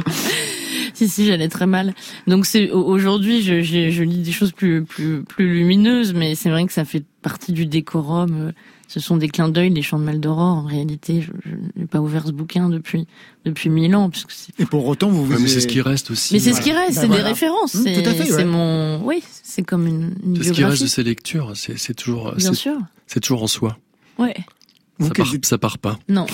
si, 0.93 1.09
si, 1.09 1.25
j'allais 1.25 1.47
très 1.47 1.65
mal. 1.65 1.93
Donc 2.27 2.45
c'est 2.45 2.69
aujourd'hui, 2.69 3.41
je, 3.41 3.61
je, 3.61 3.89
je, 3.89 4.03
lis 4.03 4.21
des 4.21 4.31
choses 4.31 4.51
plus, 4.51 4.83
plus, 4.83 5.23
plus 5.23 5.51
lumineuses, 5.51 6.13
mais 6.13 6.35
c'est 6.35 6.49
vrai 6.49 6.65
que 6.65 6.73
ça 6.73 6.85
fait 6.85 7.03
partie 7.21 7.53
du 7.53 7.65
décorum. 7.65 8.53
Ce 8.87 8.99
sont 8.99 9.17
des 9.17 9.29
clins 9.29 9.49
d'œil, 9.49 9.69
les 9.69 9.83
chants 9.83 9.99
de 9.99 10.03
Maldoror. 10.03 10.57
En 10.57 10.65
réalité, 10.65 11.21
je, 11.21 11.31
n'ai 11.79 11.85
pas 11.85 12.01
ouvert 12.01 12.25
ce 12.25 12.31
bouquin 12.31 12.69
depuis 12.69 13.07
depuis 13.45 13.69
mille 13.69 13.95
ans, 13.95 14.09
puisque 14.09 14.31
c'est. 14.31 14.59
Et 14.59 14.65
pour 14.65 14.85
autant, 14.87 15.09
vous 15.09 15.25
vous. 15.25 15.39
mais 15.39 15.47
c'est 15.47 15.61
ce 15.61 15.67
qui 15.67 15.81
reste 15.81 16.11
aussi. 16.11 16.33
Mais 16.33 16.39
c'est 16.39 16.53
ce 16.53 16.61
qui 16.61 16.71
reste, 16.71 16.99
c'est 16.99 17.07
bah, 17.07 17.17
des 17.17 17.21
références. 17.21 17.75
Mmh, 17.75 17.83
c'est, 17.83 18.03
fait, 18.03 18.25
C'est 18.25 18.45
mon, 18.45 19.01
oui, 19.05 19.23
c'est 19.43 19.63
comme 19.63 19.87
une, 19.87 20.15
une 20.23 20.35
C'est 20.37 20.49
ce 20.49 20.53
qui 20.53 20.63
reste 20.63 20.81
de 20.81 20.87
ces 20.87 21.03
lectures. 21.03 21.51
C'est, 21.55 21.77
c'est 21.77 21.93
toujours. 21.93 22.33
Bien 22.35 22.53
sûr. 22.53 22.77
C'est 23.07 23.19
toujours 23.19 23.43
en 23.43 23.47
soi. 23.47 23.77
Ouais. 24.17 24.35
Ça, 24.99 25.09
part, 25.13 25.27
ça 25.43 25.57
part 25.57 25.77
pas. 25.77 25.99
Non. 26.07 26.25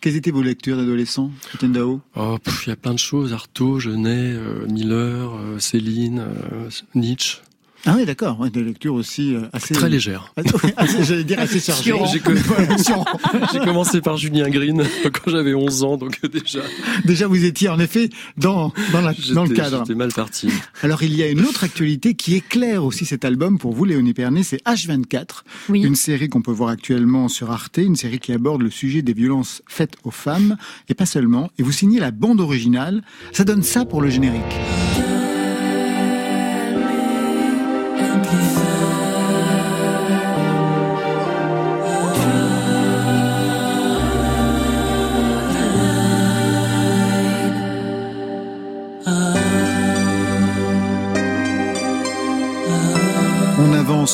Quelles 0.00 0.16
étaient, 0.16 0.30
vos 0.30 0.42
lectures 0.42 0.78
d'adolescent, 0.78 1.30
Dao 1.62 2.00
Oh, 2.16 2.38
il 2.66 2.70
y 2.70 2.72
a 2.72 2.76
plein 2.76 2.94
de 2.94 2.98
choses. 2.98 3.34
Artaud, 3.34 3.78
Genet, 3.80 4.32
euh, 4.32 4.66
Miller, 4.66 5.30
euh, 5.34 5.58
Céline, 5.58 6.20
euh, 6.20 6.70
Nietzsche. 6.94 7.38
Ah 7.86 7.94
oui, 7.96 8.04
d'accord. 8.04 8.38
Ouais, 8.40 8.50
des 8.50 8.62
lectures 8.62 8.94
aussi 8.94 9.34
euh, 9.34 9.42
assez 9.52 9.74
très 9.74 9.88
légères. 9.88 10.32
J'allais 11.02 11.24
dire 11.24 11.38
assez 11.38 11.60
chargées. 11.60 11.92
J'ai 13.52 13.58
commencé 13.60 14.00
par 14.00 14.16
Julien 14.16 14.48
Green 14.50 14.84
quand 15.04 15.30
j'avais 15.30 15.54
11 15.54 15.84
ans, 15.84 15.96
donc 15.96 16.20
déjà. 16.26 16.60
Déjà, 17.04 17.26
vous 17.26 17.44
étiez 17.44 17.68
en 17.68 17.78
effet 17.78 18.10
dans 18.36 18.72
dans, 18.92 19.00
la, 19.00 19.14
dans 19.34 19.44
le 19.44 19.54
cadre. 19.54 19.78
J'étais 19.78 19.94
mal 19.94 20.12
parti. 20.12 20.48
Alors, 20.82 21.02
il 21.02 21.14
y 21.14 21.22
a 21.22 21.28
une 21.28 21.40
autre 21.40 21.64
actualité 21.64 22.14
qui 22.14 22.34
éclaire 22.34 22.84
aussi 22.84 23.04
cet 23.04 23.24
album 23.24 23.58
pour 23.58 23.72
vous, 23.72 23.84
Léonie 23.84 24.14
Pernet, 24.14 24.42
c'est 24.42 24.62
H24, 24.64 25.42
oui. 25.68 25.82
une 25.82 25.94
série 25.94 26.28
qu'on 26.28 26.42
peut 26.42 26.52
voir 26.52 26.70
actuellement 26.70 27.28
sur 27.28 27.50
Arte, 27.50 27.78
une 27.78 27.96
série 27.96 28.18
qui 28.18 28.32
aborde 28.32 28.62
le 28.62 28.70
sujet 28.70 29.02
des 29.02 29.14
violences 29.14 29.62
faites 29.66 29.96
aux 30.04 30.10
femmes 30.10 30.56
et 30.88 30.94
pas 30.94 31.06
seulement. 31.06 31.50
Et 31.58 31.62
vous 31.62 31.72
signez 31.72 32.00
la 32.00 32.10
bande 32.10 32.40
originale. 32.40 33.02
Ça 33.32 33.44
donne 33.44 33.62
ça 33.62 33.84
pour 33.84 34.02
le 34.02 34.10
générique. 34.10 34.42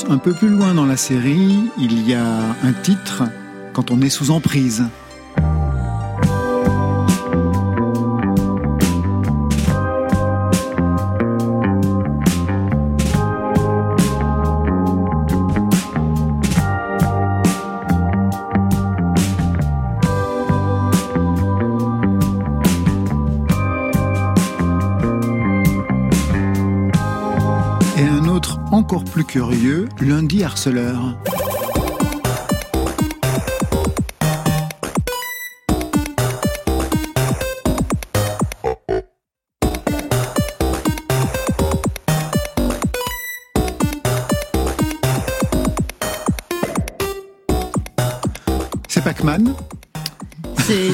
Un 0.09 0.19
peu 0.19 0.33
plus 0.33 0.49
loin 0.49 0.75
dans 0.75 0.85
la 0.85 0.97
série, 0.97 1.71
il 1.79 2.07
y 2.09 2.15
a 2.15 2.25
un 2.63 2.73
titre, 2.83 3.23
quand 3.73 3.91
on 3.91 4.01
est 4.01 4.11
sous 4.11 4.31
emprise. 4.31 4.85
Encore 28.87 29.03
plus 29.03 29.25
curieux, 29.25 29.89
lundi 30.01 30.45
harceleur. 30.45 31.19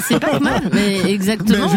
C'est 0.07 0.21
Pac-Man, 0.21 0.71
mais 0.73 1.01
exactement. 1.11 1.69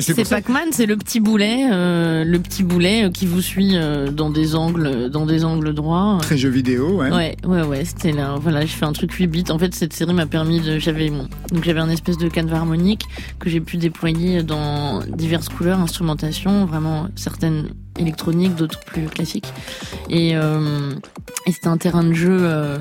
C'est 0.00 0.28
Pac-Man, 0.28 0.68
c'est 0.72 0.86
le 0.86 0.96
petit 0.96 1.20
boulet, 1.20 1.68
euh, 1.70 2.24
le 2.24 2.38
petit 2.38 2.62
boulet 2.62 3.10
qui 3.12 3.26
vous 3.26 3.40
suit 3.40 3.76
euh, 3.76 4.08
dans 4.10 4.30
des 4.30 4.54
angles, 4.54 5.10
dans 5.10 5.26
des 5.26 5.44
angles 5.44 5.74
droits. 5.74 6.18
Très 6.22 6.36
jeu 6.36 6.48
vidéo, 6.48 6.96
ouais. 6.96 7.10
Ouais, 7.10 7.36
ouais, 7.44 7.62
ouais. 7.62 7.84
C'était 7.84 8.12
là. 8.12 8.36
Voilà, 8.40 8.64
je 8.66 8.72
fais 8.72 8.86
un 8.86 8.92
truc 8.92 9.12
8 9.12 9.26
bits. 9.26 9.44
En 9.50 9.58
fait, 9.58 9.74
cette 9.74 9.92
série 9.92 10.14
m'a 10.14 10.26
permis 10.26 10.60
de, 10.60 10.78
j'avais 10.78 11.10
donc 11.10 11.64
j'avais 11.64 11.80
un 11.80 11.90
espèce 11.90 12.18
de 12.18 12.28
canevas 12.28 12.58
harmonique 12.58 13.06
que 13.38 13.50
j'ai 13.50 13.60
pu 13.60 13.76
déployer 13.76 14.42
dans 14.42 15.00
diverses 15.00 15.48
couleurs, 15.48 15.80
instrumentation, 15.80 16.64
vraiment 16.66 17.08
certaines 17.16 17.68
électroniques, 17.98 18.54
d'autres 18.54 18.80
plus 18.80 19.06
classiques. 19.06 19.52
Et, 20.08 20.36
euh, 20.36 20.92
et 21.46 21.52
c'était 21.52 21.68
un 21.68 21.76
terrain 21.76 22.04
de 22.04 22.12
jeu, 22.12 22.38
euh, 22.40 22.78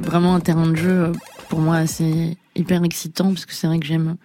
vraiment 0.00 0.34
un 0.34 0.40
terrain 0.40 0.66
de 0.66 0.76
jeu 0.76 1.12
pour 1.48 1.60
moi 1.60 1.76
assez 1.76 2.36
hyper 2.54 2.84
excitant 2.84 3.28
parce 3.28 3.46
que 3.46 3.54
c'est 3.54 3.66
vrai 3.66 3.78
que 3.78 3.86
j'aime 3.86 4.16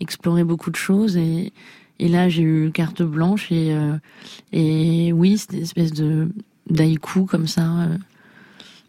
explorer 0.00 0.44
beaucoup 0.44 0.70
de 0.70 0.76
choses 0.76 1.16
et, 1.16 1.52
et 1.98 2.08
là 2.08 2.28
j'ai 2.28 2.42
eu 2.42 2.70
carte 2.72 3.02
blanche 3.02 3.50
et 3.52 3.72
euh, 3.72 3.96
et 4.52 5.12
oui 5.12 5.38
c'est 5.38 5.52
des 5.52 5.62
espèces 5.62 5.92
de 5.92 6.28
d'haïkus 6.68 7.26
comme 7.26 7.46
ça 7.46 7.82
euh, 7.82 7.96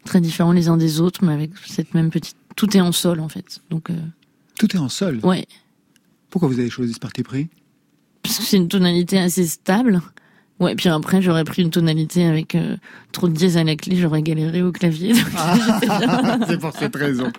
très 0.04 0.20
différents 0.20 0.52
les 0.52 0.68
uns 0.68 0.76
des 0.76 1.00
autres 1.00 1.24
mais 1.24 1.32
avec 1.32 1.50
cette 1.66 1.94
même 1.94 2.10
petite 2.10 2.36
tout 2.56 2.76
est 2.76 2.80
en 2.80 2.92
sol 2.92 3.20
en 3.20 3.28
fait. 3.28 3.60
Donc 3.70 3.90
euh, 3.90 3.94
tout 4.58 4.74
est 4.76 4.78
en 4.78 4.88
sol? 4.88 5.20
Ouais. 5.22 5.46
Pourquoi 6.30 6.48
vous 6.48 6.58
avez 6.58 6.70
choisi 6.70 6.94
ce 6.94 7.00
parti 7.00 7.22
pris? 7.22 7.48
Parce 8.22 8.38
que 8.38 8.44
c'est 8.44 8.56
une 8.56 8.68
tonalité 8.68 9.18
assez 9.18 9.46
stable. 9.46 10.00
Ouais, 10.60 10.74
puis 10.74 10.88
après 10.88 11.20
j'aurais 11.20 11.44
pris 11.44 11.62
une 11.62 11.70
tonalité 11.70 12.24
avec 12.24 12.56
trop 13.14 13.28
de 13.28 13.32
dièse 13.32 13.56
à 13.56 13.64
la 13.64 13.76
clé, 13.76 13.96
j'aurais 13.96 14.22
galéré 14.22 14.60
au 14.60 14.72
clavier. 14.72 15.14
Ah, 15.36 16.38
c'est 16.48 16.60
pour 16.60 16.72
cette 16.76 16.94
raison. 16.94 17.32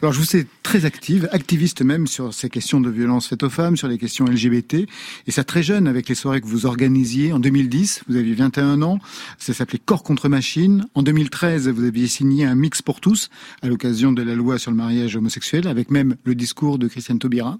Alors 0.00 0.12
je 0.12 0.18
vous 0.20 0.24
sais 0.24 0.46
très 0.62 0.84
active, 0.84 1.28
activiste 1.32 1.82
même 1.82 2.06
sur 2.06 2.32
ces 2.32 2.48
questions 2.48 2.80
de 2.80 2.90
violence 2.90 3.26
faites 3.26 3.42
aux 3.42 3.50
femmes, 3.50 3.76
sur 3.76 3.88
les 3.88 3.98
questions 3.98 4.26
LGBT, 4.26 4.86
et 5.26 5.30
ça 5.30 5.42
très 5.42 5.62
jeune 5.62 5.88
avec 5.88 6.08
les 6.08 6.14
soirées 6.14 6.40
que 6.40 6.46
vous 6.46 6.66
organisiez 6.66 7.32
en 7.32 7.40
2010. 7.40 8.02
Vous 8.08 8.16
aviez 8.16 8.34
21 8.34 8.82
ans, 8.82 8.98
ça 9.38 9.54
s'appelait 9.54 9.80
Corps 9.84 10.02
contre 10.02 10.28
machine. 10.28 10.84
En 10.94 11.02
2013, 11.02 11.68
vous 11.68 11.84
aviez 11.84 12.06
signé 12.06 12.44
un 12.44 12.54
mix 12.54 12.82
pour 12.82 13.00
tous 13.00 13.30
à 13.62 13.68
l'occasion 13.68 14.12
de 14.12 14.22
la 14.22 14.34
loi 14.34 14.58
sur 14.58 14.70
le 14.70 14.76
mariage 14.76 15.16
homosexuel, 15.16 15.66
avec 15.66 15.90
même 15.90 16.16
le 16.24 16.34
discours 16.34 16.78
de 16.78 16.86
Christiane 16.88 17.18
Taubira. 17.18 17.58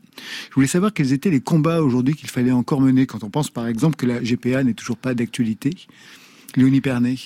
Je 0.50 0.54
voulais 0.54 0.66
savoir 0.66 0.92
quels 0.92 1.12
étaient 1.12 1.30
les 1.30 1.40
combats 1.40 1.80
aujourd'hui 1.80 2.14
qu'il 2.14 2.28
fallait 2.28 2.52
encore 2.52 2.82
mener 2.82 3.06
quand 3.06 3.24
on 3.24 3.30
pense 3.30 3.48
par 3.50 3.66
exemple 3.66 3.96
que 3.96 4.06
la 4.06 4.20
GPA 4.20 4.62
n'est 4.62 4.74
toujours 4.74 4.98
pas 4.98 5.14
d'actualité. 5.14 5.70
Léonie 6.54 6.82
Pernet 6.82 7.16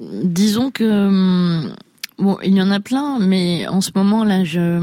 Disons 0.00 0.70
que 0.70 0.84
hum, 0.84 1.74
bon, 2.18 2.38
il 2.42 2.54
y 2.54 2.62
en 2.62 2.70
a 2.70 2.80
plein, 2.80 3.18
mais 3.18 3.68
en 3.68 3.80
ce 3.80 3.90
moment 3.94 4.24
là, 4.24 4.44
je 4.44 4.80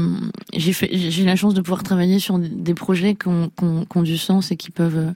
j'ai 0.54 0.72
fait 0.72 0.90
j'ai 0.92 1.24
la 1.24 1.36
chance 1.36 1.54
de 1.54 1.60
pouvoir 1.60 1.82
travailler 1.82 2.18
sur 2.18 2.38
des 2.38 2.74
projets 2.74 3.14
qui 3.14 3.28
ont, 3.28 3.50
qui 3.58 3.96
ont 3.96 4.02
du 4.02 4.16
sens 4.16 4.50
et 4.52 4.56
qui 4.56 4.70
peuvent 4.70 5.12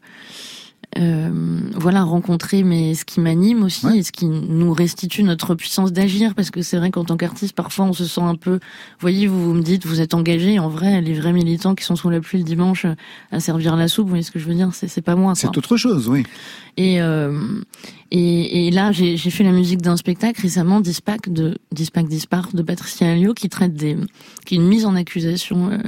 euh, 0.99 1.30
voilà 1.74 2.03
rencontrer 2.03 2.62
mais 2.64 2.95
ce 2.95 3.05
qui 3.05 3.20
m'anime 3.20 3.62
aussi 3.62 3.86
et 3.97 4.03
ce 4.03 4.12
qui 4.12 4.26
nous 4.26 4.72
restitue 4.72 5.22
notre 5.22 5.55
puissance 5.55 5.93
d'agir. 5.93 6.34
Parce 6.34 6.51
que 6.51 6.62
c'est 6.62 6.76
vrai 6.76 6.90
qu'en 6.90 7.05
tant 7.05 7.16
qu'artiste 7.16 7.55
parfois 7.55 7.86
on 7.86 7.93
se 7.93 8.05
sent 8.05 8.20
un 8.20 8.34
peu 8.34 8.61
voyez 9.01 9.26
vous, 9.26 9.43
vous 9.43 9.55
me 9.55 9.62
dites 9.62 9.86
vous 9.86 10.01
êtes 10.01 10.14
engagé. 10.14 10.59
En 10.59 10.68
vrai 10.68 11.01
les 11.01 11.14
vrais 11.14 11.32
militants 11.32 11.74
qui 11.74 11.84
sont 11.84 11.97
sous 11.97 12.11
la 12.11 12.20
pluie 12.20 12.38
le 12.38 12.45
dimanche 12.45 12.86
à 13.30 13.40
servir 13.40 13.76
la 13.76 13.88
soupe 13.88 14.05
vous 14.05 14.11
voyez 14.11 14.22
ce 14.22 14.30
que 14.30 14.38
je 14.38 14.47
veux 14.47 14.55
dire 14.55 14.70
c'est 14.72 15.03
pas 15.03 15.16
moi 15.16 15.34
c'est 15.34 15.57
autre 15.57 15.76
chose 15.76 16.09
oui. 16.09 16.24
Et 16.76 17.03
euh, 17.03 17.32
et, 18.14 18.66
et, 18.66 18.70
là, 18.70 18.93
j'ai 18.93 19.16
fait 19.16 19.43
la 19.43 19.53
musique 19.53 19.80
d'un 19.80 19.97
spectacle 19.97 20.38
récemment, 20.43 20.80
Dispac 20.80 21.30
de 21.30 21.57
Dispac 21.72 22.07
Dispar 22.07 22.51
de 22.53 22.61
Patricia 22.61 23.11
Alliot, 23.11 23.32
qui 23.32 23.49
traite 23.49 23.72
des, 23.72 23.97
qui 24.45 24.55
est 24.55 24.59
une 24.59 24.68
mise 24.68 24.84
en 24.84 24.97
accusation 24.97 25.70
euh, 25.70 25.78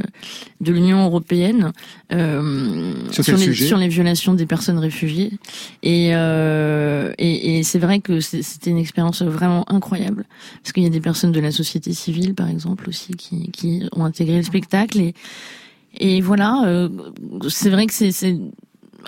de 0.63 0.73
l'Union 0.73 1.05
européenne 1.05 1.73
euh, 2.13 2.95
sur, 3.11 3.25
sur, 3.25 3.37
les, 3.37 3.53
sur, 3.53 3.77
les, 3.77 3.89
violations 3.89 4.33
des 4.33 4.47
personnes 4.47 4.79
réfugiées. 4.79 4.94
Et, 5.03 6.11
euh, 6.15 7.13
et, 7.19 7.63
c'est 7.63 7.79
vrai 7.79 8.01
que 8.01 8.21
c'était 8.21 8.71
une 8.71 8.79
expérience 8.79 9.23
vraiment 9.23 9.65
incroyable, 9.71 10.25
parce 10.63 10.73
qu'il 10.73 10.83
y 10.83 10.87
a 10.87 10.91
des 10.91 11.01
personnes 11.01 11.33
de 11.33 11.41
la 11.41 11.51
société 11.51 11.93
civile, 11.93 12.35
par 12.35 12.49
exemple, 12.49 12.89
aussi, 12.89 13.15
qui, 13.15 13.89
ont 13.93 14.05
intégré 14.05 14.37
le 14.37 14.43
spectacle. 14.43 15.13
Et, 15.99 16.21
voilà, 16.21 16.63
euh, 16.67 16.89
c'est 17.49 17.71
vrai 17.71 17.87
que 17.87 17.93
c'est 17.93 18.37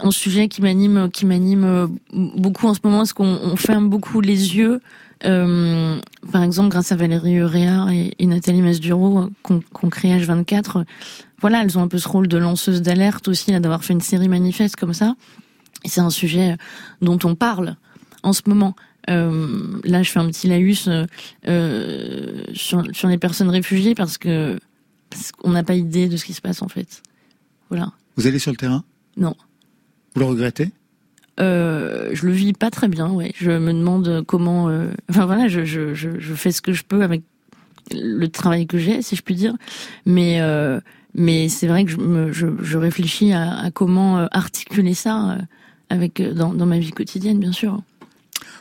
un 0.03 0.11
sujet 0.11 0.49
qui 0.49 0.61
m'anime, 0.63 1.11
qui 1.13 1.27
m'anime 1.27 1.97
beaucoup 2.13 2.67
en 2.67 2.75
ce 2.75 2.81
moment, 2.85 2.99
parce 2.99 3.13
qu'on 3.13 3.57
ferme 3.57 3.89
beaucoup 3.89 4.21
les 4.21 4.57
yeux. 4.57 4.81
Euh, 5.25 5.99
par 6.31 6.43
exemple, 6.43 6.69
grâce 6.69 6.93
à 6.93 6.97
Valérie 6.97 7.39
Euréa 7.39 7.87
et, 8.19 8.27
Nathalie 8.27 8.61
Masduro, 8.61 9.31
qu'on 9.43 9.89
crée 9.91 10.09
H24, 10.09 10.85
voilà, 11.41 11.63
elles 11.63 11.79
ont 11.79 11.83
un 11.83 11.89
peu 11.89 11.99
ce 11.99 12.09
rôle 12.09 12.29
de 12.29 12.37
lanceuse 12.37 12.83
d'alerte 12.83 13.29
aussi, 13.29 13.53
d'avoir 13.53 13.85
fait 13.85 13.93
une 13.93 14.01
série 14.01 14.29
manifeste 14.29 14.77
comme 14.77 14.95
ça. 14.95 15.15
C'est 15.87 16.01
un 16.01 16.11
sujet 16.11 16.57
dont 17.01 17.19
on 17.25 17.35
parle 17.35 17.77
en 18.23 18.33
ce 18.33 18.43
moment. 18.47 18.75
Euh, 19.09 19.81
là, 19.85 20.03
je 20.03 20.11
fais 20.11 20.19
un 20.19 20.27
petit 20.27 20.49
laïus 20.49 20.89
euh, 21.47 22.43
sur, 22.55 22.83
sur 22.93 23.09
les 23.09 23.19
personnes 23.19 23.51
réfugiées 23.51 23.95
parce 23.95 24.19
que 24.19 24.59
parce 25.11 25.31
qu'on 25.33 25.51
n'a 25.51 25.63
pas 25.63 25.75
idée 25.75 26.09
de 26.09 26.17
ce 26.17 26.25
qui 26.25 26.35
se 26.35 26.41
passe 26.41 26.63
en 26.63 26.69
fait. 26.69 27.03
Voilà. 27.69 27.93
Vous 28.17 28.27
allez 28.27 28.39
sur 28.39 28.51
le 28.51 28.57
terrain? 28.57 28.83
Non. 29.17 29.37
Vous 30.15 30.21
le 30.21 30.27
regrettez? 30.27 30.73
Euh, 31.39 32.11
je 32.15 32.27
le 32.27 32.33
vis 32.33 32.53
pas 32.53 32.71
très 32.71 32.89
bien, 32.89 33.11
ouais. 33.11 33.33
Je 33.37 33.51
me 33.51 33.73
demande 33.73 34.25
comment. 34.27 34.69
Euh... 34.69 34.91
Enfin 35.11 35.27
voilà, 35.27 35.49
je, 35.49 35.65
je, 35.65 35.95
je, 35.95 36.19
je, 36.19 36.35
fais 36.35 36.51
ce 36.51 36.63
que 36.63 36.73
je 36.73 36.83
peux 36.83 37.03
avec 37.03 37.23
le 37.93 38.27
travail 38.27 38.67
que 38.67 38.79
j'ai, 38.79 39.03
si 39.03 39.17
je 39.17 39.23
puis 39.23 39.35
dire. 39.35 39.55
Mais 40.07 40.41
euh, 40.41 40.81
mais 41.15 41.49
c'est 41.49 41.67
vrai 41.67 41.85
que 41.85 41.91
je, 41.91 41.99
me, 41.99 42.33
je, 42.33 42.47
je 42.61 42.79
réfléchis 42.79 43.33
à, 43.33 43.57
à 43.59 43.71
comment 43.71 44.19
euh, 44.19 44.27
articuler 44.33 44.95
ça 44.95 45.33
euh, 45.33 45.39
avec 45.91 46.21
euh, 46.21 46.33
dans, 46.33 46.53
dans 46.53 46.67
ma 46.67 46.79
vie 46.79 46.93
quotidienne, 46.93 47.39
bien 47.39 47.53
sûr. 47.53 47.83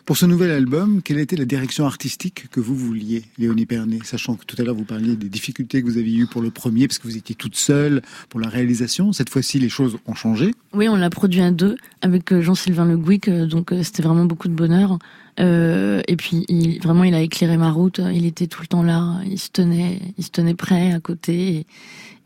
Pour 0.05 0.17
ce 0.17 0.27
nouvel 0.27 0.51
album, 0.51 1.01
quelle 1.01 1.17
était 1.17 1.35
la 1.35 1.45
direction 1.45 1.87
artistique 1.87 2.45
que 2.51 2.59
vous 2.59 2.75
vouliez, 2.75 3.23
Léonie 3.39 3.65
Pernet 3.65 3.99
Sachant 4.03 4.35
que 4.35 4.45
tout 4.45 4.55
à 4.59 4.63
l'heure 4.63 4.75
vous 4.75 4.83
parliez 4.83 5.15
des 5.15 5.29
difficultés 5.29 5.81
que 5.81 5.87
vous 5.87 5.97
aviez 5.97 6.19
eues 6.19 6.27
pour 6.27 6.43
le 6.43 6.51
premier, 6.51 6.87
parce 6.87 6.99
que 6.99 7.07
vous 7.07 7.17
étiez 7.17 7.33
toute 7.33 7.55
seule 7.55 8.03
pour 8.29 8.39
la 8.39 8.47
réalisation. 8.47 9.13
Cette 9.13 9.29
fois-ci, 9.31 9.57
les 9.57 9.69
choses 9.69 9.97
ont 10.05 10.13
changé. 10.13 10.53
Oui, 10.73 10.87
on 10.87 10.95
l'a 10.95 11.09
produit 11.09 11.41
à 11.41 11.49
deux 11.49 11.77
avec 12.03 12.31
euh, 12.31 12.41
Jean-Sylvain 12.41 12.85
Le 12.85 12.97
Gouic, 12.97 13.27
euh, 13.27 13.47
donc 13.47 13.73
c'était 13.81 14.03
vraiment 14.03 14.25
beaucoup 14.25 14.47
de 14.47 14.53
bonheur. 14.53 14.99
Euh, 15.39 16.01
et 16.07 16.15
puis 16.15 16.45
il, 16.47 16.79
vraiment, 16.81 17.03
il 17.03 17.13
a 17.13 17.21
éclairé 17.21 17.57
ma 17.57 17.71
route. 17.71 17.99
Il 18.13 18.25
était 18.25 18.47
tout 18.47 18.61
le 18.61 18.67
temps 18.67 18.83
là. 18.83 19.19
Il 19.29 19.39
se 19.39 19.49
tenait, 19.49 19.99
il 20.17 20.23
se 20.23 20.31
tenait 20.31 20.55
prêt 20.55 20.93
à 20.93 20.99
côté. 20.99 21.57
Et, 21.57 21.65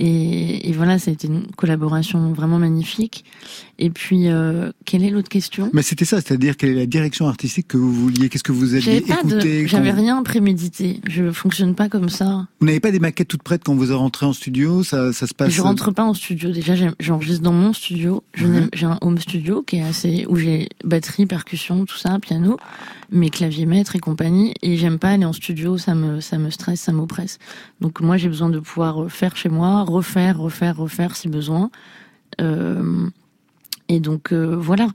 et, 0.02 0.70
et 0.70 0.72
voilà, 0.72 0.98
ça 0.98 1.12
a 1.12 1.14
été 1.14 1.28
une 1.28 1.48
collaboration 1.58 2.32
vraiment 2.32 2.58
magnifique. 2.58 3.26
Et 3.80 3.90
puis, 3.90 4.30
euh, 4.30 4.72
quelle 4.86 5.04
est 5.04 5.10
l'autre 5.10 5.28
question? 5.28 5.70
Mais 5.74 5.82
c'était 5.82 6.06
ça, 6.06 6.22
c'est-à-dire 6.22 6.56
quelle 6.56 6.70
est 6.70 6.76
la 6.76 6.86
direction 6.86 7.28
artistique 7.28 7.68
que 7.68 7.78
vous 7.78 7.94
vouliez? 7.94 8.30
Qu'est-ce 8.30 8.44
que 8.44 8.54
vous 8.54 8.76
aviez 8.76 8.98
écouté 8.98 9.68
J'avais 9.68 9.92
rien 9.92 10.22
prémédité. 10.24 11.02
Je 11.10 11.32
fonctionne 11.32 11.76
pas 11.76 11.90
comme 11.90 12.08
ça. 12.08 12.48
Vous 12.62 12.68
n'avez 12.68 12.80
pas 12.80 12.92
des 12.92 13.00
maquettes 13.00 13.28
toutes 13.28 13.44
prêtes 13.44 13.64
quand 13.66 13.76
vous 13.76 13.98
rentrez 13.98 14.26
en 14.26 14.34
studio? 14.34 14.84
Ça, 14.84 15.12
ça 15.12 15.28
se 15.28 15.34
passe 15.34 15.52
Je 15.52 15.62
rentre 15.62 15.92
pas 15.92 16.04
en 16.04 16.14
studio. 16.14 16.52
Déjà, 16.52 16.76
j'enregistre 17.00 17.44
dans 17.44 17.54
mon 17.54 17.74
studio. 17.74 18.24
J'ai 18.74 18.86
un 18.86 18.98
home 19.02 19.18
studio 19.18 19.64
qui 19.64 19.78
est 19.78 19.84
assez 19.84 20.26
où 20.30 20.38
j'ai 20.38 20.70
batterie, 20.86 21.26
percussion, 21.26 21.86
tout 21.86 21.98
ça, 21.98 22.20
piano 22.20 22.58
mes 23.12 23.30
claviers 23.30 23.66
maîtres 23.66 23.96
et 23.96 24.00
compagnie. 24.00 24.54
Et 24.62 24.78
j'aime 24.78 25.00
pas 25.00 25.10
aller 25.10 25.26
en 25.26 25.34
studio, 25.34 25.78
ça 25.78 25.96
me, 25.96 26.22
ça 26.22 26.38
me 26.38 26.50
stresse, 26.50 26.82
ça 26.82 26.92
m'oppresse. 26.92 27.38
Donc 27.82 28.02
moi, 28.02 28.18
j'ai 28.18 28.28
besoin 28.28 28.50
de 28.50 28.60
pouvoir 28.60 29.10
faire 29.12 29.36
chez 29.36 29.50
moi, 29.50 29.84
refaire, 29.84 30.40
refaire, 30.40 30.78
refaire 30.78 31.16
si 31.16 31.28
besoin. 31.28 31.72
Euh, 32.42 33.10
et 33.88 34.00
donc 34.00 34.32
euh, 34.32 34.56
voilà, 34.56 34.88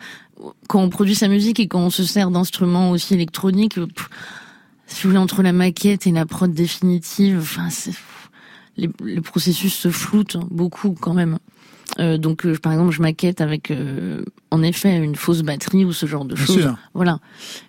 quand 0.69 0.81
on 0.81 0.89
produit 0.89 1.15
sa 1.15 1.29
musique 1.29 1.61
et 1.61 1.67
quand 1.67 1.81
on 1.81 1.91
se 1.91 2.05
sert 2.05 2.31
d'instruments 2.31 2.91
aussi 2.91 3.15
électroniques, 3.15 3.79
si 4.87 5.03
vous 5.03 5.11
voulez 5.11 5.19
entre 5.19 5.43
la 5.43 5.53
maquette 5.53 6.07
et 6.07 6.12
la 6.12 6.27
prod 6.27 6.53
définitive, 6.53 7.39
enfin, 7.41 7.69
les, 8.77 8.91
le 9.03 9.21
processus 9.21 9.75
se 9.75 9.91
floute 9.91 10.37
beaucoup 10.51 10.95
quand 10.99 11.15
même. 11.15 11.39
Euh, 12.01 12.18
donc, 12.18 12.47
euh, 12.47 12.57
par 12.57 12.72
exemple, 12.72 12.93
je 12.93 13.03
maquette 13.03 13.41
avec, 13.41 13.70
euh, 13.70 14.24
en 14.51 14.62
effet, 14.62 14.97
une 14.97 15.16
fausse 15.16 15.43
batterie 15.43 15.85
ou 15.85 15.93
ce 15.93 16.07
genre 16.07 16.24
de 16.24 16.35
choses. 16.35 16.72
Voilà. 16.95 17.20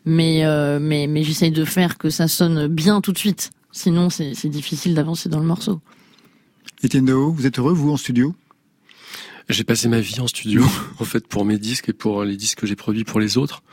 Mais, 0.06 0.44
mais, 0.80 1.08
mais 1.08 1.24
j'essaye 1.24 1.52
de 1.52 1.66
faire 1.66 1.98
que 1.98 2.10
ça 2.10 2.28
sonne 2.28 2.68
bien 2.68 3.02
tout 3.02 3.12
de 3.12 3.18
suite. 3.18 3.52
Sinon, 3.72 4.10
c'est 4.10 4.48
difficile 4.48 4.96
d'avancer 4.96 5.30
dans 5.30 5.40
le 5.40 5.46
morceau. 5.46 5.82
Étienne 6.82 7.06
Dao, 7.06 7.32
vous 7.32 7.46
êtes 7.46 7.60
heureux, 7.60 7.74
vous, 7.74 7.92
en 7.92 7.98
studio? 7.98 8.36
J'ai 9.48 9.64
passé 9.64 9.88
ma 9.88 10.00
vie 10.00 10.20
en 10.20 10.28
studio, 10.28 10.64
en 11.00 11.06
fait, 11.06 11.28
pour 11.28 11.46
mes 11.46 11.60
disques 11.60 11.90
et 11.90 11.94
pour 11.94 12.24
les 12.24 12.36
disques 12.36 12.60
que 12.60 12.68
j'ai 12.68 12.76
produits 12.76 13.04
pour 13.04 13.20
les 13.20 13.38
autres. 13.38 13.64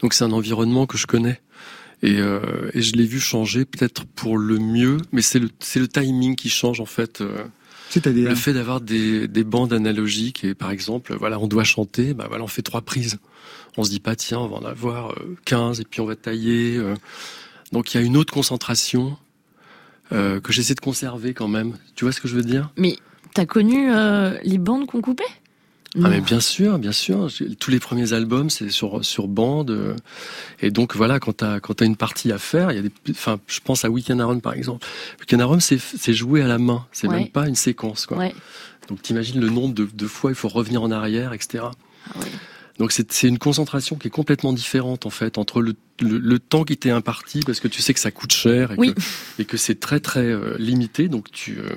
Donc 0.00 0.14
c'est 0.14 0.24
un 0.24 0.32
environnement 0.32 0.86
que 0.86 0.96
je 0.96 1.06
connais. 1.06 1.40
Et, 2.02 2.18
euh, 2.18 2.70
et 2.74 2.82
je 2.82 2.92
l'ai 2.92 3.04
vu 3.04 3.18
changer 3.18 3.64
peut-être 3.64 4.04
pour 4.04 4.38
le 4.38 4.58
mieux, 4.58 4.98
mais 5.12 5.22
c'est 5.22 5.40
le, 5.40 5.50
c'est 5.58 5.80
le 5.80 5.88
timing 5.88 6.36
qui 6.36 6.48
change 6.48 6.80
en 6.80 6.86
fait. 6.86 7.20
Euh, 7.20 7.44
C'est-à-dire 7.90 8.28
le 8.28 8.34
fait 8.34 8.52
d'avoir 8.52 8.80
des, 8.80 9.28
des 9.28 9.44
bandes 9.44 9.72
analogiques 9.72 10.44
et 10.44 10.54
par 10.54 10.70
exemple, 10.70 11.14
voilà, 11.18 11.38
on 11.38 11.46
doit 11.46 11.64
chanter, 11.64 12.14
bah 12.14 12.26
voilà, 12.28 12.44
on 12.44 12.48
fait 12.48 12.62
trois 12.62 12.82
prises. 12.82 13.18
On 13.76 13.84
se 13.84 13.90
dit 13.90 14.00
pas 14.00 14.16
tiens, 14.16 14.38
on 14.40 14.48
va 14.48 14.56
en 14.56 14.64
avoir 14.64 15.12
euh, 15.12 15.36
15 15.44 15.80
et 15.80 15.84
puis 15.84 16.00
on 16.00 16.04
va 16.06 16.16
tailler. 16.16 16.76
euh. 16.76 16.94
Donc 17.72 17.94
il 17.94 18.00
y 18.00 18.02
a 18.02 18.04
une 18.04 18.16
autre 18.16 18.32
concentration 18.32 19.16
euh, 20.12 20.40
que 20.40 20.52
j'essaie 20.52 20.74
de 20.74 20.80
conserver 20.80 21.34
quand 21.34 21.48
même. 21.48 21.74
Tu 21.94 22.04
vois 22.04 22.12
ce 22.12 22.20
que 22.20 22.28
je 22.28 22.34
veux 22.34 22.42
dire? 22.42 22.70
Mais 22.76 22.96
t'as 23.34 23.46
connu 23.46 23.90
euh, 23.92 24.36
les 24.42 24.58
bandes 24.58 24.86
qu'on 24.86 25.00
coupait? 25.00 25.24
Ah 25.96 26.08
mais 26.10 26.20
bien 26.20 26.40
sûr, 26.40 26.78
bien 26.78 26.92
sûr. 26.92 27.28
Tous 27.58 27.70
les 27.70 27.80
premiers 27.80 28.12
albums, 28.12 28.50
c'est 28.50 28.70
sur 28.70 29.04
sur 29.04 29.26
bande. 29.26 29.70
euh, 29.70 29.96
et 30.60 30.70
donc 30.70 30.94
voilà, 30.94 31.18
quand 31.18 31.32
t'as 31.38 31.60
quand 31.60 31.74
t'as 31.74 31.86
une 31.86 31.96
partie 31.96 32.30
à 32.30 32.38
faire, 32.38 32.70
il 32.72 32.76
y 32.76 32.78
a 32.78 32.82
des, 32.82 32.92
enfin, 33.10 33.40
je 33.46 33.60
pense 33.60 33.84
à 33.84 33.90
Weekend 33.90 34.20
Run 34.20 34.40
par 34.40 34.52
exemple. 34.52 34.86
Weekend 35.20 35.42
Run, 35.42 35.60
c'est 35.60 35.78
c'est 35.80 36.12
joué 36.14 36.42
à 36.42 36.46
la 36.46 36.58
main. 36.58 36.86
C'est 36.92 37.06
Ouais. 37.08 37.20
même 37.20 37.28
pas 37.28 37.48
une 37.48 37.54
séquence 37.54 38.04
quoi. 38.06 38.18
Ouais. 38.18 38.34
Donc 38.88 39.00
t'imagines 39.02 39.40
le 39.40 39.48
nombre 39.48 39.74
de, 39.74 39.88
de 39.92 40.06
fois 40.06 40.30
il 40.30 40.34
faut 40.36 40.48
revenir 40.48 40.82
en 40.82 40.90
arrière, 40.90 41.32
etc. 41.32 41.64
Ah 42.14 42.18
ouais. 42.20 42.26
Donc 42.78 42.92
c'est 42.92 43.10
c'est 43.10 43.26
une 43.26 43.38
concentration 43.38 43.96
qui 43.96 44.06
est 44.08 44.10
complètement 44.10 44.52
différente 44.52 45.04
en 45.06 45.10
fait 45.10 45.36
entre 45.36 45.60
le, 45.62 45.74
le, 46.00 46.18
le 46.18 46.38
temps 46.38 46.62
qui 46.64 46.76
t'est 46.76 46.90
imparti 46.92 47.40
parce 47.40 47.58
que 47.60 47.66
tu 47.66 47.82
sais 47.82 47.92
que 47.92 47.98
ça 47.98 48.10
coûte 48.12 48.32
cher 48.32 48.72
et 48.72 48.74
Oui. 48.78 48.94
que, 48.94 49.00
et 49.42 49.44
que 49.46 49.56
c'est 49.56 49.80
très 49.80 49.98
très 50.00 50.20
euh, 50.26 50.54
limité. 50.58 51.08
Donc 51.08 51.30
tu 51.32 51.58
euh, 51.58 51.70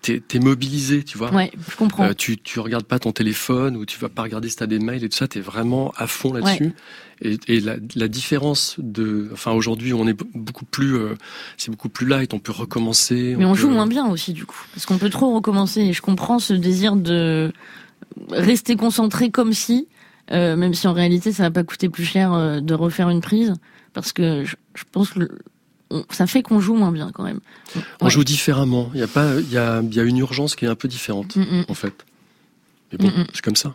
t'es 0.00 0.38
mobilisé, 0.38 1.02
tu 1.04 1.18
vois. 1.18 1.32
Ouais, 1.32 1.50
je 1.70 1.76
comprends. 1.76 2.04
Euh, 2.04 2.12
tu 2.16 2.38
tu 2.38 2.60
regardes 2.60 2.84
pas 2.86 2.98
ton 2.98 3.12
téléphone 3.12 3.76
ou 3.76 3.84
tu 3.84 3.98
vas 3.98 4.08
pas 4.08 4.22
regarder 4.22 4.48
si 4.48 4.56
t'as 4.56 4.66
des 4.66 4.78
mails 4.78 5.04
et 5.04 5.08
tout 5.08 5.16
ça. 5.16 5.28
T'es 5.28 5.40
vraiment 5.40 5.92
à 5.96 6.06
fond 6.06 6.32
là-dessus. 6.32 6.72
Et, 7.20 7.36
et 7.48 7.60
la, 7.60 7.74
la 7.96 8.06
différence 8.08 8.76
de, 8.78 9.28
enfin 9.32 9.50
aujourd'hui 9.52 9.92
on 9.92 10.06
est 10.06 10.16
beaucoup 10.34 10.64
plus, 10.64 10.94
euh, 10.96 11.14
c'est 11.56 11.70
beaucoup 11.70 11.88
plus 11.88 12.06
light. 12.06 12.32
On 12.32 12.38
peut 12.38 12.52
recommencer. 12.52 13.34
Mais 13.36 13.44
on 13.44 13.52
peut- 13.52 13.58
joue 13.58 13.70
moins 13.70 13.88
bien 13.88 14.06
aussi 14.06 14.32
du 14.32 14.46
coup, 14.46 14.64
parce 14.72 14.86
qu'on 14.86 14.98
peut 14.98 15.10
trop 15.10 15.34
recommencer. 15.34 15.80
Et 15.80 15.92
je 15.92 16.00
comprends 16.00 16.38
ce 16.38 16.54
désir 16.54 16.94
de 16.96 17.52
rester 18.30 18.76
concentré 18.76 19.30
comme 19.30 19.52
si, 19.52 19.88
euh, 20.30 20.56
même 20.56 20.74
si 20.74 20.86
en 20.86 20.92
réalité 20.92 21.32
ça 21.32 21.42
va 21.44 21.50
pas 21.50 21.64
coûter 21.64 21.88
plus 21.88 22.04
cher 22.04 22.62
de 22.62 22.74
refaire 22.74 23.10
une 23.10 23.20
prise, 23.20 23.54
parce 23.94 24.12
que 24.12 24.44
je, 24.44 24.54
je 24.74 24.84
pense 24.90 25.10
que 25.10 25.20
le- 25.20 25.38
on- 25.90 26.04
ça 26.10 26.26
fait 26.26 26.42
qu'on 26.42 26.60
joue 26.60 26.74
moins 26.74 26.92
bien 26.92 27.10
quand 27.12 27.22
même. 27.24 27.40
On 28.00 28.08
joue 28.08 28.24
différemment. 28.24 28.90
Il 28.94 29.00
y 29.00 29.02
a 29.02 29.08
pas, 29.08 29.34
il 29.40 29.50
y 29.52 29.58
a, 29.58 29.80
il 29.82 29.94
y 29.94 30.00
a 30.00 30.02
une 30.04 30.18
urgence 30.18 30.54
qui 30.56 30.64
est 30.64 30.68
un 30.68 30.74
peu 30.74 30.88
différente 30.88 31.36
Mm, 31.36 31.40
mm. 31.42 31.64
en 31.68 31.74
fait. 31.74 31.94
Mais 32.92 32.98
bon, 32.98 33.08
Mm, 33.08 33.20
mm. 33.22 33.26
c'est 33.34 33.42
comme 33.42 33.56
ça. 33.56 33.74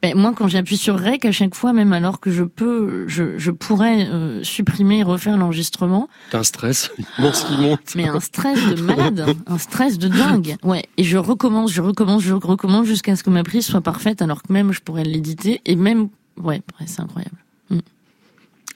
Ben, 0.00 0.16
moi, 0.16 0.32
quand 0.34 0.46
j'appuie 0.46 0.76
sur 0.76 0.98
Rec, 0.98 1.24
à 1.24 1.32
chaque 1.32 1.54
fois, 1.54 1.72
même 1.72 1.92
alors 1.92 2.20
que 2.20 2.30
je 2.30 2.44
peux, 2.44 3.04
je, 3.08 3.36
je 3.36 3.50
pourrais 3.50 4.06
euh, 4.08 4.42
supprimer 4.44 5.00
et 5.00 5.02
refaire 5.02 5.36
l'enregistrement, 5.36 6.08
T'as 6.30 6.38
un 6.38 6.42
stress 6.44 6.90
immense 7.18 7.42
qui 7.44 7.56
monte. 7.56 7.80
mais 7.96 8.08
un 8.08 8.20
stress 8.20 8.58
de 8.64 8.80
malade, 8.80 9.26
un 9.46 9.58
stress 9.58 9.98
de 9.98 10.06
dingue. 10.08 10.56
Ouais, 10.62 10.84
et 10.96 11.04
je 11.04 11.18
recommence, 11.18 11.72
je 11.72 11.82
recommence, 11.82 12.22
je 12.22 12.32
recommence 12.34 12.86
jusqu'à 12.86 13.16
ce 13.16 13.24
que 13.24 13.30
ma 13.30 13.42
prise 13.42 13.66
soit 13.66 13.80
parfaite, 13.80 14.22
alors 14.22 14.42
que 14.42 14.52
même 14.52 14.72
je 14.72 14.80
pourrais 14.80 15.04
l'éditer 15.04 15.60
et 15.66 15.74
même, 15.74 16.08
ouais, 16.38 16.62
ouais, 16.80 16.86
c'est 16.86 17.00
incroyable. 17.00 17.36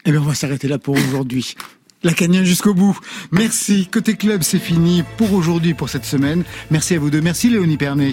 Eh 0.07 0.13
bien, 0.13 0.21
on 0.21 0.25
va 0.25 0.35
s'arrêter 0.35 0.67
là 0.67 0.79
pour 0.79 0.97
aujourd'hui. 0.97 1.55
La 2.03 2.13
Canien 2.13 2.45
jusqu'au 2.45 2.75
bout. 2.75 2.99
Merci. 3.31 3.87
Côté 3.87 4.17
club, 4.17 4.43
c'est 4.43 4.59
fini 4.59 5.05
pour 5.19 5.33
aujourd'hui, 5.33 5.75
pour 5.75 5.89
cette 5.89 6.05
semaine. 6.05 6.45
Merci 6.71 6.95
à 6.95 6.99
vous 6.99 7.11
deux. 7.11 7.21
Merci 7.21 7.51
Léonie 7.51 7.77
Pernet. 7.77 8.13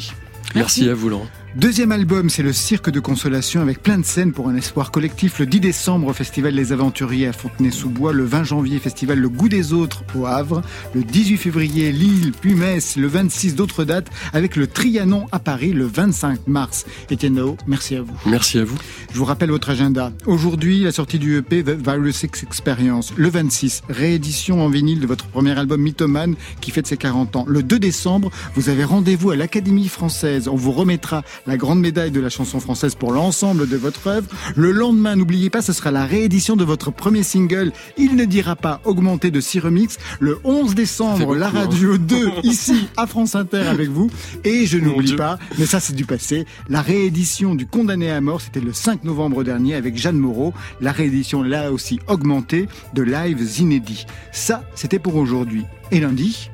Merci 0.55 0.89
à 0.89 0.93
vous, 0.93 1.09
Laurent. 1.09 1.27
Deuxième 1.58 1.91
album, 1.91 2.30
c'est 2.30 2.43
le 2.43 2.53
Cirque 2.53 2.91
de 2.91 2.99
Consolation 2.99 3.62
avec 3.62 3.82
plein 3.82 3.97
de 3.97 4.05
scènes 4.05 4.32
pour 4.32 4.47
un 4.47 4.55
espoir 4.55 4.91
collectif. 4.91 5.39
Le 5.39 5.47
10 5.47 5.60
décembre, 5.60 6.05
au 6.05 6.14
Festival 6.14 6.53
Les 6.53 6.72
Aventuriers 6.72 7.26
à 7.26 7.34
Fontenay-sous-Bois. 7.34 8.14
Le 8.14 8.26
20 8.26 8.43
janvier, 8.43 8.78
Festival 8.78 9.18
Le 9.18 9.28
Goût 9.28 9.49
des 9.49 9.74
Autres 9.74 10.03
au 10.14 10.28
Havre. 10.28 10.62
Le 10.93 11.03
18 11.03 11.38
février, 11.38 11.91
Lille, 11.91 12.32
puis 12.39 12.53
Metz. 12.53 12.95
Le 12.95 13.08
26, 13.08 13.55
d'autres 13.55 13.86
dates 13.86 14.12
avec 14.34 14.55
le 14.55 14.68
Trianon 14.68 15.26
à 15.32 15.39
Paris 15.39 15.74
le 15.74 15.88
25 15.88 16.45
mars. 16.45 16.86
Étienne 17.10 17.34
Nao, 17.34 17.58
merci 17.66 17.95
à 17.95 18.03
vous. 18.03 18.14
Merci 18.28 18.60
à 18.60 18.64
vous. 18.64 18.78
Je 19.12 19.18
vous 19.18 19.26
rappelle 19.26 19.49
votre 19.49 19.72
agenda. 19.72 20.12
Aujourd'hui, 20.28 20.84
la 20.84 20.91
sortie 20.91 21.18
du 21.18 21.38
EP 21.38 21.64
The 21.64 21.72
Virus 21.72 22.22
X 22.22 22.43
Experience. 22.43 23.14
Le 23.18 23.30
26, 23.30 23.82
réédition 23.89 24.64
en 24.64 24.70
vinyle 24.70 24.99
de 24.99 25.08
votre 25.08 25.26
premier 25.26 25.58
album 25.58 25.82
Mythoman 25.82 26.36
qui 26.62 26.70
fête 26.70 26.86
ses 26.86 26.97
40 26.97 27.36
ans. 27.36 27.45
Le 27.47 27.64
2 27.64 27.80
décembre, 27.80 28.30
vous 28.53 28.70
avez 28.70 28.84
rendez-vous 28.84 29.32
à 29.32 29.36
l'Académie 29.36 29.88
française. 29.88 30.47
On 30.47 30.55
vous 30.55 30.72
remettra 30.72 31.24
la 31.47 31.57
grande 31.57 31.79
médaille 31.79 32.11
de 32.11 32.19
la 32.19 32.29
chanson 32.29 32.59
française 32.59 32.95
pour 32.95 33.11
l'ensemble 33.11 33.67
de 33.67 33.77
votre 33.77 34.07
œuvre. 34.07 34.27
Le 34.55 34.71
lendemain, 34.71 35.15
n'oubliez 35.15 35.49
pas, 35.49 35.61
ce 35.61 35.73
sera 35.73 35.91
la 35.91 36.05
réédition 36.05 36.55
de 36.55 36.63
votre 36.63 36.91
premier 36.91 37.23
single 37.23 37.71
Il 37.97 38.15
ne 38.15 38.25
dira 38.25 38.55
pas 38.55 38.81
augmenté 38.83 39.31
de 39.31 39.39
6 39.39 39.59
remix. 39.59 39.97
Le 40.19 40.39
11 40.43 40.69
Ça 40.69 40.75
décembre, 40.75 41.19
beaucoup, 41.19 41.33
la 41.33 41.47
hein. 41.47 41.51
radio 41.53 41.97
2 41.97 42.31
ici 42.43 42.89
à 42.97 43.07
France 43.07 43.35
Inter 43.35 43.67
avec 43.67 43.89
vous. 43.89 44.09
Et 44.43 44.65
je 44.65 44.77
n'oublie 44.77 45.15
pas, 45.15 45.39
mais 45.57 45.65
ça 45.65 45.79
c'est 45.79 45.95
du 45.95 46.05
passé, 46.05 46.45
la 46.69 46.81
réédition 46.81 47.55
du 47.55 47.65
Condamné 47.65 48.11
à 48.11 48.21
mort, 48.21 48.41
c'était 48.41 48.59
le 48.59 48.73
5 48.73 49.03
novembre 49.03 49.43
dernier 49.43 49.75
avec 49.75 49.97
Jeanne 49.97 50.17
Moreau. 50.17 50.53
La 50.81 50.91
réédition 50.91 51.43
là 51.43 51.71
aussi 51.71 51.99
augmentée 52.07 52.67
de 52.93 53.01
lives 53.03 53.59
inédits. 53.59 54.05
Ça, 54.31 54.63
c'était 54.75 54.99
pour 54.99 55.15
aujourd'hui. 55.15 55.63
Et 55.91 55.99
lundi, 55.99 56.49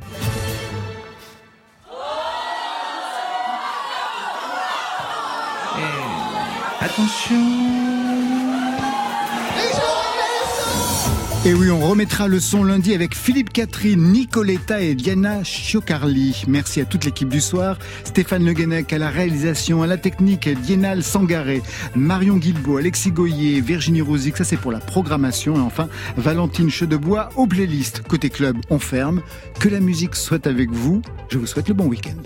Attention. 6.94 7.36
Et 11.46 11.54
oui, 11.56 11.72
on 11.72 11.80
remettra 11.80 12.28
le 12.28 12.40
son 12.40 12.64
lundi 12.64 12.94
avec 12.94 13.16
Philippe 13.16 13.52
Catherine, 13.52 14.12
Nicoletta 14.12 14.80
et 14.80 14.94
Diana 14.94 15.44
Chiocarli. 15.44 16.44
Merci 16.48 16.82
à 16.82 16.86
toute 16.86 17.04
l'équipe 17.06 17.30
du 17.30 17.42
soir. 17.42 17.80
Stéphane 18.04 18.46
Le 18.46 18.54
Guenec 18.54 18.94
à 18.94 19.00
la 19.00 19.10
réalisation, 19.10 19.82
à 19.82 19.88
la 19.88 19.98
technique, 19.98 20.48
Dienal 20.62 21.02
Sangaré, 21.02 21.64
Marion 21.96 22.38
Guilbault, 22.38 22.78
Alexis 22.78 23.12
Goyer, 23.12 23.60
Virginie 23.60 24.02
Rosic, 24.02 24.38
ça 24.38 24.44
c'est 24.44 24.58
pour 24.58 24.72
la 24.72 24.80
programmation. 24.80 25.56
Et 25.56 25.62
enfin, 25.62 25.90
Valentine 26.18 26.70
Chedebois 26.70 27.30
aux 27.38 27.48
playlists. 27.48 28.04
Côté 28.04 28.30
club, 28.30 28.58
on 28.70 28.78
ferme. 28.78 29.24
Que 29.60 29.68
la 29.68 29.80
musique 29.80 30.16
soit 30.16 30.46
avec 30.46 30.70
vous. 30.70 31.02
Je 31.30 31.40
vous 31.40 31.48
souhaite 31.48 31.70
le 31.70 31.74
bon 31.74 31.88
week-end. 31.88 32.22